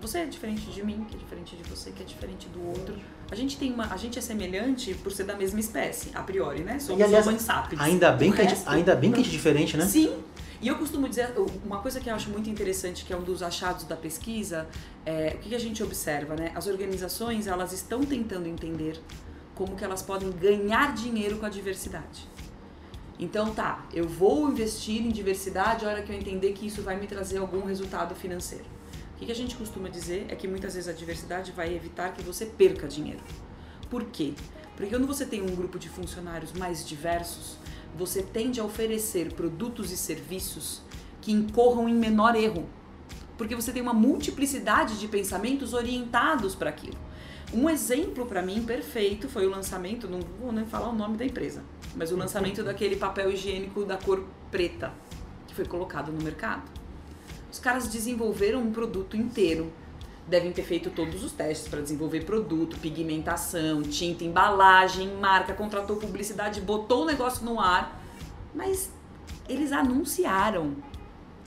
Você 0.00 0.18
é 0.18 0.24
diferente 0.24 0.62
de 0.70 0.82
mim, 0.82 1.04
que 1.08 1.14
é 1.14 1.18
diferente 1.18 1.56
de 1.56 1.62
você, 1.64 1.90
que 1.90 2.02
é 2.02 2.06
diferente 2.06 2.48
do 2.48 2.66
outro. 2.66 2.96
A 3.30 3.34
gente 3.34 3.58
tem 3.58 3.72
uma, 3.72 3.92
a 3.92 3.96
gente 3.96 4.18
é 4.18 4.22
semelhante 4.22 4.94
por 4.94 5.12
ser 5.12 5.24
da 5.24 5.36
mesma 5.36 5.60
espécie, 5.60 6.10
a 6.14 6.22
priori, 6.22 6.62
né? 6.62 6.78
Somos 6.78 7.00
e, 7.00 7.04
aliás, 7.04 7.26
homo 7.26 7.38
sapiens. 7.38 7.80
Ainda 7.80 8.10
bem, 8.12 8.32
que, 8.32 8.42
resto, 8.42 8.68
ainda 8.68 8.96
bem 8.96 9.12
que 9.12 9.20
a 9.20 9.22
gente 9.22 9.28
é 9.28 9.36
diferente, 9.36 9.76
né? 9.76 9.86
Sim. 9.86 10.16
E 10.62 10.68
eu 10.68 10.76
costumo 10.76 11.08
dizer, 11.08 11.32
uma 11.64 11.78
coisa 11.78 12.00
que 12.00 12.10
eu 12.10 12.14
acho 12.14 12.30
muito 12.30 12.48
interessante, 12.50 13.04
que 13.04 13.12
é 13.12 13.16
um 13.16 13.22
dos 13.22 13.42
achados 13.42 13.84
da 13.84 13.96
pesquisa, 13.96 14.68
é 15.04 15.36
o 15.36 15.38
que 15.38 15.54
a 15.54 15.58
gente 15.58 15.82
observa, 15.82 16.34
né? 16.34 16.50
As 16.54 16.66
organizações, 16.66 17.46
elas 17.46 17.72
estão 17.72 18.00
tentando 18.00 18.46
entender 18.46 19.00
como 19.54 19.76
que 19.76 19.84
elas 19.84 20.02
podem 20.02 20.30
ganhar 20.30 20.94
dinheiro 20.94 21.36
com 21.36 21.46
a 21.46 21.50
diversidade. 21.50 22.26
Então 23.18 23.54
tá, 23.54 23.84
eu 23.92 24.08
vou 24.08 24.50
investir 24.50 25.02
em 25.02 25.10
diversidade 25.10 25.84
a 25.84 25.88
hora 25.90 26.02
que 26.02 26.10
eu 26.10 26.16
entender 26.16 26.52
que 26.52 26.66
isso 26.66 26.80
vai 26.80 26.98
me 26.98 27.06
trazer 27.06 27.36
algum 27.36 27.66
resultado 27.66 28.14
financeiro. 28.14 28.64
O 29.20 29.26
que 29.26 29.30
a 29.30 29.34
gente 29.34 29.54
costuma 29.54 29.90
dizer 29.90 30.26
é 30.30 30.34
que 30.34 30.48
muitas 30.48 30.74
vezes 30.74 30.88
a 30.88 30.94
diversidade 30.94 31.52
vai 31.52 31.74
evitar 31.74 32.14
que 32.14 32.22
você 32.22 32.46
perca 32.46 32.88
dinheiro. 32.88 33.20
Por 33.90 34.04
quê? 34.04 34.32
Porque 34.74 34.90
quando 34.90 35.06
você 35.06 35.26
tem 35.26 35.42
um 35.42 35.54
grupo 35.54 35.78
de 35.78 35.90
funcionários 35.90 36.54
mais 36.54 36.88
diversos, 36.88 37.58
você 37.94 38.22
tende 38.22 38.60
a 38.60 38.64
oferecer 38.64 39.34
produtos 39.34 39.92
e 39.92 39.96
serviços 39.96 40.80
que 41.20 41.32
incorram 41.32 41.86
em 41.86 41.94
menor 41.94 42.34
erro. 42.34 42.66
Porque 43.36 43.54
você 43.54 43.72
tem 43.72 43.82
uma 43.82 43.92
multiplicidade 43.92 44.98
de 44.98 45.06
pensamentos 45.06 45.74
orientados 45.74 46.54
para 46.54 46.70
aquilo. 46.70 46.96
Um 47.52 47.68
exemplo 47.68 48.24
para 48.24 48.40
mim 48.40 48.64
perfeito 48.64 49.28
foi 49.28 49.46
o 49.46 49.50
lançamento, 49.50 50.08
não 50.08 50.20
vou 50.40 50.50
nem 50.50 50.64
falar 50.64 50.88
o 50.88 50.94
nome 50.94 51.18
da 51.18 51.26
empresa, 51.26 51.62
mas 51.94 52.10
o 52.10 52.16
lançamento 52.16 52.62
daquele 52.62 52.96
papel 52.96 53.30
higiênico 53.30 53.84
da 53.84 53.98
cor 53.98 54.24
preta 54.50 54.94
que 55.46 55.54
foi 55.54 55.66
colocado 55.66 56.10
no 56.10 56.22
mercado. 56.22 56.79
Os 57.50 57.58
caras 57.58 57.88
desenvolveram 57.88 58.60
um 58.60 58.72
produto 58.72 59.16
inteiro. 59.16 59.72
Devem 60.26 60.52
ter 60.52 60.62
feito 60.62 60.90
todos 60.90 61.24
os 61.24 61.32
testes 61.32 61.66
para 61.66 61.80
desenvolver 61.80 62.24
produto, 62.24 62.78
pigmentação, 62.78 63.82
tinta, 63.82 64.24
embalagem, 64.24 65.16
marca, 65.16 65.52
contratou 65.52 65.96
publicidade, 65.96 66.60
botou 66.60 67.02
o 67.02 67.06
negócio 67.06 67.44
no 67.44 67.58
ar. 67.58 68.00
Mas 68.54 68.92
eles 69.48 69.72
anunciaram, 69.72 70.76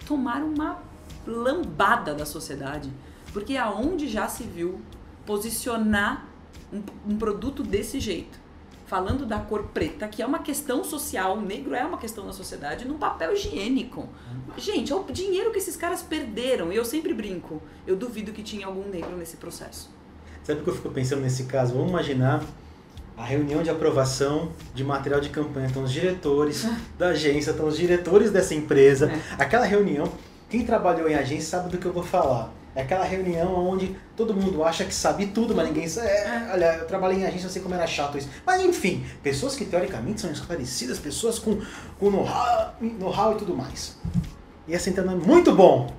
tomaram 0.05 0.49
uma 0.49 0.83
lambada 1.25 2.13
da 2.13 2.25
sociedade. 2.25 2.91
Porque 3.31 3.55
aonde 3.55 4.09
já 4.09 4.27
se 4.27 4.43
viu 4.43 4.81
posicionar 5.25 6.27
um, 6.71 6.83
um 7.13 7.17
produto 7.17 7.63
desse 7.63 7.99
jeito? 7.99 8.42
Falando 8.85 9.25
da 9.25 9.39
cor 9.39 9.63
preta, 9.73 10.07
que 10.07 10.21
é 10.21 10.25
uma 10.25 10.39
questão 10.39 10.83
social, 10.83 11.37
o 11.37 11.41
negro 11.41 11.73
é 11.73 11.85
uma 11.85 11.97
questão 11.97 12.25
na 12.25 12.33
sociedade, 12.33 12.87
num 12.87 12.97
papel 12.97 13.33
higiênico. 13.33 14.07
Gente, 14.57 14.91
é 14.91 14.95
o 14.95 15.03
dinheiro 15.03 15.51
que 15.51 15.57
esses 15.57 15.75
caras 15.75 16.01
perderam. 16.01 16.71
E 16.71 16.75
eu 16.75 16.85
sempre 16.85 17.13
brinco, 17.13 17.61
eu 17.87 17.95
duvido 17.95 18.31
que 18.31 18.43
tinha 18.43 18.67
algum 18.67 18.87
negro 18.89 19.15
nesse 19.17 19.37
processo. 19.37 19.89
Sabe 20.43 20.59
o 20.59 20.63
que 20.63 20.69
eu 20.69 20.75
fico 20.75 20.89
pensando 20.89 21.21
nesse 21.21 21.45
caso? 21.45 21.73
Vamos 21.73 21.89
imaginar 21.89 22.43
a 23.15 23.23
reunião 23.23 23.63
de 23.63 23.69
aprovação 23.69 24.51
de 24.73 24.83
material 24.83 25.21
de 25.21 25.29
campanha. 25.29 25.67
Estão 25.67 25.83
os 25.83 25.91
diretores 25.91 26.67
da 26.97 27.09
agência, 27.09 27.51
estão 27.51 27.67
os 27.67 27.77
diretores 27.77 28.31
dessa 28.31 28.53
empresa. 28.53 29.11
É. 29.11 29.43
Aquela 29.43 29.65
reunião, 29.65 30.11
quem 30.49 30.65
trabalhou 30.65 31.07
em 31.07 31.15
agência 31.15 31.49
sabe 31.49 31.69
do 31.69 31.77
que 31.77 31.85
eu 31.85 31.93
vou 31.93 32.03
falar 32.03 32.51
é 32.75 32.81
aquela 32.81 33.03
reunião 33.03 33.53
onde 33.67 33.95
todo 34.15 34.33
mundo 34.33 34.63
acha 34.63 34.83
que 34.83 34.93
sabe 34.93 35.27
tudo, 35.27 35.53
mas 35.55 35.67
ninguém 35.67 35.87
sabe. 35.87 36.07
É, 36.07 36.49
olha, 36.51 36.77
eu 36.79 36.87
trabalhei 36.87 37.19
em 37.19 37.25
agência, 37.25 37.45
eu 37.45 37.51
sei 37.51 37.61
como 37.61 37.75
era 37.75 37.85
chato 37.85 38.17
isso. 38.17 38.29
Mas 38.45 38.61
enfim, 38.61 39.05
pessoas 39.21 39.55
que 39.55 39.65
teoricamente 39.65 40.21
são 40.21 40.31
esclarecidas, 40.31 40.97
pessoas 40.99 41.37
com, 41.37 41.59
com 41.99 42.09
know-how 42.09 42.73
know 42.81 43.31
e 43.33 43.35
tudo 43.35 43.55
mais. 43.55 43.97
E 44.67 44.73
essa 44.73 44.89
então 44.89 45.03
é 45.03 45.15
muito 45.15 45.51
bom. 45.53 45.91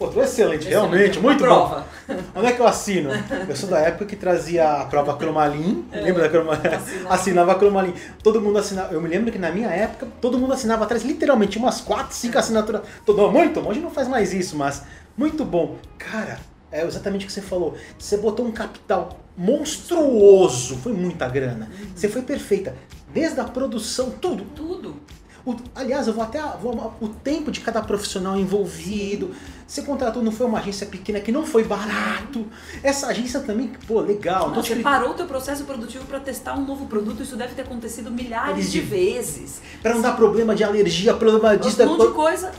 É 0.00 0.04
excelente, 0.04 0.66
excelente 0.66 0.68
realmente, 0.68 1.20
muito 1.20 1.44
prova. 1.44 1.86
bom. 2.08 2.14
Onde 2.34 2.46
é 2.46 2.52
que 2.52 2.60
eu 2.60 2.66
assino? 2.66 3.10
Eu 3.48 3.54
sou 3.54 3.68
da 3.68 3.78
época 3.78 4.06
que 4.06 4.16
trazia 4.16 4.80
a 4.80 4.84
prova 4.86 5.16
Cromalin. 5.16 5.84
É, 5.92 6.00
lembra 6.00 6.22
da 6.22 6.28
Cromalin? 6.28 6.66
Assinava. 6.66 7.14
assinava 7.14 7.52
a 7.52 7.54
Cromalin. 7.54 7.94
Todo 8.22 8.40
mundo 8.40 8.58
assinava. 8.58 8.92
Eu 8.92 9.00
me 9.00 9.08
lembro 9.08 9.30
que 9.30 9.38
na 9.38 9.52
minha 9.52 9.68
época, 9.68 10.08
todo 10.20 10.38
mundo 10.38 10.54
assinava 10.54 10.84
atrás, 10.84 11.04
literalmente, 11.04 11.56
umas 11.56 11.80
4, 11.80 12.14
5 12.16 12.38
assinaturas. 12.38 12.82
Todo, 13.06 13.30
muito, 13.30 13.60
hoje 13.60 13.78
não 13.78 13.90
faz 13.90 14.08
mais 14.08 14.32
isso, 14.32 14.56
mas 14.56 14.82
muito 15.16 15.44
bom. 15.44 15.76
Cara, 15.98 16.40
é 16.70 16.84
exatamente 16.84 17.24
o 17.24 17.26
que 17.26 17.32
você 17.32 17.42
falou. 17.42 17.76
Você 17.98 18.16
botou 18.16 18.46
um 18.46 18.52
capital 18.52 19.20
monstruoso. 19.36 20.76
Foi 20.76 20.92
muita 20.92 21.28
grana. 21.28 21.70
Uhum. 21.70 21.88
Você 21.94 22.08
foi 22.08 22.22
perfeita. 22.22 22.74
Desde 23.12 23.40
a 23.40 23.44
produção, 23.44 24.10
tudo. 24.10 24.44
Tudo. 24.54 24.96
O, 25.44 25.56
aliás, 25.74 26.06
eu 26.06 26.14
vou 26.14 26.22
até. 26.22 26.40
Vou, 26.60 26.94
o 27.00 27.08
tempo 27.08 27.50
de 27.50 27.60
cada 27.60 27.82
profissional 27.82 28.38
envolvido. 28.38 29.34
Você 29.66 29.82
contratou, 29.82 30.22
não 30.22 30.30
foi 30.30 30.46
uma 30.46 30.60
agência 30.60 30.86
pequena 30.86 31.20
que 31.20 31.32
não 31.32 31.44
foi 31.44 31.64
barato. 31.64 32.46
Essa 32.82 33.08
agência 33.08 33.40
também, 33.40 33.72
pô, 33.86 34.00
legal. 34.00 34.50
Não, 34.50 34.62
você 34.62 34.76
parou 34.76 35.10
o 35.10 35.14
teu 35.14 35.26
processo 35.26 35.64
produtivo 35.64 36.04
para 36.06 36.20
testar 36.20 36.54
um 36.56 36.64
novo 36.64 36.86
produto. 36.86 37.22
Isso 37.22 37.36
deve 37.36 37.54
ter 37.54 37.62
acontecido 37.62 38.10
milhares 38.10 38.70
de, 38.70 38.80
de 38.80 38.86
vezes. 38.86 39.60
Para 39.82 39.94
não 39.94 40.00
dar 40.00 40.14
problema 40.16 40.54
de 40.54 40.62
alergia, 40.62 41.12
problema 41.12 41.56
disso. 41.56 41.82
Um 41.82 41.86
monte 41.86 42.06
de 42.06 42.14
coisa. 42.14 42.52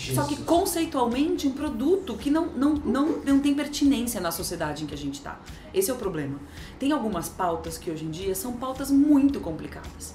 Jesus. 0.00 0.16
Só 0.16 0.24
que 0.24 0.42
conceitualmente 0.42 1.46
um 1.46 1.52
produto 1.52 2.16
que 2.16 2.30
não, 2.30 2.46
não, 2.46 2.74
não, 2.74 3.08
não 3.18 3.38
tem 3.38 3.54
pertinência 3.54 4.20
na 4.20 4.30
sociedade 4.30 4.84
em 4.84 4.86
que 4.86 4.94
a 4.94 4.98
gente 4.98 5.14
está. 5.14 5.38
Esse 5.74 5.90
é 5.90 5.94
o 5.94 5.96
problema. 5.96 6.40
Tem 6.78 6.90
algumas 6.90 7.28
pautas 7.28 7.76
que 7.76 7.90
hoje 7.90 8.06
em 8.06 8.10
dia 8.10 8.34
são 8.34 8.54
pautas 8.54 8.90
muito 8.90 9.40
complicadas. 9.40 10.14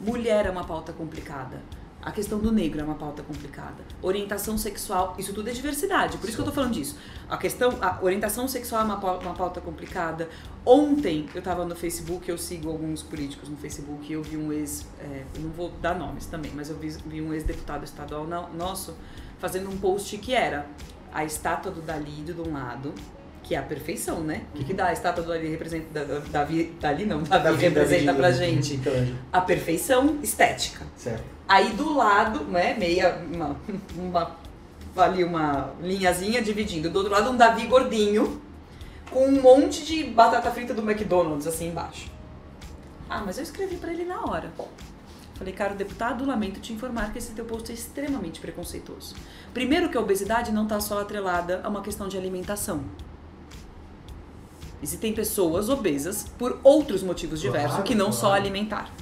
Mulher 0.00 0.46
é 0.46 0.50
uma 0.50 0.64
pauta 0.64 0.92
complicada. 0.92 1.62
A 2.04 2.12
questão 2.12 2.38
do 2.38 2.52
negro 2.52 2.78
é 2.78 2.84
uma 2.84 2.96
pauta 2.96 3.22
complicada. 3.22 3.82
Orientação 4.02 4.58
sexual, 4.58 5.14
isso 5.18 5.32
tudo 5.32 5.48
é 5.48 5.54
diversidade, 5.54 6.18
por 6.18 6.28
isso 6.28 6.36
que 6.36 6.42
eu 6.42 6.44
tô 6.44 6.52
falando 6.52 6.74
disso. 6.74 6.98
A 7.30 7.38
questão, 7.38 7.78
a 7.80 7.98
orientação 8.02 8.46
sexual 8.46 8.82
é 8.82 8.84
uma 8.84 9.00
pauta, 9.00 9.24
uma 9.24 9.34
pauta 9.34 9.58
complicada. 9.58 10.28
Ontem 10.66 11.26
eu 11.34 11.40
tava 11.40 11.64
no 11.64 11.74
Facebook, 11.74 12.28
eu 12.28 12.36
sigo 12.36 12.68
alguns 12.68 13.02
políticos 13.02 13.48
no 13.48 13.56
Facebook, 13.56 14.06
e 14.06 14.12
eu 14.12 14.22
vi 14.22 14.36
um 14.36 14.52
ex, 14.52 14.86
é, 15.00 15.24
eu 15.34 15.40
não 15.40 15.50
vou 15.50 15.70
dar 15.80 15.98
nomes 15.98 16.26
também, 16.26 16.52
mas 16.54 16.68
eu 16.68 16.76
vi, 16.76 16.90
vi 17.06 17.22
um 17.22 17.32
ex-deputado 17.32 17.84
estadual 17.84 18.26
nosso 18.54 18.94
fazendo 19.38 19.70
um 19.70 19.78
post 19.78 20.18
que 20.18 20.34
era 20.34 20.66
a 21.10 21.24
estátua 21.24 21.72
do 21.72 21.80
Dali 21.80 22.22
de 22.22 22.32
um 22.32 22.52
lado, 22.52 22.92
que 23.44 23.54
é 23.54 23.58
a 23.58 23.62
perfeição, 23.62 24.20
né? 24.20 24.42
O 24.54 24.58
que, 24.58 24.64
que 24.64 24.74
dá 24.74 24.86
a 24.86 24.92
estátua 24.92 25.22
do 25.22 25.28
Dali 25.28 25.48
representa, 25.48 26.04
da, 26.04 26.18
Davi, 26.18 26.74
Dali 26.80 27.04
não, 27.04 27.22
Davi, 27.22 27.44
Davi 27.44 27.62
representa 27.62 28.06
Davi, 28.06 28.18
pra 28.18 28.30
gente? 28.32 28.80
A 29.30 29.40
perfeição 29.42 30.18
estética. 30.22 30.84
Certo. 30.96 31.22
Aí 31.46 31.70
do 31.72 31.94
lado, 31.94 32.44
né, 32.44 32.74
meia, 32.74 33.22
uma, 33.30 33.56
uma, 33.94 34.36
ali 34.96 35.22
uma 35.22 35.74
linhazinha 35.82 36.40
dividindo. 36.40 36.88
Do 36.88 37.00
outro 37.00 37.12
lado 37.12 37.30
um 37.30 37.36
Davi 37.36 37.66
gordinho, 37.66 38.40
com 39.10 39.26
um 39.26 39.42
monte 39.42 39.84
de 39.84 40.04
batata 40.04 40.50
frita 40.50 40.72
do 40.72 40.80
McDonald's 40.80 41.46
assim 41.46 41.68
embaixo. 41.68 42.10
Ah, 43.10 43.22
mas 43.24 43.36
eu 43.36 43.44
escrevi 43.44 43.76
para 43.76 43.92
ele 43.92 44.06
na 44.06 44.24
hora. 44.24 44.50
Falei, 45.34 45.52
caro 45.52 45.74
deputado, 45.74 46.24
lamento 46.24 46.60
te 46.60 46.72
informar 46.72 47.12
que 47.12 47.18
esse 47.18 47.32
teu 47.32 47.44
post 47.44 47.70
é 47.70 47.74
extremamente 47.74 48.40
preconceituoso. 48.40 49.14
Primeiro 49.52 49.90
que 49.90 49.98
a 49.98 50.00
obesidade 50.00 50.50
não 50.50 50.62
está 50.62 50.80
só 50.80 51.00
atrelada 51.00 51.60
a 51.62 51.68
uma 51.68 51.82
questão 51.82 52.08
de 52.08 52.16
alimentação. 52.16 52.84
Existem 54.84 55.14
pessoas 55.14 55.70
obesas 55.70 56.26
por 56.36 56.60
outros 56.62 57.02
motivos 57.02 57.40
diversos 57.40 57.70
claro, 57.70 57.84
que 57.84 57.94
não 57.94 58.10
claro. 58.10 58.20
só 58.20 58.34
alimentar. 58.34 58.94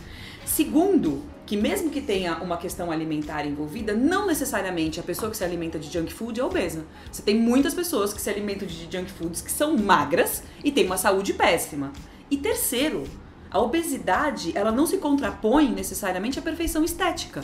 Segundo, 0.45 1.25
que 1.45 1.57
mesmo 1.57 1.91
que 1.91 2.01
tenha 2.01 2.37
uma 2.37 2.57
questão 2.57 2.93
alimentar 2.93 3.45
envolvida, 3.45 3.93
não 3.93 4.25
necessariamente 4.25 5.01
a 5.01 5.03
pessoa 5.03 5.29
que 5.29 5.37
se 5.37 5.43
alimenta 5.43 5.81
de 5.81 5.93
junk 5.93 6.13
food 6.13 6.39
é 6.39 6.45
obesa. 6.45 6.85
Você 7.11 7.21
tem 7.21 7.37
muitas 7.37 7.75
pessoas 7.75 8.13
que 8.13 8.21
se 8.21 8.31
alimentam 8.31 8.69
de 8.69 8.85
junk 8.85 9.11
foods 9.11 9.41
que 9.41 9.51
são 9.51 9.77
magras 9.77 10.45
e 10.63 10.71
têm 10.71 10.87
uma 10.87 10.97
saúde 10.97 11.35
péssima. 11.35 11.93
E 12.31 12.37
terceiro, 12.37 13.03
a 13.51 13.59
obesidade, 13.59 14.53
ela 14.55 14.71
não 14.71 14.87
se 14.87 14.99
contrapõe 14.99 15.69
necessariamente 15.73 16.39
à 16.39 16.43
perfeição 16.43 16.85
estética. 16.85 17.43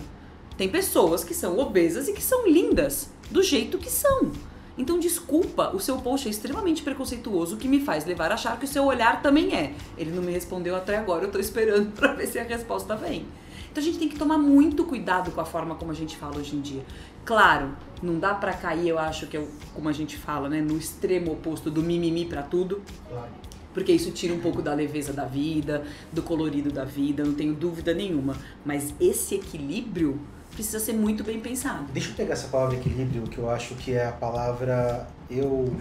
Tem 0.57 0.69
pessoas 0.69 1.25
que 1.25 1.35
são 1.35 1.59
obesas 1.59 2.07
e 2.07 2.13
que 2.13 2.23
são 2.23 2.47
lindas 2.47 3.11
do 3.33 3.43
jeito 3.43 3.79
que 3.79 3.91
são. 3.91 4.31
Então, 4.79 4.97
desculpa, 4.99 5.75
o 5.75 5.81
seu 5.81 5.99
post 5.99 6.29
é 6.29 6.31
extremamente 6.31 6.83
preconceituoso, 6.83 7.57
o 7.57 7.59
que 7.59 7.67
me 7.67 7.81
faz 7.81 8.07
levar 8.07 8.31
a 8.31 8.35
achar 8.35 8.57
que 8.59 8.65
o 8.65 8.69
seu 8.69 8.85
olhar 8.85 9.21
também 9.21 9.53
é. 9.55 9.75
Ele 9.99 10.13
não 10.13 10.23
me 10.23 10.31
respondeu 10.31 10.77
até 10.77 10.97
agora, 10.97 11.25
eu 11.25 11.33
tô 11.33 11.39
esperando 11.41 11.91
para 11.99 12.13
ver 12.13 12.29
se 12.29 12.39
a 12.39 12.45
resposta 12.45 12.95
vem. 12.95 13.27
Então 13.71 13.83
a 13.83 13.85
gente 13.85 13.99
tem 13.99 14.09
que 14.09 14.17
tomar 14.17 14.39
muito 14.39 14.85
cuidado 14.85 15.33
com 15.33 15.41
a 15.41 15.45
forma 15.45 15.75
como 15.75 15.91
a 15.91 15.95
gente 15.95 16.17
fala 16.17 16.39
hoje 16.39 16.55
em 16.55 16.61
dia. 16.61 16.85
Claro, 17.25 17.77
não 18.01 18.19
dá 18.19 18.33
para 18.33 18.53
cair, 18.53 18.89
eu 18.89 18.99
acho 18.99 19.27
que 19.27 19.37
é 19.37 19.45
como 19.75 19.89
a 19.89 19.93
gente 19.93 20.17
fala, 20.17 20.49
né, 20.49 20.61
no 20.61 20.79
extremo 20.79 21.33
oposto 21.33 21.71
do 21.71 21.83
mimimi 21.83 22.25
para 22.25 22.43
tudo. 22.43 22.81
Claro. 23.09 23.29
Porque 23.75 23.93
isso 23.93 24.11
tira 24.13 24.33
um 24.33 24.41
pouco 24.41 24.63
da 24.63 24.73
leveza 24.75 25.13
da 25.13 25.25
vida, 25.25 25.85
do 26.13 26.23
colorido 26.23 26.71
da 26.71 26.85
vida, 26.85 27.25
não 27.25 27.35
tenho 27.35 27.53
dúvida 27.53 27.93
nenhuma. 27.93 28.37
Mas 28.65 28.95
esse 28.99 29.35
equilíbrio 29.35 30.19
precisa 30.59 30.81
ser 30.81 30.93
muito 30.93 31.23
bem 31.23 31.39
pensado. 31.39 31.85
Deixa 31.93 32.11
eu 32.11 32.15
pegar 32.15 32.33
essa 32.33 32.49
palavra 32.49 32.75
equilíbrio, 32.75 33.23
que 33.23 33.39
eu 33.39 33.49
acho 33.49 33.77
que 33.77 33.93
é 33.93 34.09
a 34.09 34.13
palavra. 34.13 35.07
Eu 35.31 35.73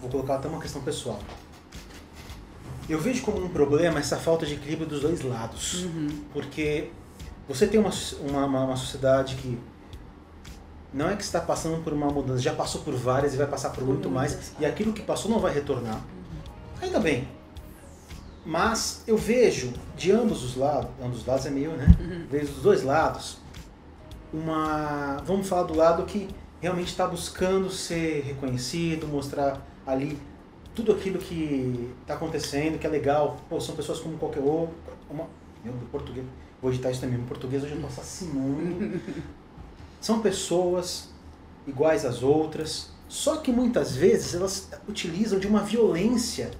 vou 0.00 0.10
colocar 0.10 0.36
até 0.36 0.48
uma 0.48 0.58
questão 0.58 0.80
pessoal. 0.80 1.20
Eu 2.88 2.98
vejo 2.98 3.22
como 3.22 3.44
um 3.44 3.48
problema 3.50 3.98
essa 3.98 4.16
falta 4.16 4.46
de 4.46 4.54
equilíbrio 4.54 4.86
dos 4.86 5.02
dois 5.02 5.20
lados. 5.20 5.84
Uhum. 5.84 6.08
Porque 6.32 6.90
você 7.46 7.66
tem 7.66 7.78
uma, 7.78 7.90
uma, 8.20 8.46
uma 8.64 8.76
sociedade 8.76 9.34
que 9.34 9.58
não 10.94 11.10
é 11.10 11.16
que 11.16 11.22
está 11.22 11.40
passando 11.40 11.84
por 11.84 11.92
uma 11.92 12.06
mudança, 12.06 12.40
já 12.40 12.54
passou 12.54 12.80
por 12.80 12.94
várias 12.94 13.34
e 13.34 13.36
vai 13.36 13.46
passar 13.46 13.68
por 13.68 13.84
muito 13.84 14.08
mais, 14.08 14.52
e 14.58 14.64
aquilo 14.64 14.94
que 14.94 15.02
passou 15.02 15.30
não 15.30 15.38
vai 15.38 15.52
retornar. 15.52 15.96
Uhum. 15.96 16.80
Ainda 16.80 17.00
bem. 17.00 17.28
Mas 18.46 19.02
eu 19.06 19.18
vejo 19.18 19.74
de 19.94 20.10
ambos 20.10 20.42
os 20.42 20.56
lados, 20.56 20.88
ambos 21.02 21.18
os 21.18 21.26
lados 21.26 21.44
é 21.44 21.50
meio, 21.50 21.72
né? 21.72 21.94
Uhum. 22.00 22.26
Vejo 22.30 22.52
dos 22.52 22.62
dois 22.62 22.82
lados, 22.82 23.44
uma. 24.32 25.18
Vamos 25.24 25.48
falar 25.48 25.64
do 25.64 25.74
lado 25.74 26.04
que 26.04 26.28
realmente 26.60 26.88
está 26.88 27.06
buscando 27.06 27.70
ser 27.70 28.22
reconhecido, 28.22 29.06
mostrar 29.06 29.60
ali 29.86 30.18
tudo 30.74 30.92
aquilo 30.92 31.18
que 31.18 31.92
está 32.02 32.14
acontecendo, 32.14 32.78
que 32.78 32.86
é 32.86 32.90
legal. 32.90 33.38
Pô, 33.48 33.60
são 33.60 33.74
pessoas 33.74 34.00
como 34.00 34.18
qualquer 34.18 34.40
outro. 34.40 34.74
Uma, 35.08 35.26
meu, 35.64 35.72
do 35.72 35.86
português 35.86 36.26
vou 36.60 36.70
editar 36.70 36.90
isso 36.90 37.00
também. 37.00 37.18
Em 37.18 37.24
português 37.24 37.62
hoje 37.62 37.72
eu 37.72 37.78
estou 37.78 37.90
assassinando. 37.90 39.00
São 40.00 40.20
pessoas 40.20 41.08
iguais 41.66 42.04
às 42.04 42.22
outras, 42.22 42.90
só 43.08 43.36
que 43.36 43.50
muitas 43.50 43.96
vezes 43.96 44.34
elas 44.34 44.68
utilizam 44.88 45.38
de 45.38 45.46
uma 45.46 45.62
violência. 45.62 46.50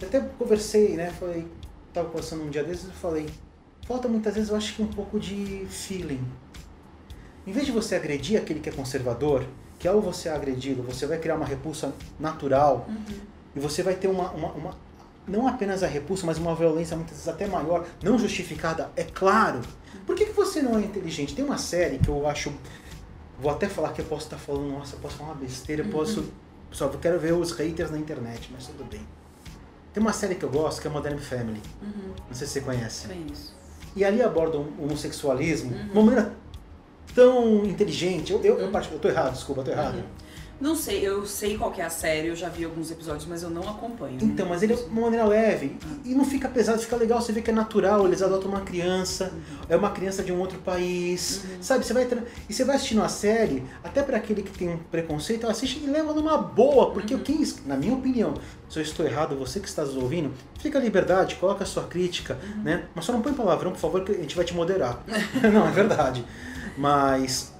Eu 0.00 0.08
até 0.08 0.20
conversei, 0.20 0.96
né? 0.96 1.10
Falei, 1.10 1.46
tava 1.92 2.08
conversando 2.08 2.44
um 2.44 2.50
dia 2.50 2.64
desses 2.64 2.88
e 2.88 2.92
falei, 2.92 3.26
falta 3.86 4.08
muitas 4.08 4.34
vezes 4.34 4.50
eu 4.50 4.56
acho 4.56 4.76
que 4.76 4.82
um 4.82 4.86
pouco 4.86 5.18
de 5.18 5.66
feeling. 5.68 6.20
Em 7.46 7.52
vez 7.52 7.66
de 7.66 7.72
você 7.72 7.94
agredir 7.94 8.40
aquele 8.40 8.60
que 8.60 8.68
é 8.68 8.72
conservador, 8.72 9.44
que 9.78 9.88
ao 9.88 10.00
você 10.00 10.28
agredi-lo, 10.28 10.82
você 10.82 11.06
vai 11.06 11.18
criar 11.18 11.36
uma 11.36 11.46
repulsa 11.46 11.92
natural 12.18 12.86
uhum. 12.88 13.16
e 13.56 13.60
você 13.60 13.82
vai 13.82 13.94
ter 13.94 14.08
uma, 14.08 14.30
uma, 14.32 14.52
uma 14.52 14.76
não 15.26 15.46
apenas 15.46 15.82
a 15.82 15.86
repulsa, 15.86 16.26
mas 16.26 16.38
uma 16.38 16.54
violência 16.54 16.96
muitas 16.96 17.14
vezes 17.14 17.28
até 17.28 17.46
maior, 17.46 17.86
não 18.02 18.18
justificada, 18.18 18.90
é 18.96 19.04
claro. 19.04 19.60
Por 20.06 20.14
que, 20.16 20.26
que 20.26 20.32
você 20.32 20.60
não 20.60 20.78
é 20.78 20.82
inteligente? 20.82 21.34
Tem 21.34 21.44
uma 21.44 21.58
série 21.58 21.98
que 21.98 22.08
eu 22.08 22.26
acho 22.26 22.52
vou 23.40 23.50
até 23.50 23.68
falar 23.68 23.92
que 23.92 24.00
eu 24.00 24.04
posso 24.04 24.24
estar 24.24 24.36
falando, 24.36 24.70
nossa, 24.70 24.96
posso 24.96 25.16
falar 25.16 25.30
uma 25.30 25.40
besteira, 25.40 25.82
eu 25.82 25.88
posso. 25.88 26.24
Só 26.70 26.86
eu 26.86 26.98
quero 26.98 27.18
ver 27.18 27.32
os 27.32 27.50
haters 27.52 27.90
na 27.90 27.98
internet, 27.98 28.50
mas 28.52 28.66
tudo 28.66 28.84
bem. 28.84 29.00
Tem 29.92 30.00
uma 30.00 30.12
série 30.12 30.36
que 30.36 30.44
eu 30.44 30.50
gosto 30.50 30.80
que 30.80 30.86
é 30.86 30.90
Modern 30.90 31.18
Family. 31.18 31.60
Uhum. 31.82 32.14
Não 32.28 32.34
sei 32.34 32.46
se 32.46 32.52
você 32.52 32.60
conhece. 32.60 33.08
Conheço. 33.08 33.56
E 33.96 34.04
ali 34.04 34.22
abordam 34.22 34.68
o 34.78 34.84
homossexualismo 34.84 35.74
de 35.74 35.90
uma 35.90 36.02
maneira 36.02 36.32
tão 37.14 37.64
inteligente. 37.64 38.32
Eu, 38.32 38.40
eu, 38.42 38.58
eu, 38.58 38.68
particu- 38.70 38.96
eu 38.96 39.00
tô 39.00 39.08
errado, 39.08 39.32
desculpa, 39.32 39.60
eu 39.60 39.64
tô 39.66 39.70
errado. 39.70 40.02
Não 40.60 40.76
sei, 40.76 41.00
eu 41.08 41.24
sei 41.24 41.56
qual 41.56 41.70
que 41.72 41.80
é 41.80 41.84
a 41.86 41.88
série, 41.88 42.28
eu 42.28 42.36
já 42.36 42.50
vi 42.50 42.66
alguns 42.66 42.90
episódios, 42.90 43.24
mas 43.24 43.42
eu 43.42 43.48
não 43.48 43.62
acompanho. 43.62 44.18
Então, 44.20 44.46
mas 44.46 44.62
ele 44.62 44.74
é 44.74 44.76
de 44.76 44.82
uma 44.90 45.00
maneira 45.00 45.24
leve 45.24 45.74
e, 46.04 46.10
e 46.10 46.14
não 46.14 46.22
fica 46.22 46.50
pesado, 46.50 46.78
fica 46.82 46.96
legal, 46.96 47.18
você 47.18 47.32
vê 47.32 47.40
que 47.40 47.48
é 47.48 47.52
natural, 47.54 48.06
eles 48.06 48.20
adotam 48.20 48.50
uma 48.50 48.60
criança, 48.60 49.32
é 49.70 49.74
uma 49.74 49.88
criança 49.88 50.22
de 50.22 50.30
um 50.30 50.38
outro 50.38 50.58
país, 50.58 51.44
sabe? 51.62 51.82
Você 51.82 51.94
vai 51.94 52.06
e 52.46 52.52
você 52.52 52.62
vai 52.62 52.76
assistindo 52.76 53.02
a 53.02 53.08
série, 53.08 53.64
até 53.82 54.02
para 54.02 54.18
aquele 54.18 54.42
que 54.42 54.50
tem 54.50 54.68
um 54.68 54.76
preconceito, 54.76 55.46
assiste 55.48 55.80
e 55.82 55.86
leva 55.86 56.12
numa 56.12 56.36
boa, 56.36 56.90
porque 56.90 57.16
quem, 57.16 57.40
es- 57.40 57.64
na 57.64 57.74
minha 57.78 57.94
opinião, 57.94 58.34
se 58.68 58.78
eu 58.78 58.82
estou 58.82 59.06
errado, 59.06 59.34
você 59.36 59.60
que 59.60 59.66
está 59.66 59.82
nos 59.82 59.96
ouvindo, 59.96 60.30
fica 60.58 60.78
à 60.78 60.82
liberdade, 60.82 61.36
coloca 61.36 61.64
a 61.64 61.66
sua 61.66 61.84
crítica, 61.84 62.36
né? 62.62 62.84
Mas 62.94 63.06
só 63.06 63.12
não 63.14 63.22
põe 63.22 63.32
palavrão, 63.32 63.70
por 63.72 63.78
favor, 63.80 64.04
que 64.04 64.12
a 64.12 64.14
gente 64.16 64.36
vai 64.36 64.44
te 64.44 64.52
moderar. 64.54 65.02
não, 65.50 65.66
é 65.66 65.70
verdade. 65.70 66.22
Mas 66.80 67.52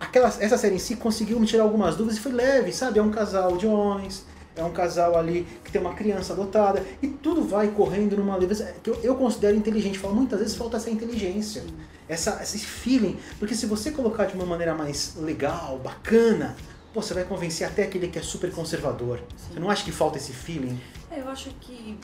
aquela, 0.00 0.28
essa 0.28 0.56
série 0.56 0.76
em 0.76 0.78
si 0.78 0.96
conseguiu 0.96 1.38
me 1.38 1.46
tirar 1.46 1.64
algumas 1.64 1.94
dúvidas 1.94 2.16
e 2.16 2.20
foi 2.20 2.32
leve, 2.32 2.72
sabe? 2.72 2.98
É 2.98 3.02
um 3.02 3.10
casal 3.10 3.58
de 3.58 3.66
homens, 3.66 4.24
é 4.56 4.64
um 4.64 4.72
casal 4.72 5.18
ali 5.18 5.46
que 5.62 5.70
tem 5.70 5.78
uma 5.82 5.92
criança 5.92 6.32
adotada 6.32 6.82
e 7.02 7.08
tudo 7.08 7.44
vai 7.44 7.68
correndo 7.68 8.16
numa 8.16 8.34
leveza 8.36 8.74
que 8.82 8.88
eu, 8.88 8.98
eu 9.02 9.14
considero 9.16 9.54
inteligente. 9.54 9.98
Falo, 9.98 10.14
muitas 10.14 10.38
vezes 10.38 10.54
falta 10.54 10.78
essa 10.78 10.88
inteligência, 10.88 11.62
essa, 12.08 12.42
esse 12.42 12.60
feeling, 12.60 13.18
porque 13.38 13.54
se 13.54 13.66
você 13.66 13.90
colocar 13.90 14.24
de 14.24 14.34
uma 14.34 14.46
maneira 14.46 14.74
mais 14.74 15.14
legal, 15.16 15.78
bacana, 15.78 16.56
pô, 16.94 17.02
você 17.02 17.12
vai 17.12 17.24
convencer 17.24 17.66
até 17.66 17.82
aquele 17.82 18.08
que 18.08 18.18
é 18.18 18.22
super 18.22 18.50
conservador. 18.50 19.20
Você 19.36 19.60
não 19.60 19.68
acha 19.68 19.84
que 19.84 19.92
falta 19.92 20.16
esse 20.16 20.32
feeling? 20.32 20.80
É, 21.10 21.20
eu 21.20 21.28
acho 21.28 21.50
que. 21.60 21.98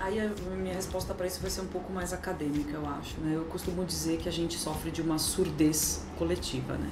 Aí 0.00 0.20
a 0.20 0.28
minha 0.56 0.74
resposta 0.74 1.14
para 1.14 1.26
isso 1.26 1.40
vai 1.40 1.50
ser 1.50 1.62
um 1.62 1.66
pouco 1.66 1.92
mais 1.92 2.12
acadêmica, 2.12 2.72
eu 2.76 2.86
acho. 2.86 3.18
Né? 3.20 3.34
Eu 3.34 3.44
costumo 3.44 3.84
dizer 3.84 4.18
que 4.18 4.28
a 4.28 4.32
gente 4.32 4.58
sofre 4.58 4.90
de 4.90 5.00
uma 5.00 5.18
surdez 5.18 6.04
coletiva, 6.18 6.74
né? 6.74 6.90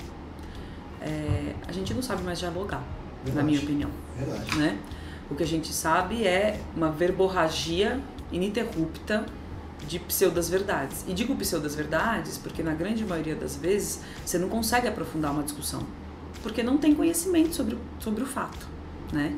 É, 1.00 1.54
a 1.66 1.72
gente 1.72 1.92
não 1.92 2.02
sabe 2.02 2.22
mais 2.22 2.38
dialogar, 2.38 2.78
na 2.78 3.24
Verdade. 3.24 3.46
minha 3.46 3.60
opinião. 3.60 3.90
Verdade. 4.16 4.56
né? 4.56 4.78
O 5.30 5.34
que 5.34 5.42
a 5.42 5.46
gente 5.46 5.72
sabe 5.72 6.26
é 6.26 6.60
uma 6.76 6.90
verborragia 6.90 8.00
ininterrupta 8.30 9.26
de 9.86 9.98
pseudas 9.98 10.48
verdades. 10.48 11.04
E 11.08 11.12
digo 11.12 11.34
pseudas 11.36 11.74
verdades 11.74 12.38
porque 12.38 12.62
na 12.62 12.72
grande 12.72 13.04
maioria 13.04 13.34
das 13.34 13.56
vezes 13.56 14.00
você 14.24 14.38
não 14.38 14.48
consegue 14.48 14.86
aprofundar 14.88 15.32
uma 15.32 15.42
discussão, 15.42 15.82
porque 16.42 16.62
não 16.62 16.78
tem 16.78 16.94
conhecimento 16.94 17.54
sobre, 17.54 17.76
sobre 17.98 18.22
o 18.22 18.26
fato, 18.26 18.66
né? 19.12 19.34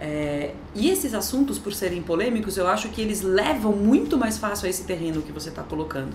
É, 0.00 0.54
e 0.74 0.88
esses 0.88 1.12
assuntos, 1.12 1.58
por 1.58 1.72
serem 1.72 2.00
polêmicos, 2.02 2.56
eu 2.56 2.68
acho 2.68 2.88
que 2.90 3.00
eles 3.00 3.20
levam 3.22 3.72
muito 3.72 4.16
mais 4.16 4.38
fácil 4.38 4.66
a 4.66 4.70
esse 4.70 4.84
terreno 4.84 5.22
que 5.22 5.32
você 5.32 5.48
está 5.48 5.62
colocando, 5.62 6.12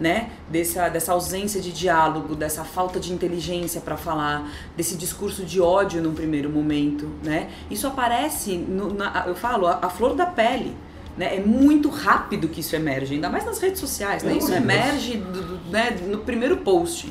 né? 0.00 0.30
Dessa, 0.50 0.88
dessa 0.88 1.12
ausência 1.12 1.60
de 1.60 1.70
diálogo, 1.72 2.34
dessa 2.34 2.64
falta 2.64 2.98
de 2.98 3.12
inteligência 3.12 3.80
para 3.80 3.96
falar, 3.96 4.50
desse 4.76 4.96
discurso 4.96 5.44
de 5.44 5.60
ódio 5.60 6.02
num 6.02 6.14
primeiro 6.14 6.48
momento, 6.48 7.10
né? 7.22 7.50
Isso 7.70 7.86
aparece, 7.86 8.56
no- 8.56 8.94
na- 8.94 9.24
eu 9.26 9.34
falo, 9.34 9.66
a, 9.66 9.80
a 9.82 9.90
flor 9.90 10.14
da 10.14 10.26
pele. 10.26 10.74
Né? 11.16 11.36
É 11.36 11.40
muito 11.40 11.88
rápido 11.88 12.46
que 12.48 12.60
isso 12.60 12.76
emerge, 12.76 13.14
ainda 13.14 13.30
mais 13.30 13.44
nas 13.44 13.58
redes 13.58 13.80
sociais. 13.80 14.22
Né? 14.22 14.36
Isso 14.36 14.48
Deus. 14.48 14.58
emerge 14.60 15.16
do- 15.16 15.42
do- 15.42 15.70
né, 15.70 15.90
no 16.06 16.18
primeiro 16.18 16.58
post. 16.58 17.10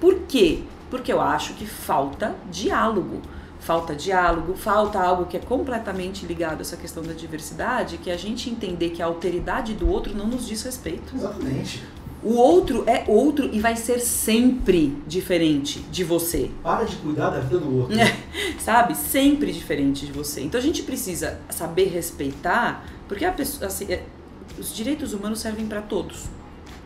Por 0.00 0.20
quê? 0.28 0.60
Porque 0.88 1.12
eu 1.12 1.20
acho 1.20 1.54
que 1.54 1.66
falta 1.66 2.34
diálogo. 2.50 3.20
Falta 3.70 3.94
diálogo, 3.94 4.56
falta 4.56 4.98
algo 4.98 5.26
que 5.26 5.36
é 5.36 5.40
completamente 5.40 6.26
ligado 6.26 6.58
a 6.58 6.62
essa 6.62 6.76
questão 6.76 7.04
da 7.04 7.12
diversidade, 7.12 7.98
que 7.98 8.10
é 8.10 8.14
a 8.14 8.16
gente 8.16 8.50
entender 8.50 8.90
que 8.90 9.00
a 9.00 9.06
alteridade 9.06 9.74
do 9.74 9.88
outro 9.88 10.12
não 10.12 10.26
nos 10.26 10.44
diz 10.44 10.60
respeito. 10.64 11.14
Exatamente. 11.14 11.80
O 12.20 12.34
outro 12.34 12.82
é 12.84 13.04
outro 13.06 13.48
e 13.52 13.60
vai 13.60 13.76
ser 13.76 14.00
sempre 14.00 15.00
diferente 15.06 15.78
de 15.82 16.02
você. 16.02 16.50
Para 16.64 16.82
de 16.82 16.96
cuidar 16.96 17.30
da 17.30 17.38
vida 17.38 17.60
do 17.60 17.78
outro. 17.78 17.96
Sabe? 18.58 18.96
Sempre 18.96 19.52
diferente 19.52 20.04
de 20.04 20.10
você. 20.10 20.40
Então 20.40 20.58
a 20.58 20.62
gente 20.62 20.82
precisa 20.82 21.38
saber 21.48 21.90
respeitar, 21.90 22.84
porque 23.06 23.24
a 23.24 23.30
pessoa, 23.30 23.68
assim, 23.68 23.84
é, 23.84 24.02
os 24.58 24.74
direitos 24.74 25.12
humanos 25.12 25.38
servem 25.38 25.68
para 25.68 25.80
todos. 25.80 26.24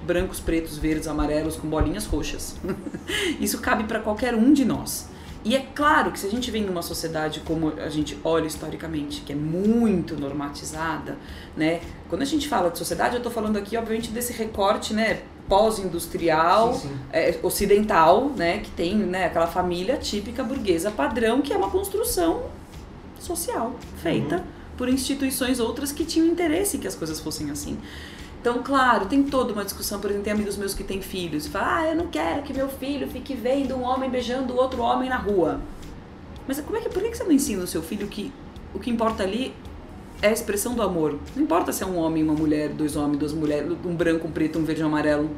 Brancos, 0.03 0.39
pretos, 0.39 0.77
verdes, 0.77 1.09
amarelos, 1.09 1.57
com 1.57 1.67
bolinhas 1.67 2.05
roxas. 2.05 2.57
Isso 3.41 3.59
cabe 3.63 3.85
para 3.85 4.01
qualquer 4.01 4.35
um 4.35 4.53
de 4.53 4.67
nós. 4.67 5.14
E 5.45 5.55
é 5.55 5.61
claro 5.75 6.11
que 6.11 6.19
se 6.19 6.27
a 6.27 6.31
gente 6.31 6.51
vem 6.51 6.63
numa 6.65 6.81
sociedade 6.81 7.41
como 7.41 7.75
a 7.79 7.91
gente 7.91 8.19
olha 8.25 8.47
historicamente, 8.47 9.21
que 9.21 9.33
é 9.33 9.37
muito 9.37 10.19
normatizada, 10.19 11.19
né? 11.55 11.81
Quando 12.09 12.23
a 12.23 12.25
gente 12.25 12.49
fala 12.49 12.71
de 12.71 12.79
sociedade, 12.79 13.17
eu 13.17 13.23
tô 13.23 13.31
falando 13.31 13.59
aqui, 13.59 13.77
obviamente, 13.77 14.11
desse 14.11 14.33
recorte, 14.33 14.95
né? 14.95 15.23
Pós-industrial, 15.47 16.81
é, 17.13 17.39
ocidental, 17.43 18.31
né, 18.31 18.61
que 18.61 18.71
tem 18.71 18.97
né, 18.97 19.27
aquela 19.27 19.47
família 19.47 19.99
típica 19.99 20.43
burguesa 20.43 20.91
padrão, 20.91 21.43
que 21.43 21.53
é 21.53 21.57
uma 21.57 21.69
construção 21.69 22.45
social 23.21 23.75
feita 24.03 24.43
por 24.77 24.89
instituições 24.89 25.61
outras 25.61 25.93
que 25.93 26.05
tinham 26.05 26.27
interesse 26.27 26.79
que 26.79 26.87
as 26.87 26.95
coisas 26.95 27.21
fossem 27.21 27.51
assim. 27.51 27.79
Então, 28.45 28.63
claro, 28.63 29.07
tem 29.07 29.23
toda 29.23 29.55
uma 29.55 29.65
discussão, 29.65 29.99
por 29.99 30.11
exemplo, 30.11 30.25
tem 30.25 30.35
amigos 30.35 30.59
meus 30.59 30.75
que 30.75 30.85
têm 30.85 31.01
filhos, 31.01 31.47
e 31.47 31.49
falam, 31.49 31.67
ah, 31.67 31.87
eu 31.87 31.97
não 31.97 32.09
quero 32.09 32.43
que 32.43 32.53
meu 32.53 32.69
filho 32.69 33.09
fique 33.09 33.33
vendo 33.33 33.75
um 33.75 33.83
homem 33.83 34.11
beijando 34.11 34.55
outro 34.55 34.83
homem 34.83 35.09
na 35.09 35.17
rua. 35.17 35.63
Mas 36.47 36.61
como 36.61 36.77
é 36.77 36.83
que, 36.83 36.91
por 36.91 37.03
que 37.03 37.15
você 37.15 37.25
não 37.25 37.33
ensina 37.33 37.65
o 37.65 37.67
seu 37.67 37.83
filho 37.83 38.07
que 38.07 38.31
o 38.75 38.79
que 38.79 38.91
importa 38.91 39.23
ali 39.23 39.55
é 40.21 40.29
a 40.29 40.31
expressão 40.31 40.75
do 40.75 40.83
amor? 40.83 41.19
Não 41.35 41.43
importa 41.43 41.73
se 41.73 41.83
é 41.83 41.87
um 41.87 41.97
homem, 41.97 42.23
uma 42.23 42.35
mulher, 42.35 42.69
dois 42.69 42.97
homens, 42.97 43.17
duas 43.17 43.33
mulheres, 43.33 43.79
um 43.83 43.97
branco, 43.97 44.29
um 44.29 44.31
preto, 44.31 44.59
um 44.59 44.65
verde, 44.67 44.85
um 44.85 44.89
amarelo. 44.89 45.31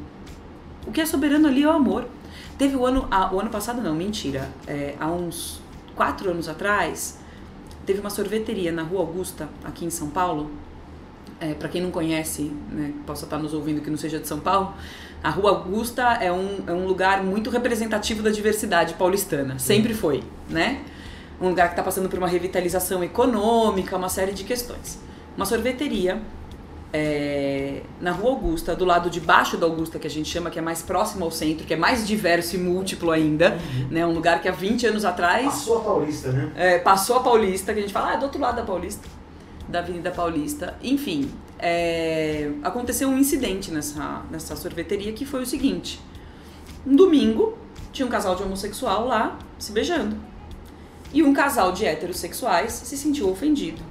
O 0.85 0.91
que 0.91 0.99
é 0.99 1.05
soberano 1.05 1.47
ali 1.47 1.63
é 1.63 1.67
o 1.67 1.71
amor. 1.71 2.09
Teve 2.57 2.75
o 2.75 2.85
ano, 2.85 3.07
o 3.31 3.39
ano 3.39 3.49
passado 3.49 3.81
não, 3.81 3.95
mentira. 3.95 4.49
É, 4.67 4.95
há 4.99 5.09
uns 5.09 5.61
quatro 5.95 6.29
anos 6.29 6.49
atrás, 6.49 7.19
teve 7.85 8.01
uma 8.01 8.09
sorveteria 8.09 8.73
na 8.73 8.83
Rua 8.83 8.99
Augusta, 8.99 9.47
aqui 9.63 9.85
em 9.85 9.89
São 9.89 10.09
Paulo. 10.09 10.51
É, 11.39 11.53
para 11.53 11.69
quem 11.69 11.81
não 11.81 11.91
conhece, 11.91 12.51
né, 12.71 12.93
possa 13.05 13.25
estar 13.25 13.37
nos 13.37 13.53
ouvindo 13.53 13.79
que 13.81 13.89
não 13.91 13.97
seja 13.97 14.17
de 14.19 14.27
São 14.27 14.39
Paulo, 14.39 14.73
a 15.23 15.29
Rua 15.29 15.51
Augusta 15.51 16.03
é 16.21 16.31
um, 16.31 16.63
é 16.67 16.73
um 16.73 16.85
lugar 16.87 17.23
muito 17.23 17.49
representativo 17.49 18.23
da 18.23 18.29
diversidade 18.29 18.93
paulistana. 18.95 19.57
Sempre 19.59 19.93
foi, 19.93 20.23
né? 20.49 20.81
Um 21.39 21.49
lugar 21.49 21.67
que 21.67 21.73
está 21.73 21.83
passando 21.83 22.09
por 22.09 22.17
uma 22.17 22.27
revitalização 22.27 23.03
econômica, 23.03 23.95
uma 23.95 24.09
série 24.09 24.31
de 24.31 24.43
questões. 24.43 24.99
Uma 25.35 25.45
sorveteria 25.45 26.21
é, 26.93 27.81
na 27.99 28.11
Rua 28.11 28.31
Augusta, 28.31 28.75
do 28.75 28.85
lado 28.85 29.09
de 29.09 29.19
baixo 29.19 29.57
da 29.57 29.65
Augusta, 29.65 29.99
que 29.99 30.07
a 30.07 30.09
gente 30.09 30.29
chama, 30.29 30.49
que 30.49 30.57
é 30.57 30.61
mais 30.61 30.81
próximo 30.81 31.25
ao 31.25 31.31
centro, 31.31 31.65
que 31.65 31.73
é 31.73 31.77
mais 31.77 32.07
diverso 32.07 32.55
e 32.55 32.59
múltiplo 32.59 33.11
ainda, 33.11 33.57
né? 33.89 34.05
Um 34.05 34.13
lugar 34.13 34.41
que 34.41 34.47
há 34.47 34.51
20 34.51 34.87
anos 34.87 35.05
atrás 35.05 35.45
Passou 35.45 35.77
a 35.77 35.81
Paulista, 35.81 36.31
né? 36.31 36.51
é, 36.55 36.79
passou 36.79 37.17
a 37.17 37.19
Paulista, 37.19 37.73
que 37.73 37.79
a 37.79 37.81
gente 37.81 37.93
fala, 37.93 38.11
ah, 38.11 38.13
é 38.13 38.17
do 38.17 38.23
outro 38.23 38.39
lado 38.39 38.55
da 38.55 38.63
Paulista, 38.63 39.07
da 39.67 39.79
Avenida 39.79 40.11
Paulista. 40.11 40.77
Enfim, 40.81 41.31
é, 41.59 42.51
aconteceu 42.63 43.09
um 43.09 43.17
incidente 43.17 43.71
nessa, 43.71 44.23
nessa 44.31 44.55
sorveteria 44.55 45.13
que 45.13 45.25
foi 45.25 45.43
o 45.43 45.45
seguinte: 45.45 45.99
um 46.85 46.95
domingo, 46.95 47.57
tinha 47.91 48.05
um 48.05 48.09
casal 48.09 48.35
de 48.35 48.43
homossexual 48.43 49.07
lá 49.07 49.37
se 49.57 49.71
beijando. 49.71 50.17
E 51.13 51.23
um 51.23 51.33
casal 51.33 51.71
de 51.71 51.85
heterossexuais 51.85 52.73
se 52.73 52.97
sentiu 52.97 53.29
ofendido. 53.29 53.81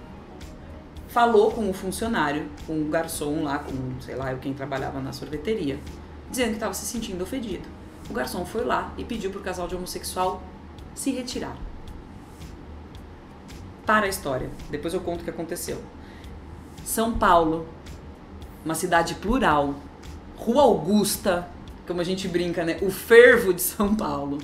Falou 1.09 1.51
com 1.51 1.69
o 1.71 1.73
funcionário, 1.73 2.47
com 2.67 2.79
o 2.79 2.85
garçom 2.85 3.43
lá, 3.43 3.59
com, 3.59 3.73
sei 4.01 4.15
lá, 4.15 4.35
quem 4.35 4.53
trabalhava 4.53 5.01
na 5.01 5.13
sorveteria, 5.13 5.79
dizendo 6.31 6.51
que 6.51 6.57
estava 6.57 6.75
se 6.75 6.85
sentindo 6.85 7.23
ofendido. 7.23 7.67
O 8.11 8.13
garçom 8.13 8.45
foi 8.45 8.65
lá 8.65 8.93
e 8.99 9.05
pediu 9.05 9.31
pro 9.31 9.41
casal 9.41 9.67
de 9.67 9.75
homossexual 9.75 10.43
se 10.95 11.11
retirar 11.11 11.57
para 13.87 14.07
a 14.07 14.09
história. 14.09 14.51
Depois 14.69 14.93
eu 14.93 15.01
conto 15.01 15.21
o 15.21 15.25
que 15.25 15.31
aconteceu. 15.31 15.81
São 16.85 17.13
Paulo, 17.13 17.67
uma 18.65 18.75
cidade 18.75 19.15
plural. 19.15 19.75
Rua 20.37 20.63
Augusta, 20.63 21.49
como 21.87 22.01
a 22.01 22.05
gente 22.05 22.29
brinca, 22.29 22.65
né? 22.65 22.79
O 22.83 22.91
fervo 22.91 23.55
de 23.55 23.63
São 23.63 23.95
Paulo. 23.95 24.39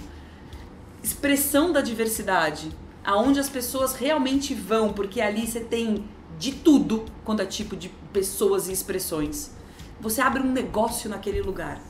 Expressão 1.02 1.72
da 1.72 1.80
diversidade, 1.80 2.70
aonde 3.04 3.40
as 3.40 3.48
pessoas 3.48 3.94
realmente 3.96 4.54
vão, 4.54 4.92
porque 4.92 5.20
ali 5.20 5.46
você 5.46 5.60
tem 5.60 6.04
de 6.38 6.52
tudo 6.52 7.04
quanto 7.24 7.42
é 7.42 7.46
tipo 7.46 7.76
de 7.76 7.88
pessoas 8.12 8.68
e 8.68 8.72
expressões. 8.72 9.50
Você 10.00 10.20
abre 10.20 10.42
um 10.42 10.50
negócio 10.50 11.10
naquele 11.10 11.42
lugar. 11.42 11.80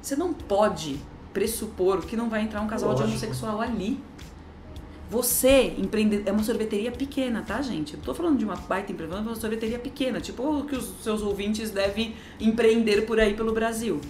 Você 0.00 0.16
não 0.16 0.32
pode 0.32 1.00
pressupor 1.32 2.00
que 2.02 2.16
não 2.16 2.28
vai 2.28 2.42
entrar 2.42 2.60
um 2.60 2.66
casal 2.66 2.94
de 2.94 3.02
Lógico. 3.02 3.08
homossexual 3.10 3.60
ali. 3.60 4.02
Você, 5.10 5.74
empreende... 5.76 6.22
é 6.24 6.30
uma 6.30 6.44
sorveteria 6.44 6.92
pequena, 6.92 7.42
tá, 7.42 7.60
gente? 7.60 7.94
Eu 7.94 8.00
tô 8.00 8.14
falando 8.14 8.38
de 8.38 8.44
uma 8.44 8.54
baita 8.54 8.92
empresa, 8.92 9.16
é 9.16 9.18
uma 9.18 9.34
sorveteria 9.34 9.78
pequena, 9.78 10.20
tipo 10.20 10.40
o 10.42 10.64
que 10.64 10.76
os 10.76 11.02
seus 11.02 11.20
ouvintes 11.20 11.72
devem 11.72 12.14
empreender 12.40 13.02
por 13.02 13.18
aí 13.18 13.34
pelo 13.34 13.52
Brasil. 13.52 14.00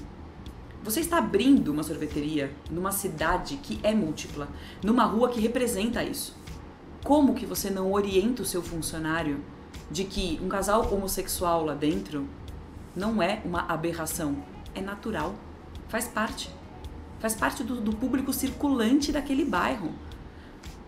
Você 0.83 1.01
está 1.01 1.17
abrindo 1.17 1.73
uma 1.73 1.83
sorveteria 1.83 2.53
numa 2.71 2.93
cidade 2.93 3.57
que 3.57 3.81
é 3.83 3.95
múltipla, 3.95 4.49
numa 4.85 5.05
rua 5.05 5.31
que 5.31 5.41
representa 5.41 6.05
isso. 6.05 6.37
Como 7.03 7.35
que 7.35 7.47
você 7.47 7.71
não 7.71 7.93
orienta 7.93 8.43
o 8.43 8.47
seu 8.47 8.63
funcionário 8.63 9.43
de 9.91 10.05
que 10.05 10.39
um 10.43 10.49
casal 10.49 10.93
homossexual 10.93 11.65
lá 11.65 11.75
dentro 11.75 12.27
não 12.95 13.23
é 13.23 13.41
uma 13.43 13.63
aberração, 13.63 14.37
é 14.75 14.83
natural, 14.83 15.35
faz 15.89 16.07
parte. 16.07 16.51
Faz 17.21 17.35
parte 17.35 17.65
do, 17.65 17.81
do 17.81 17.97
público 17.97 18.35
circulante 18.35 19.13
daquele 19.13 19.47
bairro. 19.47 19.93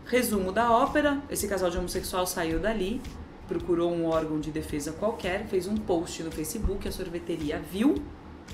Resumo 0.06 0.52
da 0.52 0.70
ópera: 0.70 1.22
esse 1.30 1.46
casal 1.48 1.70
de 1.70 1.78
homossexual 1.78 2.26
saiu 2.26 2.58
dali, 2.58 3.00
procurou 3.48 3.92
um 3.92 4.06
órgão 4.06 4.40
de 4.40 4.50
defesa 4.50 4.92
qualquer, 4.92 5.46
fez 5.46 5.66
um 5.66 5.76
post 5.76 6.22
no 6.22 6.30
Facebook, 6.30 6.86
a 6.86 6.92
sorveteria 6.92 7.60
viu 7.60 7.94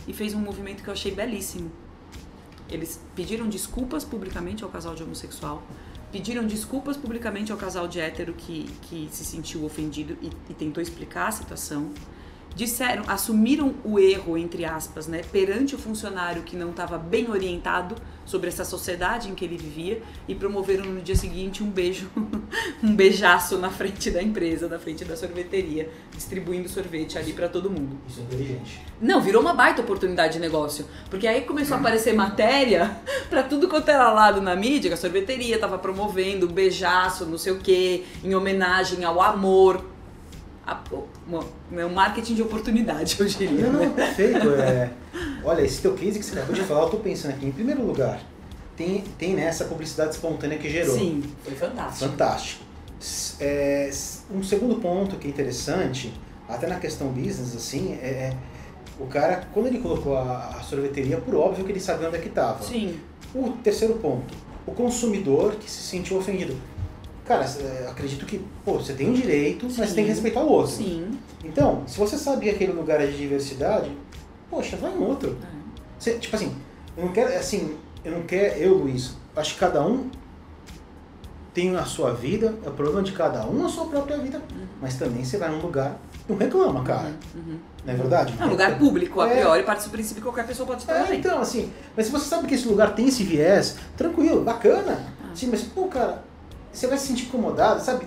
e 0.06 0.12
fez 0.12 0.34
um 0.34 0.40
movimento 0.40 0.82
que 0.82 0.88
eu 0.88 0.92
achei 0.92 1.12
belíssimo. 1.12 1.70
Eles 2.70 3.00
pediram 3.14 3.48
desculpas 3.48 4.04
publicamente 4.04 4.62
ao 4.62 4.70
casal 4.70 4.94
de 4.94 5.02
homossexual, 5.02 5.62
pediram 6.12 6.46
desculpas 6.46 6.96
publicamente 6.96 7.50
ao 7.50 7.58
casal 7.58 7.88
de 7.88 7.98
hétero 7.98 8.34
que, 8.34 8.64
que 8.82 9.08
se 9.10 9.24
sentiu 9.24 9.64
ofendido 9.64 10.16
e, 10.20 10.30
e 10.50 10.54
tentou 10.54 10.82
explicar 10.82 11.28
a 11.28 11.32
situação 11.32 11.92
disseram, 12.54 13.04
assumiram 13.06 13.74
o 13.84 13.98
erro, 13.98 14.36
entre 14.36 14.64
aspas, 14.64 15.06
né, 15.06 15.22
perante 15.30 15.74
o 15.74 15.78
funcionário 15.78 16.42
que 16.42 16.56
não 16.56 16.70
estava 16.70 16.98
bem 16.98 17.30
orientado 17.30 17.94
sobre 18.24 18.48
essa 18.48 18.64
sociedade 18.64 19.30
em 19.30 19.34
que 19.34 19.44
ele 19.44 19.56
vivia 19.56 20.02
e 20.26 20.34
promoveram 20.34 20.84
no 20.84 21.00
dia 21.00 21.16
seguinte 21.16 21.62
um 21.62 21.70
beijo, 21.70 22.10
um 22.82 22.94
beijaço 22.94 23.56
na 23.58 23.70
frente 23.70 24.10
da 24.10 24.22
empresa, 24.22 24.68
na 24.68 24.78
frente 24.78 25.04
da 25.04 25.16
sorveteria, 25.16 25.90
distribuindo 26.14 26.68
sorvete 26.68 27.16
ali 27.16 27.32
para 27.32 27.48
todo 27.48 27.70
mundo. 27.70 27.96
Isso 28.06 28.20
é 28.20 28.22
inteligente. 28.24 28.80
Não, 29.00 29.20
virou 29.20 29.40
uma 29.40 29.54
baita 29.54 29.80
oportunidade 29.80 30.34
de 30.34 30.40
negócio, 30.40 30.84
porque 31.08 31.26
aí 31.26 31.42
começou 31.42 31.76
a 31.76 31.80
aparecer 31.80 32.12
matéria 32.12 32.98
para 33.30 33.42
tudo 33.42 33.68
quanto 33.68 33.88
era 33.88 34.12
lado 34.12 34.42
na 34.42 34.54
mídia, 34.54 34.90
que 34.90 34.94
a 34.94 34.98
sorveteria 34.98 35.54
estava 35.54 35.78
promovendo 35.78 36.46
um 36.46 36.52
beijaço, 36.52 37.24
não 37.24 37.38
sei 37.38 37.52
o 37.52 37.58
quê, 37.58 38.04
em 38.22 38.34
homenagem 38.34 39.04
ao 39.04 39.22
amor 39.22 39.97
a, 40.68 40.84
né, 41.70 41.86
um 41.86 41.94
marketing 41.94 42.34
de 42.34 42.42
oportunidade, 42.42 43.16
eu 43.18 43.26
diria. 43.26 43.70
Não, 43.70 43.84
não, 43.84 43.90
perfeito. 43.90 44.50
É, 44.50 44.90
olha, 45.42 45.62
esse 45.62 45.80
teu 45.80 45.94
case 45.94 46.18
que 46.18 46.24
você 46.24 46.34
acabou 46.38 46.54
de 46.54 46.62
falar, 46.62 46.82
eu 46.82 46.90
tô 46.90 46.98
pensando 46.98 47.32
aqui, 47.32 47.46
em 47.46 47.52
primeiro 47.52 47.82
lugar, 47.82 48.20
tem, 48.76 49.02
tem 49.16 49.34
né, 49.34 49.50
publicidade 49.68 50.10
espontânea 50.10 50.58
que 50.58 50.68
gerou. 50.68 50.96
Sim, 50.96 51.22
foi 51.42 51.54
fantástico. 51.54 52.10
Fantástico. 52.10 52.64
É, 53.40 53.90
um 54.30 54.42
segundo 54.42 54.76
ponto 54.76 55.16
que 55.16 55.26
é 55.26 55.30
interessante, 55.30 56.12
até 56.46 56.66
na 56.66 56.76
questão 56.78 57.08
business, 57.08 57.56
assim, 57.56 57.94
é, 58.02 58.06
é 58.06 58.36
o 59.00 59.06
cara, 59.06 59.48
quando 59.54 59.68
ele 59.68 59.78
colocou 59.78 60.16
a, 60.16 60.56
a, 60.58 60.62
sorveteria, 60.62 61.16
por 61.18 61.34
óbvio 61.34 61.64
que 61.64 61.72
ele 61.72 61.80
sabia 61.80 62.08
onde 62.08 62.16
é 62.16 62.20
que 62.20 62.28
estava. 62.28 62.62
Sim. 62.62 62.98
O 63.34 63.50
terceiro 63.62 63.94
ponto, 63.94 64.34
o 64.66 64.72
consumidor 64.72 65.54
que 65.54 65.70
se 65.70 65.82
sentiu 65.82 66.18
ofendido. 66.18 66.56
Cara, 67.28 67.44
é, 67.44 67.86
acredito 67.90 68.24
que, 68.24 68.42
pô, 68.64 68.78
você 68.78 68.94
tem 68.94 69.10
um 69.10 69.12
direito, 69.12 69.68
Sim. 69.68 69.80
mas 69.80 69.92
tem 69.92 70.04
que 70.04 70.10
respeitar 70.10 70.40
o 70.40 70.48
outro. 70.48 70.72
Sim. 70.72 71.10
Então, 71.44 71.82
se 71.86 71.98
você 71.98 72.16
sabe 72.16 72.44
que 72.44 72.50
aquele 72.50 72.72
lugar 72.72 73.02
é 73.02 73.06
de 73.06 73.18
diversidade, 73.18 73.94
poxa, 74.48 74.78
vai 74.78 74.90
em 74.94 74.98
outro. 74.98 75.36
É. 75.42 75.46
Você, 75.98 76.14
tipo 76.14 76.34
assim, 76.34 76.56
eu 76.96 77.04
não 77.04 77.12
quero, 77.12 77.30
assim, 77.36 77.76
eu 78.02 78.12
não 78.12 78.22
quero, 78.22 78.58
eu, 78.58 78.78
Luiz, 78.78 79.14
acho 79.36 79.52
que 79.52 79.60
cada 79.60 79.86
um 79.86 80.08
tem 81.52 81.76
a 81.76 81.84
sua 81.84 82.14
vida, 82.14 82.54
é 82.64 82.68
o 82.70 82.72
problema 82.72 83.02
de 83.02 83.12
cada 83.12 83.46
um 83.46 83.66
a 83.66 83.68
sua 83.68 83.84
própria 83.84 84.16
vida. 84.16 84.38
Uhum. 84.38 84.66
Mas 84.80 84.94
também 84.94 85.22
você 85.22 85.36
vai 85.36 85.50
num 85.50 85.60
lugar, 85.60 86.00
não 86.26 86.34
reclama, 86.34 86.82
cara. 86.82 87.12
Uhum. 87.34 87.42
Uhum. 87.46 87.58
Não 87.84 87.92
é 87.92 87.96
verdade? 87.96 88.34
É 88.40 88.44
um 88.46 88.48
lugar 88.48 88.78
público, 88.78 89.20
a 89.20 89.28
é. 89.28 89.34
priori, 89.34 89.64
parte 89.64 89.84
do 89.84 89.90
princípio 89.90 90.22
que 90.22 90.22
qualquer 90.22 90.46
pessoa 90.46 90.66
pode 90.66 90.80
estar 90.80 91.12
é, 91.12 91.14
Então, 91.14 91.42
assim, 91.42 91.70
mas 91.94 92.06
se 92.06 92.12
você 92.12 92.24
sabe 92.24 92.46
que 92.46 92.54
esse 92.54 92.66
lugar 92.66 92.94
tem 92.94 93.08
esse 93.08 93.22
viés, 93.22 93.76
tranquilo, 93.98 94.42
bacana. 94.42 94.98
Ah. 95.22 95.30
Sim, 95.34 95.48
mas, 95.48 95.62
pô, 95.62 95.88
cara, 95.88 96.26
você 96.72 96.86
vai 96.86 96.98
se 96.98 97.06
sentir 97.06 97.26
incomodado, 97.26 97.82
sabe? 97.82 98.06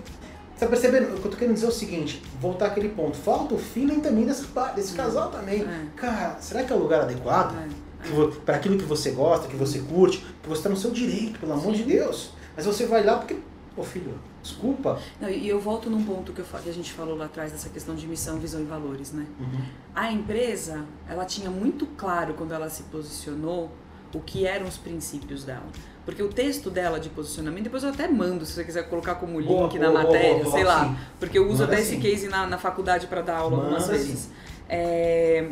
Você 0.55 0.65
tá 0.65 0.67
percebendo? 0.67 1.15
O 1.15 1.19
que 1.19 1.25
eu 1.25 1.31
tô 1.31 1.37
querendo 1.37 1.55
dizer 1.55 1.65
é 1.65 1.69
o 1.69 1.71
seguinte, 1.71 2.21
voltar 2.39 2.67
àquele 2.67 2.89
ponto. 2.89 3.17
Falta 3.17 3.55
o 3.55 3.57
feeling 3.57 3.99
também 3.99 4.25
dessa 4.25 4.45
desse 4.75 4.93
casal 4.93 5.31
também. 5.31 5.63
É. 5.63 5.85
Cara, 5.95 6.37
será 6.39 6.63
que 6.63 6.71
é 6.71 6.75
o 6.75 6.79
lugar 6.79 7.01
adequado? 7.01 7.57
É. 7.57 7.67
é. 7.67 8.41
Para 8.45 8.57
aquilo 8.57 8.77
que 8.77 8.85
você 8.85 9.11
gosta, 9.11 9.47
que 9.47 9.55
você 9.55 9.79
curte, 9.79 10.19
que 10.41 10.47
você 10.47 10.59
está 10.59 10.69
no 10.69 10.77
seu 10.77 10.91
direito, 10.91 11.39
pelo 11.39 11.53
amor 11.53 11.71
Sim. 11.75 11.83
de 11.83 11.83
Deus. 11.83 12.31
Mas 12.55 12.65
você 12.65 12.85
vai 12.85 13.03
lá 13.03 13.17
porque, 13.17 13.37
ô 13.75 13.83
filho, 13.83 14.19
desculpa. 14.41 14.99
Não, 15.19 15.29
e 15.29 15.47
eu 15.47 15.59
volto 15.59 15.89
num 15.89 16.03
ponto 16.03 16.31
que, 16.33 16.41
eu, 16.41 16.45
que, 16.45 16.69
a 16.69 16.73
gente 16.73 16.93
falou 16.93 17.15
lá 17.15 17.25
atrás, 17.25 17.51
dessa 17.51 17.69
questão 17.69 17.95
de 17.95 18.07
missão, 18.07 18.37
visão 18.37 18.61
e 18.61 18.65
valores, 18.65 19.11
né? 19.11 19.25
Uhum. 19.39 19.61
A 19.95 20.11
empresa, 20.11 20.85
ela 21.09 21.25
tinha 21.25 21.49
muito 21.49 21.85
claro 21.85 22.33
quando 22.35 22.53
ela 22.53 22.69
se 22.69 22.83
posicionou 22.83 23.71
o 24.13 24.19
que 24.19 24.45
eram 24.45 24.67
os 24.67 24.77
princípios 24.77 25.43
dela. 25.43 25.65
Porque 26.05 26.21
o 26.23 26.29
texto 26.29 26.69
dela 26.69 26.99
de 26.99 27.09
posicionamento, 27.09 27.65
depois 27.65 27.83
eu 27.83 27.89
até 27.89 28.07
mando, 28.07 28.45
se 28.45 28.53
você 28.53 28.63
quiser 28.63 28.89
colocar 28.89 29.15
como 29.15 29.39
link 29.39 29.47
boa, 29.47 29.79
na 29.79 29.89
boa, 29.89 30.03
matéria, 30.03 30.43
boa, 30.43 30.51
sei 30.51 30.63
lá. 30.63 30.85
Sim. 30.85 30.97
Porque 31.19 31.37
eu 31.37 31.47
uso 31.47 31.63
até 31.63 31.79
esse 31.79 31.97
case 31.97 32.27
na, 32.27 32.47
na 32.47 32.57
faculdade 32.57 33.07
para 33.07 33.21
dar 33.21 33.37
aula 33.37 33.57
algumas 33.57 33.87
vezes. 33.87 34.29
É, 34.67 35.47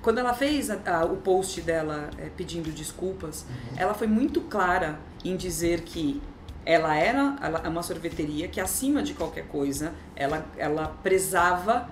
quando 0.00 0.18
ela 0.18 0.34
fez 0.34 0.70
a, 0.70 0.78
a, 0.86 1.04
o 1.04 1.16
post 1.16 1.60
dela 1.62 2.10
é, 2.18 2.28
pedindo 2.36 2.70
desculpas, 2.70 3.44
uhum. 3.48 3.76
ela 3.76 3.94
foi 3.94 4.06
muito 4.06 4.40
clara 4.42 5.00
em 5.24 5.36
dizer 5.36 5.80
que 5.80 6.22
ela 6.64 6.96
era 6.96 7.36
ela, 7.42 7.68
uma 7.68 7.82
sorveteria 7.82 8.46
que, 8.46 8.60
acima 8.60 9.02
de 9.02 9.14
qualquer 9.14 9.46
coisa, 9.46 9.92
ela, 10.14 10.46
ela 10.56 10.96
prezava 11.02 11.88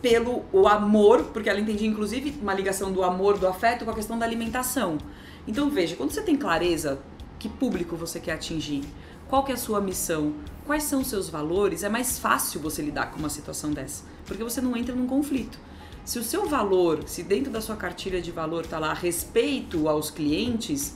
pelo 0.00 0.44
o 0.52 0.68
amor, 0.68 1.24
porque 1.32 1.48
ela 1.48 1.60
entendia 1.60 1.88
inclusive 1.88 2.38
uma 2.40 2.54
ligação 2.54 2.92
do 2.92 3.02
amor, 3.02 3.38
do 3.38 3.46
afeto 3.46 3.84
com 3.84 3.90
a 3.90 3.94
questão 3.94 4.18
da 4.18 4.24
alimentação. 4.24 4.98
Então 5.46 5.68
veja, 5.70 5.96
quando 5.96 6.10
você 6.10 6.22
tem 6.22 6.36
clareza 6.36 6.98
que 7.38 7.48
público 7.48 7.96
você 7.96 8.20
quer 8.20 8.32
atingir, 8.32 8.84
qual 9.28 9.44
que 9.44 9.52
é 9.52 9.54
a 9.54 9.58
sua 9.58 9.80
missão, 9.80 10.34
quais 10.66 10.84
são 10.84 11.00
os 11.00 11.08
seus 11.08 11.28
valores, 11.28 11.82
é 11.82 11.88
mais 11.88 12.18
fácil 12.18 12.60
você 12.60 12.82
lidar 12.82 13.10
com 13.10 13.18
uma 13.18 13.28
situação 13.28 13.72
dessa, 13.72 14.04
porque 14.26 14.44
você 14.44 14.60
não 14.60 14.76
entra 14.76 14.94
num 14.94 15.06
conflito. 15.06 15.58
Se 16.04 16.18
o 16.18 16.22
seu 16.22 16.48
valor, 16.48 17.08
se 17.08 17.22
dentro 17.22 17.50
da 17.50 17.60
sua 17.60 17.76
cartilha 17.76 18.20
de 18.20 18.30
valor 18.30 18.64
está 18.64 18.78
lá 18.78 18.92
respeito 18.92 19.88
aos 19.88 20.10
clientes, 20.10 20.94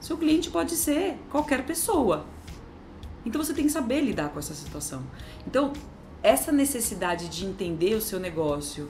seu 0.00 0.16
cliente 0.16 0.50
pode 0.50 0.72
ser 0.72 1.16
qualquer 1.30 1.64
pessoa. 1.64 2.26
Então 3.24 3.42
você 3.42 3.54
tem 3.54 3.66
que 3.66 3.72
saber 3.72 4.00
lidar 4.00 4.30
com 4.30 4.40
essa 4.40 4.52
situação. 4.52 5.02
Então, 5.46 5.72
essa 6.22 6.50
necessidade 6.50 7.28
de 7.28 7.46
entender 7.46 7.94
o 7.94 8.00
seu 8.00 8.18
negócio, 8.18 8.88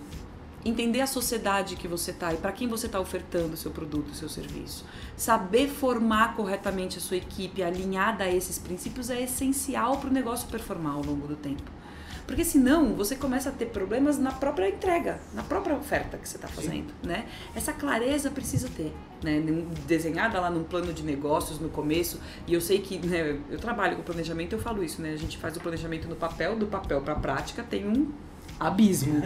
entender 0.64 1.00
a 1.00 1.06
sociedade 1.06 1.76
que 1.76 1.88
você 1.88 2.10
está 2.10 2.32
e 2.32 2.36
para 2.36 2.52
quem 2.52 2.68
você 2.68 2.86
está 2.86 3.00
ofertando 3.00 3.54
o 3.54 3.56
seu 3.56 3.70
produto, 3.70 4.10
o 4.10 4.14
seu 4.14 4.28
serviço. 4.28 4.84
Saber 5.16 5.68
formar 5.68 6.36
corretamente 6.36 6.98
a 6.98 7.00
sua 7.00 7.16
equipe 7.16 7.62
alinhada 7.62 8.24
a 8.24 8.32
esses 8.32 8.58
princípios 8.58 9.10
é 9.10 9.22
essencial 9.22 9.98
para 9.98 10.10
o 10.10 10.12
negócio 10.12 10.48
performar 10.48 10.94
ao 10.94 11.02
longo 11.02 11.26
do 11.26 11.36
tempo. 11.36 11.70
Porque 12.26 12.44
senão 12.44 12.94
você 12.94 13.16
começa 13.16 13.48
a 13.48 13.52
ter 13.52 13.66
problemas 13.66 14.16
na 14.16 14.30
própria 14.30 14.68
entrega, 14.68 15.20
na 15.34 15.42
própria 15.42 15.76
oferta 15.76 16.16
que 16.16 16.28
você 16.28 16.36
está 16.36 16.46
fazendo, 16.46 16.92
né? 17.02 17.26
Essa 17.54 17.72
clareza 17.72 18.30
precisa 18.30 18.68
ter, 18.68 18.94
né? 19.22 19.42
Desenhada 19.86 20.40
lá 20.40 20.48
num 20.48 20.62
plano 20.62 20.92
de 20.92 21.02
negócios 21.02 21.58
no 21.58 21.68
começo. 21.68 22.20
E 22.46 22.54
eu 22.54 22.60
sei 22.60 22.78
que, 22.78 23.04
né, 23.04 23.38
eu 23.50 23.58
trabalho 23.58 23.96
com 23.96 24.02
planejamento, 24.02 24.52
eu 24.52 24.60
falo 24.60 24.84
isso, 24.84 25.02
né? 25.02 25.12
A 25.12 25.16
gente 25.16 25.36
faz 25.36 25.56
o 25.56 25.60
planejamento 25.60 26.08
no 26.08 26.14
papel, 26.14 26.56
do 26.56 26.66
papel 26.66 27.00
para 27.00 27.14
a 27.14 27.16
prática 27.16 27.62
tem 27.62 27.86
um 27.86 28.12
abismo, 28.66 29.20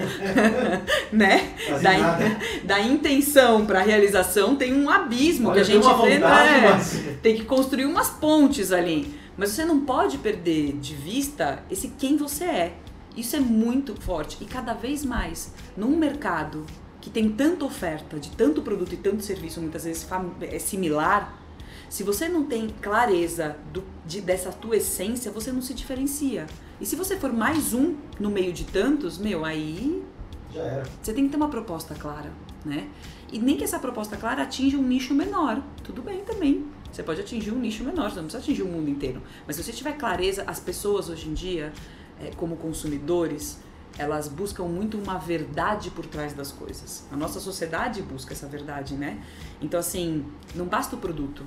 né? 1.12 1.54
Da, 1.82 2.18
da, 2.64 2.80
intenção 2.80 3.66
para 3.66 3.80
a 3.80 3.82
realização 3.82 4.56
tem 4.56 4.74
um 4.74 4.88
abismo 4.88 5.48
Olha, 5.48 5.56
que 5.56 5.60
a 5.60 5.64
gente 5.64 6.02
vê, 6.02 6.18
né? 6.18 6.70
Mas... 6.70 7.00
Tem 7.22 7.36
que 7.36 7.44
construir 7.44 7.84
umas 7.84 8.10
pontes 8.10 8.72
ali. 8.72 9.14
Mas 9.36 9.50
você 9.50 9.64
não 9.64 9.80
pode 9.80 10.18
perder 10.18 10.72
de 10.78 10.94
vista 10.94 11.62
esse 11.70 11.88
quem 11.88 12.16
você 12.16 12.44
é. 12.44 12.74
Isso 13.16 13.36
é 13.36 13.40
muito 13.40 13.94
forte 14.00 14.38
e 14.40 14.46
cada 14.46 14.74
vez 14.74 15.04
mais 15.04 15.52
num 15.76 15.96
mercado 15.96 16.66
que 17.00 17.10
tem 17.10 17.28
tanta 17.30 17.64
oferta 17.64 18.18
de 18.18 18.30
tanto 18.30 18.62
produto 18.62 18.92
e 18.92 18.96
tanto 18.96 19.22
serviço, 19.22 19.60
muitas 19.60 19.84
vezes 19.84 20.06
é 20.42 20.58
similar. 20.58 21.40
Se 21.88 22.02
você 22.02 22.28
não 22.28 22.44
tem 22.44 22.68
clareza 22.82 23.56
do, 23.72 23.84
de, 24.04 24.20
dessa 24.20 24.50
tua 24.50 24.76
essência, 24.76 25.30
você 25.30 25.52
não 25.52 25.62
se 25.62 25.72
diferencia. 25.72 26.46
E 26.80 26.84
se 26.84 26.94
você 26.94 27.16
for 27.16 27.32
mais 27.32 27.72
um 27.72 27.96
no 28.20 28.30
meio 28.30 28.52
de 28.52 28.64
tantos, 28.64 29.16
meu, 29.18 29.44
aí. 29.44 30.04
Já 30.52 30.62
era. 30.62 30.84
Você 31.02 31.12
tem 31.12 31.24
que 31.24 31.30
ter 31.30 31.36
uma 31.36 31.48
proposta 31.48 31.94
clara, 31.94 32.30
né? 32.64 32.88
E 33.32 33.38
nem 33.38 33.56
que 33.56 33.64
essa 33.64 33.78
proposta 33.78 34.16
clara 34.16 34.42
atinja 34.42 34.76
um 34.76 34.82
nicho 34.82 35.14
menor. 35.14 35.62
Tudo 35.82 36.02
bem 36.02 36.22
também. 36.24 36.66
Você 36.92 37.02
pode 37.02 37.20
atingir 37.20 37.50
um 37.50 37.58
nicho 37.58 37.82
menor, 37.82 38.10
você 38.10 38.16
não 38.16 38.24
precisa 38.24 38.42
atingir 38.42 38.62
o 38.62 38.68
mundo 38.68 38.88
inteiro. 38.88 39.22
Mas 39.46 39.56
se 39.56 39.62
você 39.62 39.72
tiver 39.72 39.92
clareza, 39.96 40.44
as 40.46 40.60
pessoas 40.60 41.08
hoje 41.08 41.28
em 41.28 41.34
dia, 41.34 41.72
é, 42.20 42.30
como 42.36 42.56
consumidores, 42.56 43.58
elas 43.98 44.28
buscam 44.28 44.64
muito 44.64 44.98
uma 44.98 45.18
verdade 45.18 45.90
por 45.90 46.06
trás 46.06 46.34
das 46.34 46.52
coisas. 46.52 47.04
A 47.10 47.16
nossa 47.16 47.40
sociedade 47.40 48.02
busca 48.02 48.34
essa 48.34 48.46
verdade, 48.46 48.94
né? 48.94 49.22
Então, 49.60 49.80
assim, 49.80 50.24
não 50.54 50.66
basta 50.66 50.94
o 50.94 50.98
produto. 50.98 51.42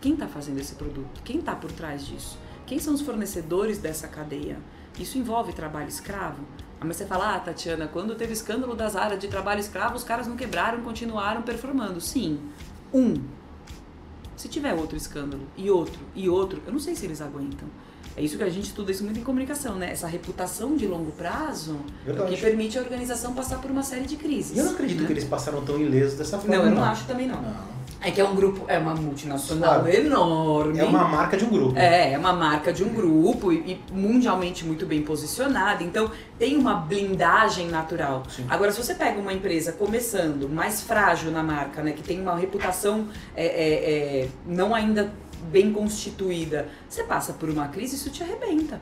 Quem 0.00 0.12
está 0.12 0.28
fazendo 0.28 0.58
esse 0.58 0.74
produto? 0.74 1.22
Quem 1.24 1.38
está 1.38 1.56
por 1.56 1.72
trás 1.72 2.06
disso? 2.06 2.38
Quem 2.68 2.78
são 2.78 2.92
os 2.92 3.00
fornecedores 3.00 3.78
dessa 3.78 4.06
cadeia? 4.06 4.58
Isso 5.00 5.16
envolve 5.16 5.54
trabalho 5.54 5.88
escravo? 5.88 6.42
Ah, 6.78 6.84
mas 6.84 6.98
você 6.98 7.06
fala, 7.06 7.34
ah, 7.34 7.40
Tatiana, 7.40 7.88
quando 7.88 8.14
teve 8.14 8.34
escândalo 8.34 8.74
das 8.74 8.94
áreas 8.94 9.18
de 9.18 9.26
trabalho 9.26 9.58
escravo, 9.58 9.96
os 9.96 10.04
caras 10.04 10.26
não 10.26 10.36
quebraram, 10.36 10.82
continuaram 10.82 11.40
performando. 11.40 11.98
Sim, 11.98 12.38
um. 12.92 13.14
Se 14.36 14.48
tiver 14.48 14.74
outro 14.74 14.98
escândalo, 14.98 15.42
e 15.56 15.70
outro, 15.70 15.98
e 16.14 16.28
outro, 16.28 16.60
eu 16.66 16.70
não 16.70 16.78
sei 16.78 16.94
se 16.94 17.06
eles 17.06 17.22
aguentam. 17.22 17.66
É 18.14 18.22
isso 18.22 18.36
que 18.36 18.42
a 18.42 18.50
gente 18.50 18.66
estuda 18.66 18.90
isso 18.90 19.02
muito 19.02 19.18
em 19.18 19.22
comunicação, 19.22 19.76
né? 19.76 19.90
Essa 19.90 20.06
reputação 20.06 20.76
de 20.76 20.86
longo 20.86 21.10
prazo 21.12 21.78
é 22.06 22.12
que 22.12 22.36
permite 22.36 22.76
a 22.76 22.82
organização 22.82 23.32
passar 23.32 23.60
por 23.60 23.70
uma 23.70 23.82
série 23.82 24.06
de 24.06 24.16
crises. 24.16 24.56
E 24.56 24.58
eu 24.58 24.64
não 24.66 24.72
acredito 24.72 25.00
né? 25.00 25.06
que 25.06 25.12
eles 25.14 25.24
passaram 25.24 25.64
tão 25.64 25.80
ilesos 25.80 26.18
dessa 26.18 26.38
forma. 26.38 26.54
Não, 26.54 26.64
eu 26.66 26.74
não, 26.74 26.84
acho 26.84 27.06
também 27.06 27.26
não. 27.26 27.40
Não. 27.40 27.77
É 28.00 28.12
que 28.12 28.20
é 28.20 28.24
um 28.24 28.34
grupo, 28.34 28.64
é 28.68 28.78
uma 28.78 28.94
multinacional 28.94 29.80
Claro. 29.80 29.88
enorme. 29.88 30.78
É 30.78 30.84
uma 30.84 31.04
marca 31.04 31.36
de 31.36 31.44
um 31.44 31.48
grupo. 31.50 31.76
É, 31.76 32.12
é 32.12 32.18
uma 32.18 32.32
marca 32.32 32.72
de 32.72 32.84
um 32.84 32.90
grupo 32.90 33.52
e, 33.52 33.56
e 33.72 33.80
mundialmente 33.92 34.64
muito 34.64 34.86
bem 34.86 35.02
posicionada, 35.02 35.82
então 35.82 36.10
tem 36.38 36.56
uma 36.56 36.74
blindagem 36.74 37.66
natural. 37.68 38.22
Sim. 38.28 38.46
Agora, 38.48 38.70
se 38.70 38.80
você 38.82 38.94
pega 38.94 39.18
uma 39.20 39.32
empresa 39.32 39.72
começando, 39.72 40.48
mais 40.48 40.80
frágil 40.82 41.32
na 41.32 41.42
marca, 41.42 41.82
né, 41.82 41.90
que 41.92 42.02
tem 42.02 42.20
uma 42.20 42.36
reputação 42.36 43.08
é, 43.34 43.44
é, 43.44 44.20
é, 44.22 44.28
não 44.46 44.74
ainda 44.74 45.12
bem 45.50 45.72
constituída, 45.72 46.68
você 46.88 47.02
passa 47.02 47.32
por 47.32 47.48
uma 47.48 47.66
crise 47.66 47.94
e 47.94 47.98
isso 47.98 48.10
te 48.10 48.22
arrebenta. 48.22 48.80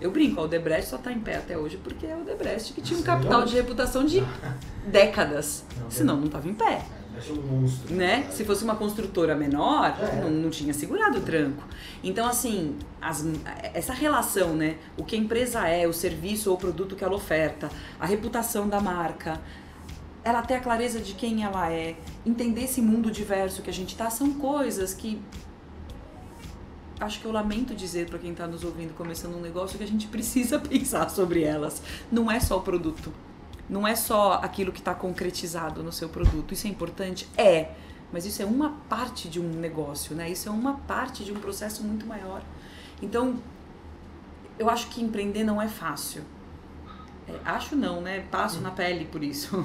Eu 0.00 0.10
brinco, 0.10 0.40
a 0.40 0.44
Odebrecht 0.44 0.88
só 0.90 0.96
está 0.96 1.10
em 1.10 1.18
pé 1.20 1.36
até 1.36 1.56
hoje 1.56 1.78
porque 1.82 2.06
é 2.06 2.12
a 2.12 2.18
Odebrecht 2.18 2.72
que 2.72 2.80
tinha 2.82 2.98
um 2.98 3.00
Nossa, 3.00 3.12
capital 3.12 3.40
legal. 3.40 3.46
de 3.48 3.56
reputação 3.56 4.04
de 4.04 4.22
décadas. 4.86 5.64
Não, 5.80 5.90
Senão 5.90 6.16
não 6.18 6.26
estava 6.26 6.48
em 6.48 6.54
pé 6.54 6.82
Acho 7.16 7.32
um 7.32 7.42
monstro. 7.60 7.94
né? 7.94 8.26
Se 8.30 8.44
fosse 8.44 8.64
uma 8.64 8.74
construtora 8.76 9.34
menor, 9.34 9.96
É. 10.00 10.20
não, 10.22 10.30
não 10.30 10.50
tinha 10.50 10.74
segurado 10.74 11.18
o 11.18 11.20
tranco. 11.22 11.62
Então, 12.02 12.26
assim, 12.26 12.76
as- 13.00 13.24
essa 13.72 13.92
relação, 13.92 14.54
né? 14.54 14.76
O 14.96 15.04
que 15.04 15.14
a 15.14 15.18
empresa 15.18 15.66
é, 15.68 15.86
o 15.86 15.92
serviço 15.92 16.50
ou 16.50 16.56
o 16.56 16.58
produto 16.58 16.96
que 16.96 17.04
ela 17.04 17.14
oferta, 17.14 17.70
a 18.00 18.06
reputação 18.06 18.68
da 18.68 18.80
marca, 18.80 19.40
ela 20.24 20.40
ter 20.42 20.54
a 20.54 20.60
clareza 20.60 21.00
de 21.00 21.12
quem 21.14 21.44
ela 21.44 21.70
é, 21.70 21.96
entender 22.24 22.64
esse 22.64 22.80
mundo 22.80 23.10
diverso 23.10 23.62
que 23.62 23.70
a 23.70 23.72
gente 23.72 23.94
tá, 23.96 24.08
são 24.10 24.32
coisas 24.34 24.94
que 24.94 25.20
acho 27.00 27.20
que 27.20 27.26
eu 27.26 27.32
lamento 27.32 27.74
dizer 27.74 28.08
para 28.08 28.18
quem 28.18 28.30
está 28.30 28.46
nos 28.46 28.64
ouvindo 28.64 28.94
começando 28.94 29.36
um 29.36 29.40
negócio 29.40 29.76
que 29.76 29.84
a 29.84 29.86
gente 29.86 30.06
precisa 30.08 30.58
pensar 30.58 31.10
sobre 31.10 31.42
elas. 31.42 31.82
Não 32.10 32.30
é 32.30 32.40
só 32.40 32.56
o 32.58 32.62
produto. 32.62 33.12
Não 33.68 33.86
é 33.86 33.94
só 33.94 34.34
aquilo 34.42 34.72
que 34.72 34.80
está 34.80 34.94
concretizado 34.94 35.82
no 35.82 35.92
seu 35.92 36.08
produto. 36.08 36.52
Isso 36.52 36.66
é 36.66 36.70
importante? 36.70 37.28
É. 37.36 37.70
Mas 38.12 38.26
isso 38.26 38.42
é 38.42 38.44
uma 38.44 38.70
parte 38.88 39.28
de 39.28 39.40
um 39.40 39.48
negócio, 39.48 40.14
né? 40.14 40.30
Isso 40.30 40.48
é 40.48 40.52
uma 40.52 40.74
parte 40.74 41.24
de 41.24 41.32
um 41.32 41.36
processo 41.36 41.82
muito 41.82 42.06
maior. 42.06 42.42
Então, 43.02 43.36
eu 44.58 44.70
acho 44.70 44.88
que 44.88 45.02
empreender 45.02 45.44
não 45.44 45.60
é 45.60 45.68
fácil. 45.68 46.22
É, 47.26 47.32
acho 47.44 47.74
não, 47.74 48.00
né? 48.00 48.20
Passo 48.30 48.60
na 48.60 48.70
pele 48.70 49.06
por 49.06 49.22
isso. 49.22 49.64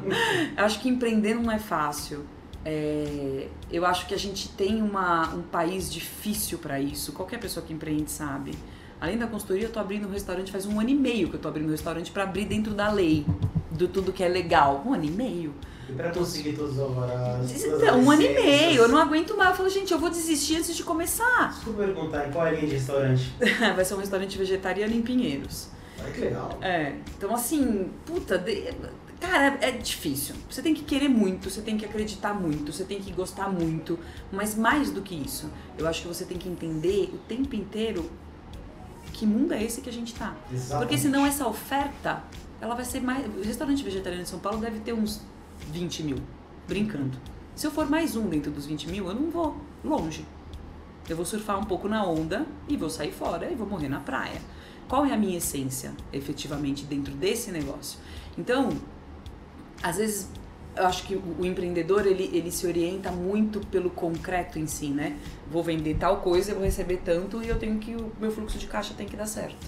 acho 0.56 0.80
que 0.80 0.88
empreender 0.88 1.34
não 1.34 1.50
é 1.50 1.58
fácil. 1.58 2.24
É, 2.64 3.48
eu 3.70 3.84
acho 3.86 4.06
que 4.06 4.14
a 4.14 4.18
gente 4.18 4.48
tem 4.50 4.82
uma, 4.82 5.34
um 5.34 5.42
país 5.42 5.92
difícil 5.92 6.58
para 6.58 6.80
isso. 6.80 7.12
Qualquer 7.12 7.38
pessoa 7.38 7.64
que 7.64 7.72
empreende 7.72 8.10
sabe. 8.10 8.52
Além 9.00 9.16
da 9.16 9.26
consultoria, 9.26 9.64
eu 9.64 9.72
tô 9.72 9.80
abrindo 9.80 10.06
um 10.06 10.10
restaurante 10.10 10.52
faz 10.52 10.66
um 10.66 10.78
ano 10.78 10.90
e 10.90 10.94
meio 10.94 11.28
que 11.28 11.34
eu 11.36 11.40
tô 11.40 11.48
abrindo 11.48 11.68
um 11.68 11.70
restaurante 11.70 12.10
para 12.10 12.22
abrir 12.24 12.44
dentro 12.44 12.74
da 12.74 12.90
lei, 12.92 13.24
do 13.70 13.88
tudo 13.88 14.12
que 14.12 14.22
é 14.22 14.28
legal. 14.28 14.82
Um 14.86 14.92
ano 14.92 15.04
e 15.04 15.10
meio. 15.10 15.54
E 15.88 15.92
pra 15.92 16.10
conseguir 16.10 16.52
todos 16.52 16.72
os 16.74 16.78
alvarás. 16.80 17.50
todas 17.50 17.82
Então, 17.82 17.98
um 18.00 18.10
ano 18.10 18.22
e 18.22 18.28
meio. 18.34 18.82
Eu 18.82 18.88
não 18.88 18.98
aguento 18.98 19.36
mais. 19.36 19.50
Eu 19.50 19.56
falo, 19.56 19.68
gente, 19.70 19.90
eu 19.92 19.98
vou 19.98 20.10
desistir 20.10 20.56
antes 20.56 20.76
de 20.76 20.82
começar. 20.84 21.48
Desculpa 21.48 21.82
perguntar, 21.84 22.30
qual 22.30 22.46
é 22.46 22.50
a 22.50 22.52
linha 22.52 22.66
de 22.66 22.74
restaurante? 22.74 23.32
Vai 23.74 23.84
ser 23.84 23.94
um 23.94 23.98
restaurante 23.98 24.36
vegetariano 24.36 24.94
em 24.94 25.02
Pinheiros. 25.02 25.68
Olha 26.02 26.12
que 26.12 26.20
legal. 26.20 26.58
É, 26.60 26.94
então 27.16 27.34
assim, 27.34 27.90
puta, 28.06 28.38
de- 28.38 28.72
cara, 29.18 29.58
é 29.60 29.70
difícil. 29.72 30.34
Você 30.48 30.62
tem 30.62 30.72
que 30.74 30.82
querer 30.82 31.08
muito, 31.08 31.50
você 31.50 31.60
tem 31.60 31.76
que 31.76 31.84
acreditar 31.84 32.32
muito, 32.34 32.72
você 32.72 32.84
tem 32.84 33.00
que 33.00 33.12
gostar 33.12 33.48
muito, 33.48 33.98
mas 34.32 34.54
mais 34.54 34.90
do 34.90 35.02
que 35.02 35.14
isso, 35.14 35.50
eu 35.76 35.86
acho 35.86 36.02
que 36.02 36.08
você 36.08 36.24
tem 36.24 36.38
que 36.38 36.48
entender 36.48 37.10
o 37.12 37.18
tempo 37.28 37.54
inteiro 37.54 38.10
que 39.12 39.26
mundo 39.26 39.52
é 39.52 39.62
esse 39.62 39.80
que 39.80 39.88
a 39.88 39.92
gente 39.92 40.14
tá. 40.14 40.34
Porque 40.78 40.96
senão 40.96 41.26
essa 41.26 41.46
oferta, 41.46 42.22
ela 42.60 42.74
vai 42.74 42.84
ser 42.84 43.00
mais. 43.00 43.26
O 43.26 43.42
restaurante 43.42 43.82
vegetariano 43.82 44.24
de 44.24 44.28
São 44.28 44.38
Paulo 44.38 44.58
deve 44.58 44.80
ter 44.80 44.92
uns 44.92 45.20
20 45.70 46.02
mil, 46.02 46.16
brincando. 46.66 47.18
Se 47.54 47.66
eu 47.66 47.70
for 47.70 47.88
mais 47.88 48.16
um 48.16 48.28
dentro 48.28 48.50
dos 48.50 48.66
20 48.66 48.88
mil, 48.88 49.08
eu 49.08 49.14
não 49.14 49.30
vou 49.30 49.56
longe. 49.84 50.24
Eu 51.08 51.16
vou 51.16 51.24
surfar 51.24 51.58
um 51.58 51.64
pouco 51.64 51.88
na 51.88 52.04
onda 52.04 52.46
e 52.68 52.76
vou 52.76 52.88
sair 52.88 53.12
fora 53.12 53.50
e 53.50 53.54
vou 53.54 53.66
morrer 53.66 53.88
na 53.88 54.00
praia. 54.00 54.40
Qual 54.88 55.04
é 55.04 55.12
a 55.12 55.16
minha 55.16 55.38
essência, 55.38 55.92
efetivamente, 56.12 56.84
dentro 56.84 57.14
desse 57.14 57.50
negócio? 57.50 57.98
Então, 58.36 58.70
às 59.82 59.96
vezes, 59.96 60.28
eu 60.76 60.86
acho 60.86 61.02
que 61.04 61.14
o, 61.16 61.44
empreendedor, 61.44 62.06
ele, 62.06 62.30
ele 62.32 62.50
se 62.50 62.66
orienta 62.66 63.10
muito 63.10 63.60
pelo 63.66 63.90
concreto 63.90 64.58
em 64.58 64.66
si, 64.66 64.88
né? 64.88 65.16
Vou 65.50 65.62
vender 65.62 65.96
tal 65.98 66.18
coisa, 66.18 66.52
eu 66.52 66.56
vou 66.56 66.64
receber 66.64 67.00
tanto 67.04 67.42
e 67.42 67.48
eu 67.48 67.58
tenho 67.58 67.78
que, 67.78 67.94
o 67.94 68.12
meu 68.20 68.30
fluxo 68.30 68.58
de 68.58 68.66
caixa 68.66 68.94
tem 68.96 69.06
que 69.06 69.16
dar 69.16 69.26
certo. 69.26 69.66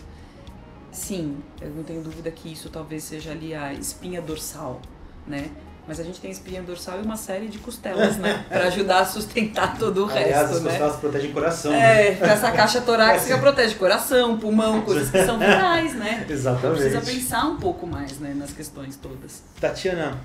Sim, 0.91 1.39
eu 1.61 1.71
não 1.71 1.83
tenho 1.83 2.03
dúvida 2.03 2.31
que 2.31 2.53
isso 2.53 2.69
talvez 2.69 3.03
seja 3.05 3.31
ali 3.31 3.55
a 3.55 3.73
espinha 3.73 4.21
dorsal, 4.21 4.81
né? 5.27 5.51
Mas 5.89 5.99
a 5.99 6.05
gente 6.05 6.21
tem 6.21 6.31
espinha 6.31 6.63
dorsal 6.63 7.01
e 7.01 7.03
uma 7.03 7.17
série 7.17 7.49
de 7.49 7.59
costelas, 7.59 8.17
né? 8.17 8.45
Pra 8.49 8.67
ajudar 8.69 9.01
a 9.01 9.05
sustentar 9.05 9.77
todo 9.77 10.07
o 10.07 10.11
Aliás, 10.11 10.29
resto, 10.29 10.57
as 10.57 10.63
né? 10.63 10.71
costelas 10.71 10.97
protegem 10.97 11.31
o 11.31 11.33
coração. 11.33 11.73
né? 11.73 12.07
É, 12.07 12.19
essa 12.23 12.53
caixa 12.53 12.81
torácica 12.83 13.37
protege 13.41 13.75
coração, 13.75 14.39
pulmão, 14.39 14.83
coisas 14.83 15.11
que 15.11 15.25
são 15.25 15.39
vitais, 15.41 15.95
né? 15.95 16.25
Exatamente. 16.29 16.83
Precisa 16.83 17.01
pensar 17.01 17.47
um 17.47 17.57
pouco 17.57 17.85
mais, 17.87 18.19
né, 18.21 18.33
nas 18.37 18.53
questões 18.53 18.95
todas. 18.97 19.43
Tatiana, 19.61 20.21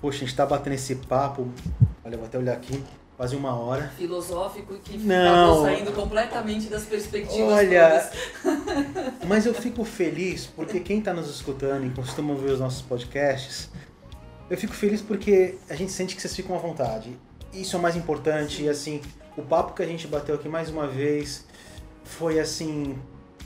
poxa, 0.00 0.18
a 0.18 0.20
gente 0.26 0.34
tá 0.34 0.46
batendo 0.46 0.74
esse 0.74 0.94
papo. 0.94 1.48
Olha, 2.04 2.14
eu 2.14 2.18
vou 2.18 2.26
até 2.26 2.38
olhar 2.38 2.54
aqui, 2.54 2.82
quase 3.16 3.34
uma 3.34 3.54
hora. 3.54 3.90
Filosófico 3.96 4.74
e 4.74 4.78
que 4.78 4.98
Não. 4.98 5.44
acabou 5.46 5.64
saindo 5.64 5.92
completamente 5.92 6.68
das 6.68 6.84
perspectivas 6.84 7.52
Olha, 7.52 8.10
mas 9.26 9.46
eu 9.46 9.54
fico 9.54 9.84
feliz 9.84 10.46
porque 10.46 10.80
quem 10.80 11.00
tá 11.00 11.12
nos 11.12 11.28
escutando 11.28 11.86
e 11.86 11.90
costuma 11.90 12.34
ver 12.34 12.52
os 12.52 12.60
nossos 12.60 12.82
podcasts, 12.82 13.70
eu 14.48 14.56
fico 14.56 14.74
feliz 14.74 15.00
porque 15.00 15.56
a 15.68 15.74
gente 15.74 15.90
sente 15.90 16.14
que 16.14 16.20
vocês 16.22 16.34
ficam 16.36 16.54
à 16.54 16.58
vontade. 16.58 17.18
Isso 17.52 17.74
é 17.74 17.78
o 17.78 17.82
mais 17.82 17.96
importante 17.96 18.62
e 18.62 18.68
assim, 18.68 19.00
o 19.36 19.42
papo 19.42 19.74
que 19.74 19.82
a 19.82 19.86
gente 19.86 20.06
bateu 20.06 20.34
aqui 20.34 20.48
mais 20.48 20.68
uma 20.68 20.86
vez 20.86 21.44
foi 22.04 22.38
assim 22.38 22.96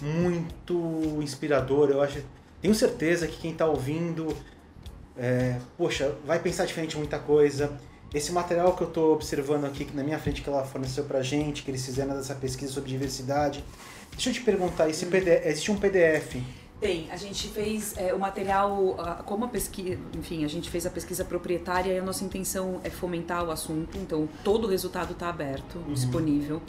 muito 0.01 1.19
inspirador. 1.23 1.91
Eu 1.91 2.03
acho, 2.03 2.23
tenho 2.61 2.75
certeza 2.75 3.27
que 3.27 3.39
quem 3.39 3.55
tá 3.55 3.67
ouvindo, 3.67 4.37
é, 5.21 5.61
poxa, 5.77 6.15
vai 6.25 6.39
pensar 6.39 6.65
diferente 6.65 6.97
muita 6.97 7.19
coisa. 7.19 7.79
Esse 8.13 8.33
material 8.33 8.75
que 8.75 8.83
eu 8.83 8.89
estou 8.89 9.13
observando 9.13 9.67
aqui 9.67 9.85
que 9.85 9.95
na 9.95 10.03
minha 10.03 10.19
frente 10.19 10.41
que 10.41 10.49
ela 10.49 10.65
forneceu 10.65 11.05
pra 11.05 11.23
gente, 11.23 11.63
que 11.63 11.71
eles 11.71 11.85
fizeram 11.85 12.17
dessa 12.17 12.35
pesquisa 12.35 12.73
sobre 12.73 12.89
diversidade. 12.89 13.63
Deixa 14.13 14.31
eu 14.31 14.35
te 14.35 14.41
perguntar, 14.41 14.89
esse 14.89 15.05
PDF, 15.07 15.45
existe 15.45 15.71
um 15.71 15.77
PDF? 15.77 16.37
Tem, 16.81 17.09
a 17.11 17.17
gente 17.17 17.49
fez 17.49 17.95
é, 17.99 18.15
o 18.15 18.19
material, 18.19 18.97
como 19.27 19.45
a 19.45 19.49
pesquisa, 19.49 19.99
enfim, 20.19 20.43
a 20.43 20.49
gente 20.49 20.71
fez 20.71 20.87
a 20.87 20.91
pesquisa 20.91 21.23
proprietária 21.23 21.93
e 21.93 21.99
a 21.99 22.03
nossa 22.03 22.25
intenção 22.25 22.81
é 22.83 22.89
fomentar 22.89 23.45
o 23.45 23.51
assunto, 23.51 23.99
então 23.99 24.27
todo 24.43 24.65
o 24.65 24.71
resultado 24.71 25.13
está 25.13 25.29
aberto, 25.29 25.79
disponível 25.89 26.63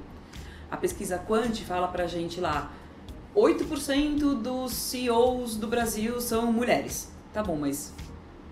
A 0.71 0.75
pesquisa 0.75 1.17
quanti 1.19 1.63
fala 1.63 1.87
pra 1.87 2.07
gente 2.07 2.41
lá, 2.41 2.71
8% 3.35 4.41
dos 4.41 4.73
CEOs 4.73 5.57
do 5.57 5.67
Brasil 5.67 6.19
são 6.19 6.51
mulheres. 6.51 7.11
Tá 7.31 7.43
bom, 7.43 7.55
mas 7.55 7.93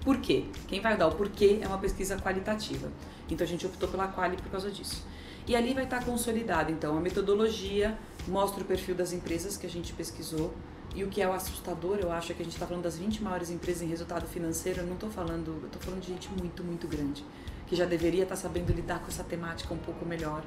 por 0.03 0.17
quê? 0.17 0.45
Quem 0.67 0.79
vai 0.79 0.95
dar 0.95 1.07
o 1.07 1.15
porquê 1.15 1.59
é 1.61 1.67
uma 1.67 1.79
pesquisa 1.79 2.15
qualitativa. 2.17 2.91
Então 3.27 3.43
a 3.43 3.47
gente 3.47 3.65
optou 3.65 3.89
pela 3.89 4.07
quali 4.07 4.37
por 4.37 4.51
causa 4.51 4.69
disso. 4.69 5.03
E 5.47 5.55
ali 5.55 5.73
vai 5.73 5.85
estar 5.85 6.03
consolidado, 6.03 6.71
então, 6.71 6.97
a 6.97 6.99
metodologia, 6.99 7.97
mostra 8.27 8.63
o 8.63 8.65
perfil 8.65 8.95
das 8.95 9.13
empresas 9.13 9.57
que 9.57 9.65
a 9.65 9.69
gente 9.69 9.93
pesquisou. 9.93 10.53
E 10.95 11.03
o 11.03 11.09
que 11.09 11.21
é 11.21 11.27
o 11.27 11.33
assustador, 11.33 11.97
eu 11.97 12.09
acho, 12.09 12.31
é 12.31 12.35
que 12.35 12.41
a 12.41 12.45
gente 12.45 12.53
está 12.53 12.65
falando 12.65 12.83
das 12.83 12.97
20 12.97 13.21
maiores 13.21 13.49
empresas 13.49 13.81
em 13.81 13.87
resultado 13.87 14.25
financeiro. 14.27 14.79
Eu 14.79 14.87
não 14.87 14.93
estou 14.93 15.09
falando, 15.09 15.59
eu 15.61 15.65
estou 15.65 15.81
falando 15.81 16.01
de 16.01 16.07
gente 16.07 16.29
muito, 16.29 16.63
muito 16.63 16.87
grande, 16.87 17.23
que 17.67 17.75
já 17.75 17.83
deveria 17.83 18.23
estar 18.23 18.37
sabendo 18.37 18.71
lidar 18.71 18.99
com 18.99 19.07
essa 19.07 19.23
temática 19.23 19.73
um 19.73 19.77
pouco 19.77 20.05
melhor, 20.05 20.41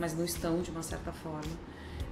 mas 0.00 0.12
não 0.12 0.24
estão 0.24 0.60
de 0.60 0.72
uma 0.72 0.82
certa 0.82 1.12
forma. 1.12 1.52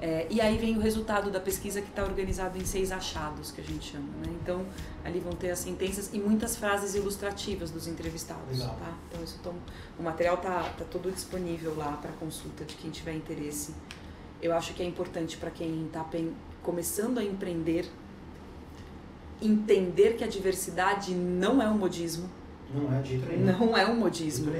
É, 0.01 0.27
e 0.31 0.41
aí 0.41 0.57
vem 0.57 0.79
o 0.79 0.81
resultado 0.81 1.31
da 1.31 1.41
pesquisa 1.41 1.83
que 1.83 1.89
está 1.91 2.03
organizado 2.03 2.57
em 2.57 2.65
seis 2.65 2.91
achados, 2.91 3.51
que 3.51 3.61
a 3.61 3.65
gente 3.65 3.93
chama. 3.93 4.09
Né? 4.25 4.33
Então, 4.41 4.65
ali 5.05 5.21
vão 5.21 5.33
ter 5.33 5.51
as 5.51 5.59
sentenças 5.59 6.11
e 6.13 6.19
muitas 6.19 6.57
frases 6.57 6.95
ilustrativas 6.95 7.71
dos 7.71 7.87
entrevistados. 7.87 8.61
Tá? 8.61 8.95
Então, 9.09 9.23
isso 9.23 9.39
tom, 9.43 9.55
o 9.99 10.03
material 10.03 10.37
está 10.37 10.63
tá 10.79 10.85
todo 10.91 11.11
disponível 11.11 11.77
lá 11.77 11.99
para 12.01 12.13
consulta 12.13 12.65
de 12.65 12.77
quem 12.77 12.91
tiver 12.91 13.15
interesse. 13.15 13.75
Eu 14.41 14.55
acho 14.55 14.73
que 14.73 14.83
é 14.83 14.87
importante 14.87 15.37
para 15.37 15.51
quem 15.51 15.85
está 15.85 16.03
começando 16.63 17.19
a 17.19 17.25
empreender 17.25 17.87
entender 19.43 20.17
que 20.17 20.25
a 20.25 20.27
diversidade 20.27 21.15
não 21.15 21.63
é 21.63 21.69
um 21.69 21.79
modismo. 21.79 22.29
Não 22.73 22.93
é 22.93 23.03
nenhum. 23.03 23.45
Não 23.47 23.77
é 23.77 23.87
um 23.87 23.97
modismo. 23.97 24.53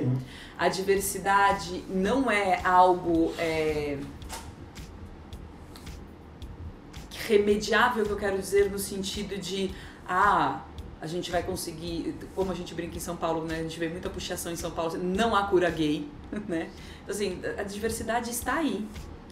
A 0.59 0.69
diversidade 0.69 1.85
não 1.89 2.31
é 2.31 2.61
algo 2.65 3.33
é, 3.39 3.99
remediável, 7.29 8.05
que 8.05 8.11
eu 8.11 8.17
quero 8.17 8.39
dizer, 8.39 8.71
no 8.71 8.79
sentido 8.79 9.39
de, 9.39 9.71
ah, 10.09 10.63
a 11.01 11.07
gente 11.07 11.31
vai 11.31 11.43
conseguir, 11.43 12.15
como 12.35 12.51
a 12.51 12.55
gente 12.55 12.75
brinca 12.75 12.97
em 12.97 13.01
São 13.01 13.17
Paulo, 13.17 13.45
né? 13.45 13.61
A 13.61 13.63
gente 13.63 13.79
vê 13.79 13.89
muita 13.89 14.11
puxação 14.11 14.51
em 14.51 14.57
São 14.57 14.71
Paulo, 14.71 14.99
não 14.99 15.37
há 15.37 15.45
cura 15.45 15.71
gay, 15.71 16.09
né? 16.49 16.69
Então, 17.03 17.15
assim, 17.15 17.41
a 17.57 17.63
diversidade 17.63 18.31
está 18.31 18.55
aí. 18.55 18.87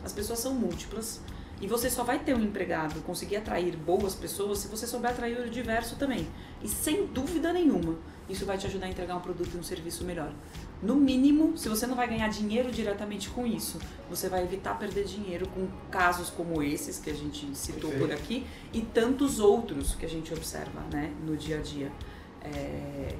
As 0.04 0.12
pessoas 0.12 0.38
são 0.38 0.54
múltiplas. 0.54 1.20
E 1.60 1.66
você 1.66 1.90
só 1.90 2.04
vai 2.04 2.18
ter 2.18 2.34
um 2.34 2.40
empregado, 2.40 3.00
conseguir 3.02 3.36
atrair 3.36 3.76
boas 3.76 4.14
pessoas 4.14 4.58
se 4.58 4.68
você 4.68 4.86
souber 4.86 5.10
atrair 5.10 5.40
o 5.40 5.50
diverso 5.50 5.96
também. 5.96 6.28
E 6.62 6.68
sem 6.68 7.06
dúvida 7.06 7.52
nenhuma, 7.52 7.96
isso 8.28 8.46
vai 8.46 8.56
te 8.56 8.66
ajudar 8.66 8.86
a 8.86 8.90
entregar 8.90 9.16
um 9.16 9.20
produto 9.20 9.54
e 9.54 9.58
um 9.58 9.62
serviço 9.62 10.04
melhor. 10.04 10.32
No 10.80 10.94
mínimo, 10.94 11.58
se 11.58 11.68
você 11.68 11.86
não 11.86 11.96
vai 11.96 12.06
ganhar 12.06 12.28
dinheiro 12.28 12.70
diretamente 12.70 13.28
com 13.30 13.44
isso, 13.44 13.78
você 14.08 14.28
vai 14.28 14.44
evitar 14.44 14.78
perder 14.78 15.04
dinheiro 15.04 15.48
com 15.48 15.66
casos 15.90 16.30
como 16.30 16.62
esses 16.62 16.98
que 16.98 17.10
a 17.10 17.14
gente 17.14 17.48
citou 17.56 17.90
Perfeito. 17.90 18.06
por 18.06 18.12
aqui 18.12 18.46
e 18.72 18.80
tantos 18.80 19.40
outros 19.40 19.96
que 19.96 20.06
a 20.06 20.08
gente 20.08 20.32
observa 20.32 20.80
né, 20.92 21.12
no 21.26 21.36
dia 21.36 21.58
a 21.58 21.60
dia. 21.60 21.90
É... 22.42 23.16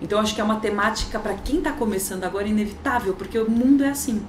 Então, 0.00 0.18
acho 0.20 0.34
que 0.34 0.40
é 0.40 0.44
uma 0.44 0.60
temática 0.60 1.18
para 1.18 1.34
quem 1.34 1.58
está 1.58 1.72
começando 1.72 2.24
agora 2.24 2.46
inevitável, 2.46 3.14
porque 3.14 3.38
o 3.38 3.50
mundo 3.50 3.84
é 3.84 3.90
assim 3.90 4.24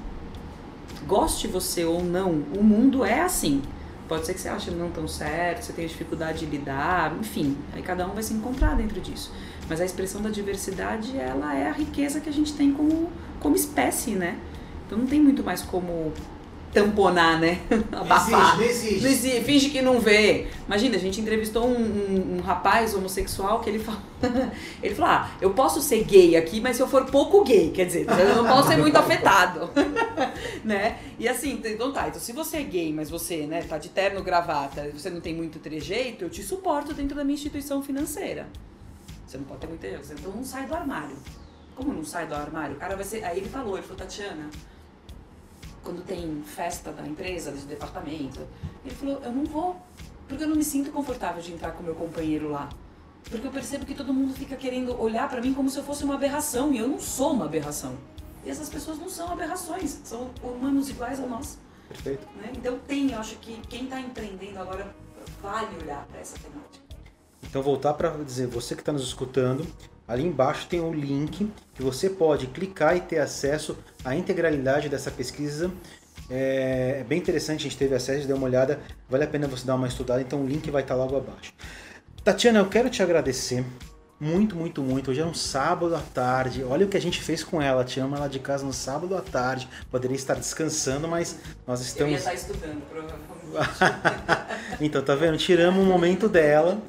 goste 1.10 1.47
você 1.47 1.84
ou 1.84 2.03
não, 2.03 2.43
o 2.55 2.64
mundo 2.64 3.03
é 3.03 3.22
assim. 3.22 3.64
Pode 4.07 4.26
ser 4.26 4.36
que 4.36 4.39
você 4.39 4.47
ache 4.47 4.72
não 4.72 4.91
tão 4.91 5.07
certo, 5.07 5.64
você 5.64 5.74
tenha 5.74 5.88
dificuldade 5.88 6.39
de 6.39 6.45
lidar, 6.45 7.16
enfim, 7.20 7.57
aí 7.74 7.82
cada 7.82 8.07
um 8.07 8.14
vai 8.14 8.24
se 8.24 8.34
encontrar 8.34 8.76
dentro 8.76 9.01
disso. 9.01 9.34
Mas 9.68 9.82
a 9.82 9.86
expressão 9.86 10.22
da 10.22 10.30
diversidade, 10.30 11.18
ela 11.18 11.55
é 11.55 11.68
a 11.68 11.72
riqueza 11.72 12.20
que 12.22 12.30
a 12.30 12.34
gente 12.34 12.53
tem 12.53 12.72
como, 12.72 13.12
como 13.39 13.55
espécie, 13.55 14.12
né? 14.12 14.38
Então 14.86 14.97
não 14.97 15.07
tem 15.07 15.20
muito 15.20 15.43
mais 15.43 15.62
como 15.62 16.14
tamponar, 16.74 17.40
né? 17.40 17.62
Abafar. 17.92 18.58
Não 18.58 18.64
existe, 18.64 19.02
não 19.02 19.10
existe. 19.10 19.44
Finge 19.44 19.70
que 19.70 19.82
não 19.82 20.00
vê. 20.00 20.48
Imagina, 20.66 20.96
a 20.96 21.00
gente 21.00 21.20
entrevistou 21.20 21.68
um, 21.68 21.76
um, 21.76 22.38
um 22.38 22.42
rapaz 22.42 22.94
homossexual 22.94 23.60
que 23.60 23.70
ele 23.70 23.80
falou, 23.80 24.02
ele 24.82 24.96
falou, 24.96 25.12
ah, 25.12 25.32
eu 25.42 25.52
posso 25.52 25.82
ser 25.82 26.04
gay 26.04 26.36
aqui, 26.36 26.62
mas 26.62 26.76
se 26.76 26.82
eu 26.82 26.88
for 26.88 27.06
pouco 27.06 27.44
gay, 27.44 27.72
quer 27.72 27.86
dizer, 27.86 28.06
eu 28.08 28.36
não 28.36 28.48
posso 28.48 28.70
ser 28.70 28.78
muito 28.78 28.96
afetado, 28.96 29.70
né? 30.64 31.00
E 31.18 31.28
assim, 31.28 31.62
então 31.66 31.92
tá, 31.92 32.08
então 32.08 32.22
se 32.22 32.32
você 32.32 32.58
é 32.58 32.64
gay, 32.64 32.94
mas 32.94 33.10
você, 33.10 33.48
né, 33.48 33.64
tá 33.64 33.78
de 33.78 33.90
terno, 33.90 34.22
gravata, 34.22 34.90
você 34.94 35.10
não 35.10 35.22
tem 35.22 35.34
muito 35.34 35.60
trejeito, 35.60 36.24
eu 36.24 36.30
te 36.30 36.44
suporto 36.44 36.94
dentro 36.94 37.16
da 37.16 37.24
minha 37.24 37.36
instituição 37.36 37.82
financeira. 37.82 38.48
Você 39.26 39.38
não 39.38 39.46
pode 39.46 39.62
ter 39.62 39.68
muito 39.68 39.82
trejeito, 39.82 40.14
então 40.20 40.32
não 40.32 40.44
sai 40.44 40.66
do 40.66 40.74
armário. 40.76 41.16
Como 41.76 41.94
não 41.94 42.04
sai 42.04 42.28
do 42.28 42.36
armário? 42.36 42.76
O 42.76 42.80
cara 42.80 42.96
vai 42.96 43.06
ser, 43.06 43.24
aí 43.24 43.38
ele 43.38 43.50
falou, 43.50 43.78
ele 43.78 43.84
falou, 43.84 43.98
Tatiana, 43.98 44.50
quando 45.84 46.04
tem 46.04 46.42
festa 46.44 46.92
da 46.92 47.06
empresa, 47.06 47.52
do 47.52 47.66
departamento. 47.66 48.42
Ele 48.86 48.96
falou: 48.96 49.22
Eu 49.24 49.32
não 49.32 49.46
vou, 49.46 49.76
porque 50.28 50.44
eu 50.44 50.48
não 50.48 50.56
me 50.56 50.64
sinto 50.64 50.92
confortável 50.92 51.42
de 51.42 51.54
entrar 51.54 51.72
com 51.72 51.84
meu 51.84 51.96
companheiro 51.96 52.50
lá. 52.50 52.70
Porque 53.30 53.46
eu 53.46 53.52
percebo 53.52 53.86
que 53.86 53.94
todo 53.94 54.14
mundo 54.14 54.34
fica 54.34 54.56
querendo 54.56 55.00
olhar 55.00 55.30
para 55.30 55.42
mim 55.42 55.54
como 55.54 55.70
se 55.70 55.78
eu 55.78 55.84
fosse 55.84 56.04
uma 56.04 56.16
aberração, 56.16 56.74
e 56.74 56.80
eu 56.80 56.88
não 56.88 57.00
sou 57.00 57.34
uma 57.34 57.46
aberração. 57.46 57.96
E 58.46 58.50
essas 58.50 58.70
pessoas 58.70 58.98
não 58.98 59.10
são 59.10 59.32
aberrações, 59.32 60.00
são 60.04 60.30
humanos 60.42 60.90
iguais 60.90 61.20
a 61.20 61.28
nós. 61.28 61.58
Perfeito. 61.88 62.28
Né? 62.38 62.52
Então 62.56 62.80
tem, 62.88 63.12
eu 63.12 63.20
acho 63.20 63.36
que 63.38 63.60
quem 63.68 63.84
está 63.84 64.00
empreendendo 64.00 64.60
agora 64.60 64.96
vale 65.42 65.76
olhar 65.82 66.06
para 66.08 66.20
essa 66.20 66.38
temática. 66.38 66.86
Então 67.44 67.62
voltar 67.62 67.94
para 67.94 68.10
dizer, 68.24 68.48
você 68.48 68.76
que 68.76 68.82
está 68.82 68.92
nos 68.92 69.04
escutando, 69.04 69.68
Ali 70.10 70.26
embaixo 70.26 70.66
tem 70.68 70.82
um 70.82 70.91
link 70.91 71.51
que 71.76 71.84
você 71.84 72.10
pode 72.10 72.47
clicar 72.47 72.97
e 72.97 72.99
ter 72.99 73.20
acesso 73.20 73.78
à 74.03 74.16
integralidade 74.16 74.89
dessa 74.89 75.12
pesquisa. 75.12 75.72
É, 76.28 76.97
é 77.01 77.03
bem 77.03 77.20
interessante, 77.20 77.60
a 77.60 77.64
gente 77.70 77.78
teve 77.78 77.93
acesso, 77.93 78.26
deu 78.26 78.36
uma 78.36 78.47
olhada, 78.47 78.80
vale 79.07 79.24
a 79.24 79.28
pena 79.28 79.47
você 79.47 79.68
dar 79.68 79.76
uma 79.76 79.88
estudada, 79.88 80.20
então 80.20 80.41
o 80.41 80.47
link 80.47 80.72
vai 80.72 80.82
estar 80.82 80.95
logo 80.95 81.16
abaixo. 81.16 81.53
Tatiana, 82.24 82.57
eu 82.57 82.68
quero 82.68 82.89
te 82.89 83.03
agradecer 83.03 83.64
muito, 84.20 84.55
muito, 84.55 84.82
muito. 84.82 85.12
Hoje 85.12 85.22
é 85.22 85.26
um 85.26 85.34
sábado 85.34 85.95
à 85.95 86.01
tarde. 86.01 86.64
Olha 86.64 86.88
o 86.88 86.89
que 86.89 86.97
a 86.97 87.01
gente 87.01 87.22
fez 87.22 87.43
com 87.43 87.62
ela. 87.62 87.86
Tiramos 87.86 88.18
ela 88.18 88.28
de 88.28 88.39
casa 88.39 88.66
no 88.66 88.74
sábado 88.74 89.16
à 89.16 89.22
tarde. 89.22 89.70
Poderia 89.91 90.16
estar 90.16 90.34
descansando, 90.34 91.07
mas 91.07 91.38
nós 91.66 91.82
estamos. 91.82 92.12
Eu 92.12 92.12
ia 92.14 92.18
estar 92.18 92.34
estudando, 92.34 92.82
provavelmente. 92.89 93.30
então, 94.82 95.01
tá 95.03 95.16
vendo? 95.16 95.38
Tiramos 95.38 95.82
um 95.82 95.86
momento 95.86 96.28
dela 96.28 96.82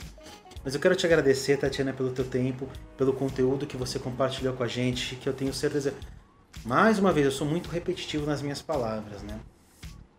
mas 0.64 0.74
eu 0.74 0.80
quero 0.80 0.94
te 0.94 1.06
agradecer, 1.06 1.56
Tatiana, 1.56 1.92
pelo 1.92 2.11
teu 2.11 2.24
tempo, 2.24 2.68
pelo 2.96 3.12
conteúdo 3.12 3.66
que 3.66 3.76
você 3.76 3.98
compartilhou 3.98 4.54
com 4.54 4.62
a 4.62 4.68
gente, 4.68 5.16
que 5.16 5.28
eu 5.28 5.32
tenho 5.32 5.52
certeza. 5.54 5.94
Mais 6.64 6.98
uma 6.98 7.12
vez, 7.12 7.26
eu 7.26 7.32
sou 7.32 7.46
muito 7.46 7.70
repetitivo 7.70 8.26
nas 8.26 8.42
minhas 8.42 8.61
palavras, 8.61 9.22
né? 9.22 9.40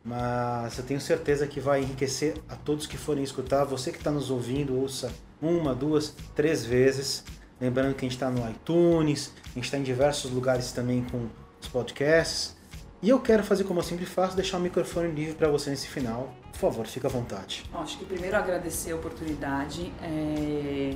Mas 0.03 0.77
eu 0.79 0.83
tenho 0.83 0.99
certeza 0.99 1.45
que 1.45 1.59
vai 1.59 1.81
enriquecer 1.81 2.33
a 2.49 2.55
todos 2.55 2.87
que 2.87 2.97
forem 2.97 3.23
escutar. 3.23 3.65
Você 3.65 3.91
que 3.91 3.99
está 3.99 4.09
nos 4.09 4.31
ouvindo, 4.31 4.75
ouça 4.75 5.11
uma, 5.39 5.75
duas, 5.75 6.15
três 6.35 6.65
vezes. 6.65 7.23
Lembrando 7.59 7.93
que 7.93 8.03
a 8.05 8.09
gente 8.09 8.17
está 8.17 8.29
no 8.31 8.49
iTunes, 8.49 9.31
a 9.45 9.53
gente 9.53 9.65
está 9.65 9.77
em 9.77 9.83
diversos 9.83 10.31
lugares 10.31 10.71
também 10.71 11.05
com 11.11 11.27
os 11.61 11.67
podcasts. 11.67 12.55
E 13.03 13.09
eu 13.09 13.19
quero 13.19 13.43
fazer 13.43 13.63
como 13.63 13.79
eu 13.79 13.83
sempre 13.83 14.05
faço, 14.05 14.35
deixar 14.35 14.57
o 14.57 14.59
microfone 14.59 15.11
livre 15.11 15.33
para 15.33 15.47
você 15.47 15.71
nesse 15.71 15.87
final. 15.87 16.33
Por 16.51 16.59
favor, 16.59 16.85
fique 16.85 17.05
à 17.07 17.09
vontade. 17.09 17.63
Bom, 17.71 17.79
acho 17.79 17.97
que 17.97 18.05
primeiro 18.05 18.37
agradecer 18.37 18.91
a 18.91 18.95
oportunidade. 18.95 19.91
É, 20.03 20.93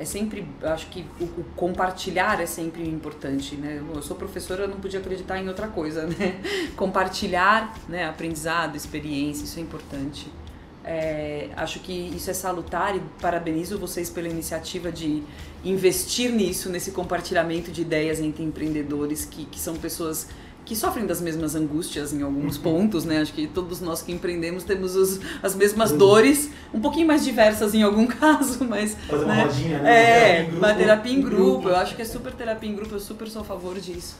é 0.00 0.04
sempre, 0.04 0.48
acho 0.62 0.88
que 0.88 1.06
o, 1.20 1.24
o, 1.24 1.44
compartilhar 1.54 2.40
é 2.40 2.46
sempre 2.46 2.88
importante, 2.88 3.54
né? 3.54 3.80
Eu 3.94 4.02
sou 4.02 4.16
professora, 4.16 4.64
eu 4.64 4.68
não 4.68 4.80
podia 4.80 4.98
acreditar 4.98 5.38
em 5.38 5.46
outra 5.48 5.68
coisa, 5.68 6.06
né? 6.06 6.40
Compartilhar, 6.74 7.78
né? 7.88 8.08
Aprendizado, 8.08 8.76
experiência, 8.76 9.44
isso 9.44 9.60
é 9.60 9.62
importante. 9.62 10.28
É, 10.84 11.50
acho 11.54 11.80
que 11.80 11.92
isso 11.92 12.30
é 12.30 12.32
salutar 12.32 12.96
e 12.96 13.02
parabenizo 13.20 13.78
vocês 13.78 14.08
pela 14.08 14.26
iniciativa 14.26 14.90
de 14.90 15.22
investir 15.64 16.32
nisso, 16.32 16.68
nesse 16.70 16.92
compartilhamento 16.92 17.70
de 17.70 17.82
ideias 17.82 18.20
entre 18.20 18.42
empreendedores 18.42 19.24
que, 19.24 19.44
que 19.44 19.60
são 19.60 19.76
pessoas 19.76 20.28
que 20.68 20.76
sofrem 20.76 21.06
das 21.06 21.18
mesmas 21.18 21.54
angústias 21.54 22.12
em 22.12 22.20
alguns 22.20 22.56
uhum. 22.56 22.62
pontos, 22.62 23.06
né? 23.06 23.22
Acho 23.22 23.32
que 23.32 23.46
todos 23.46 23.80
nós 23.80 24.02
que 24.02 24.12
empreendemos 24.12 24.64
temos 24.64 24.96
os, 24.96 25.18
as 25.42 25.54
mesmas 25.54 25.92
uhum. 25.92 25.96
dores, 25.96 26.50
um 26.74 26.78
pouquinho 26.78 27.06
mais 27.06 27.24
diversas 27.24 27.72
em 27.72 27.82
algum 27.82 28.04
caso, 28.06 28.62
mas. 28.66 28.94
Fazer 28.94 29.24
né? 29.24 29.32
uma 29.32 29.42
rodinha, 29.44 29.78
né? 29.78 30.40
É, 30.42 30.50
uma 30.52 30.74
terapia 30.74 31.10
em 31.10 31.22
grupo. 31.22 31.42
grupo. 31.42 31.68
Eu 31.70 31.76
acho 31.76 31.96
que 31.96 32.02
é 32.02 32.04
super 32.04 32.34
terapia 32.34 32.68
em 32.68 32.76
grupo, 32.76 32.94
eu 32.94 33.00
super 33.00 33.28
sou 33.30 33.40
a 33.40 33.44
favor 33.46 33.80
disso. 33.80 34.16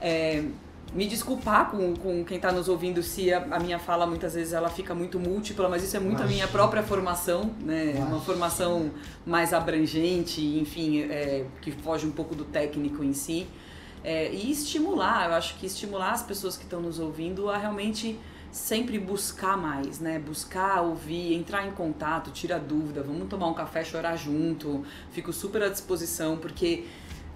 É, 0.00 0.44
me 0.94 1.08
desculpar 1.08 1.68
com, 1.72 1.96
com 1.96 2.24
quem 2.24 2.36
está 2.36 2.52
nos 2.52 2.68
ouvindo 2.68 3.02
se 3.02 3.32
a, 3.32 3.44
a, 3.50 3.58
minha 3.58 3.80
fala 3.80 4.06
muitas 4.06 4.34
vezes 4.34 4.52
ela 4.52 4.68
fica 4.68 4.94
muito 4.94 5.18
múltipla, 5.18 5.68
mas 5.68 5.82
isso 5.82 5.96
é 5.96 6.00
muito 6.00 6.22
a 6.22 6.26
minha 6.26 6.46
própria 6.46 6.84
formação, 6.84 7.50
né? 7.60 7.94
Uma 7.96 8.20
formação 8.20 8.92
mais 9.26 9.52
abrangente, 9.52 10.40
enfim, 10.40 11.00
é, 11.10 11.44
que 11.60 11.72
foge 11.72 12.06
um 12.06 12.12
pouco 12.12 12.36
do 12.36 12.44
técnico 12.44 13.02
em 13.02 13.12
si. 13.12 13.48
É, 14.10 14.32
e 14.32 14.50
estimular, 14.50 15.28
eu 15.28 15.34
acho 15.34 15.58
que 15.58 15.66
estimular 15.66 16.12
as 16.12 16.22
pessoas 16.22 16.56
que 16.56 16.62
estão 16.62 16.80
nos 16.80 16.98
ouvindo 16.98 17.50
a 17.50 17.58
realmente 17.58 18.18
sempre 18.50 18.98
buscar 18.98 19.54
mais, 19.54 20.00
né? 20.00 20.18
Buscar, 20.18 20.80
ouvir, 20.80 21.34
entrar 21.34 21.68
em 21.68 21.72
contato, 21.72 22.30
tirar 22.30 22.58
dúvida, 22.58 23.02
vamos 23.02 23.28
tomar 23.28 23.48
um 23.48 23.52
café, 23.52 23.84
chorar 23.84 24.16
junto. 24.16 24.82
Fico 25.12 25.30
super 25.30 25.62
à 25.62 25.68
disposição, 25.68 26.38
porque 26.38 26.86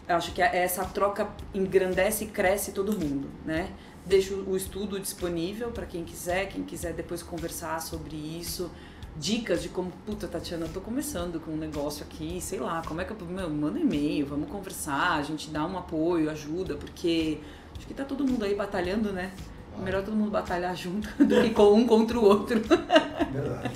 eu 0.09 0.17
acho 0.17 0.33
que 0.33 0.41
essa 0.41 0.83
troca 0.87 1.29
engrandece 1.53 2.25
e 2.25 2.29
cresce 2.29 2.73
todo 2.73 2.99
mundo, 2.99 3.29
né? 3.45 3.69
Deixo 4.07 4.37
o 4.37 4.57
estudo 4.57 4.99
disponível 4.99 5.73
para 5.73 5.85
quem 5.85 6.05
quiser, 6.05 6.47
quem 6.47 6.65
quiser 6.65 6.95
depois 6.95 7.23
conversar 7.23 7.83
sobre 7.83 8.17
isso 8.17 8.71
dicas 9.17 9.63
de 9.63 9.69
como, 9.69 9.93
puta, 10.07 10.27
Tatiana, 10.27 10.67
eu 10.67 10.73
tô 10.73 10.81
começando 10.81 11.41
com 11.41 11.53
um 11.53 11.57
negócio 11.57 12.05
aqui, 12.05 12.41
sei 12.41 12.59
lá, 12.59 12.83
como 12.87 13.01
é 13.01 13.05
que 13.05 13.13
eu. 13.13 13.27
Meu, 13.27 13.49
manda 13.51 13.79
um 13.79 13.83
e-mail, 13.83 14.27
vamos 14.27 14.49
conversar, 14.49 15.19
a 15.19 15.23
gente 15.23 15.51
dá 15.51 15.67
um 15.67 15.79
apoio, 15.79 16.31
ajuda, 16.31 16.75
porque 16.75 17.39
acho 17.77 17.87
que 17.87 17.95
tá 17.95 18.05
todo 18.05 18.25
mundo 18.25 18.45
aí 18.45 18.55
batalhando, 18.55 19.13
né? 19.13 19.33
É 19.79 19.83
melhor 19.83 20.03
todo 20.03 20.15
mundo 20.15 20.31
batalhar 20.31 20.77
junto 20.77 21.09
do 21.23 21.43
que 21.43 21.51
com 21.51 21.73
um 21.73 21.87
contra 21.87 22.19
o 22.19 22.25
outro. 22.25 22.61
Verdade. 22.61 23.71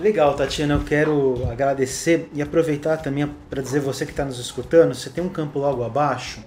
Legal, 0.00 0.34
Tatiana, 0.34 0.74
eu 0.74 0.84
quero 0.84 1.46
agradecer 1.50 2.30
e 2.32 2.40
aproveitar 2.40 2.96
também 2.96 3.26
para 3.50 3.60
dizer 3.60 3.80
você 3.80 4.06
que 4.06 4.12
está 4.12 4.24
nos 4.24 4.38
escutando, 4.38 4.94
você 4.94 5.10
tem 5.10 5.22
um 5.22 5.28
campo 5.28 5.58
logo 5.58 5.84
abaixo 5.84 6.42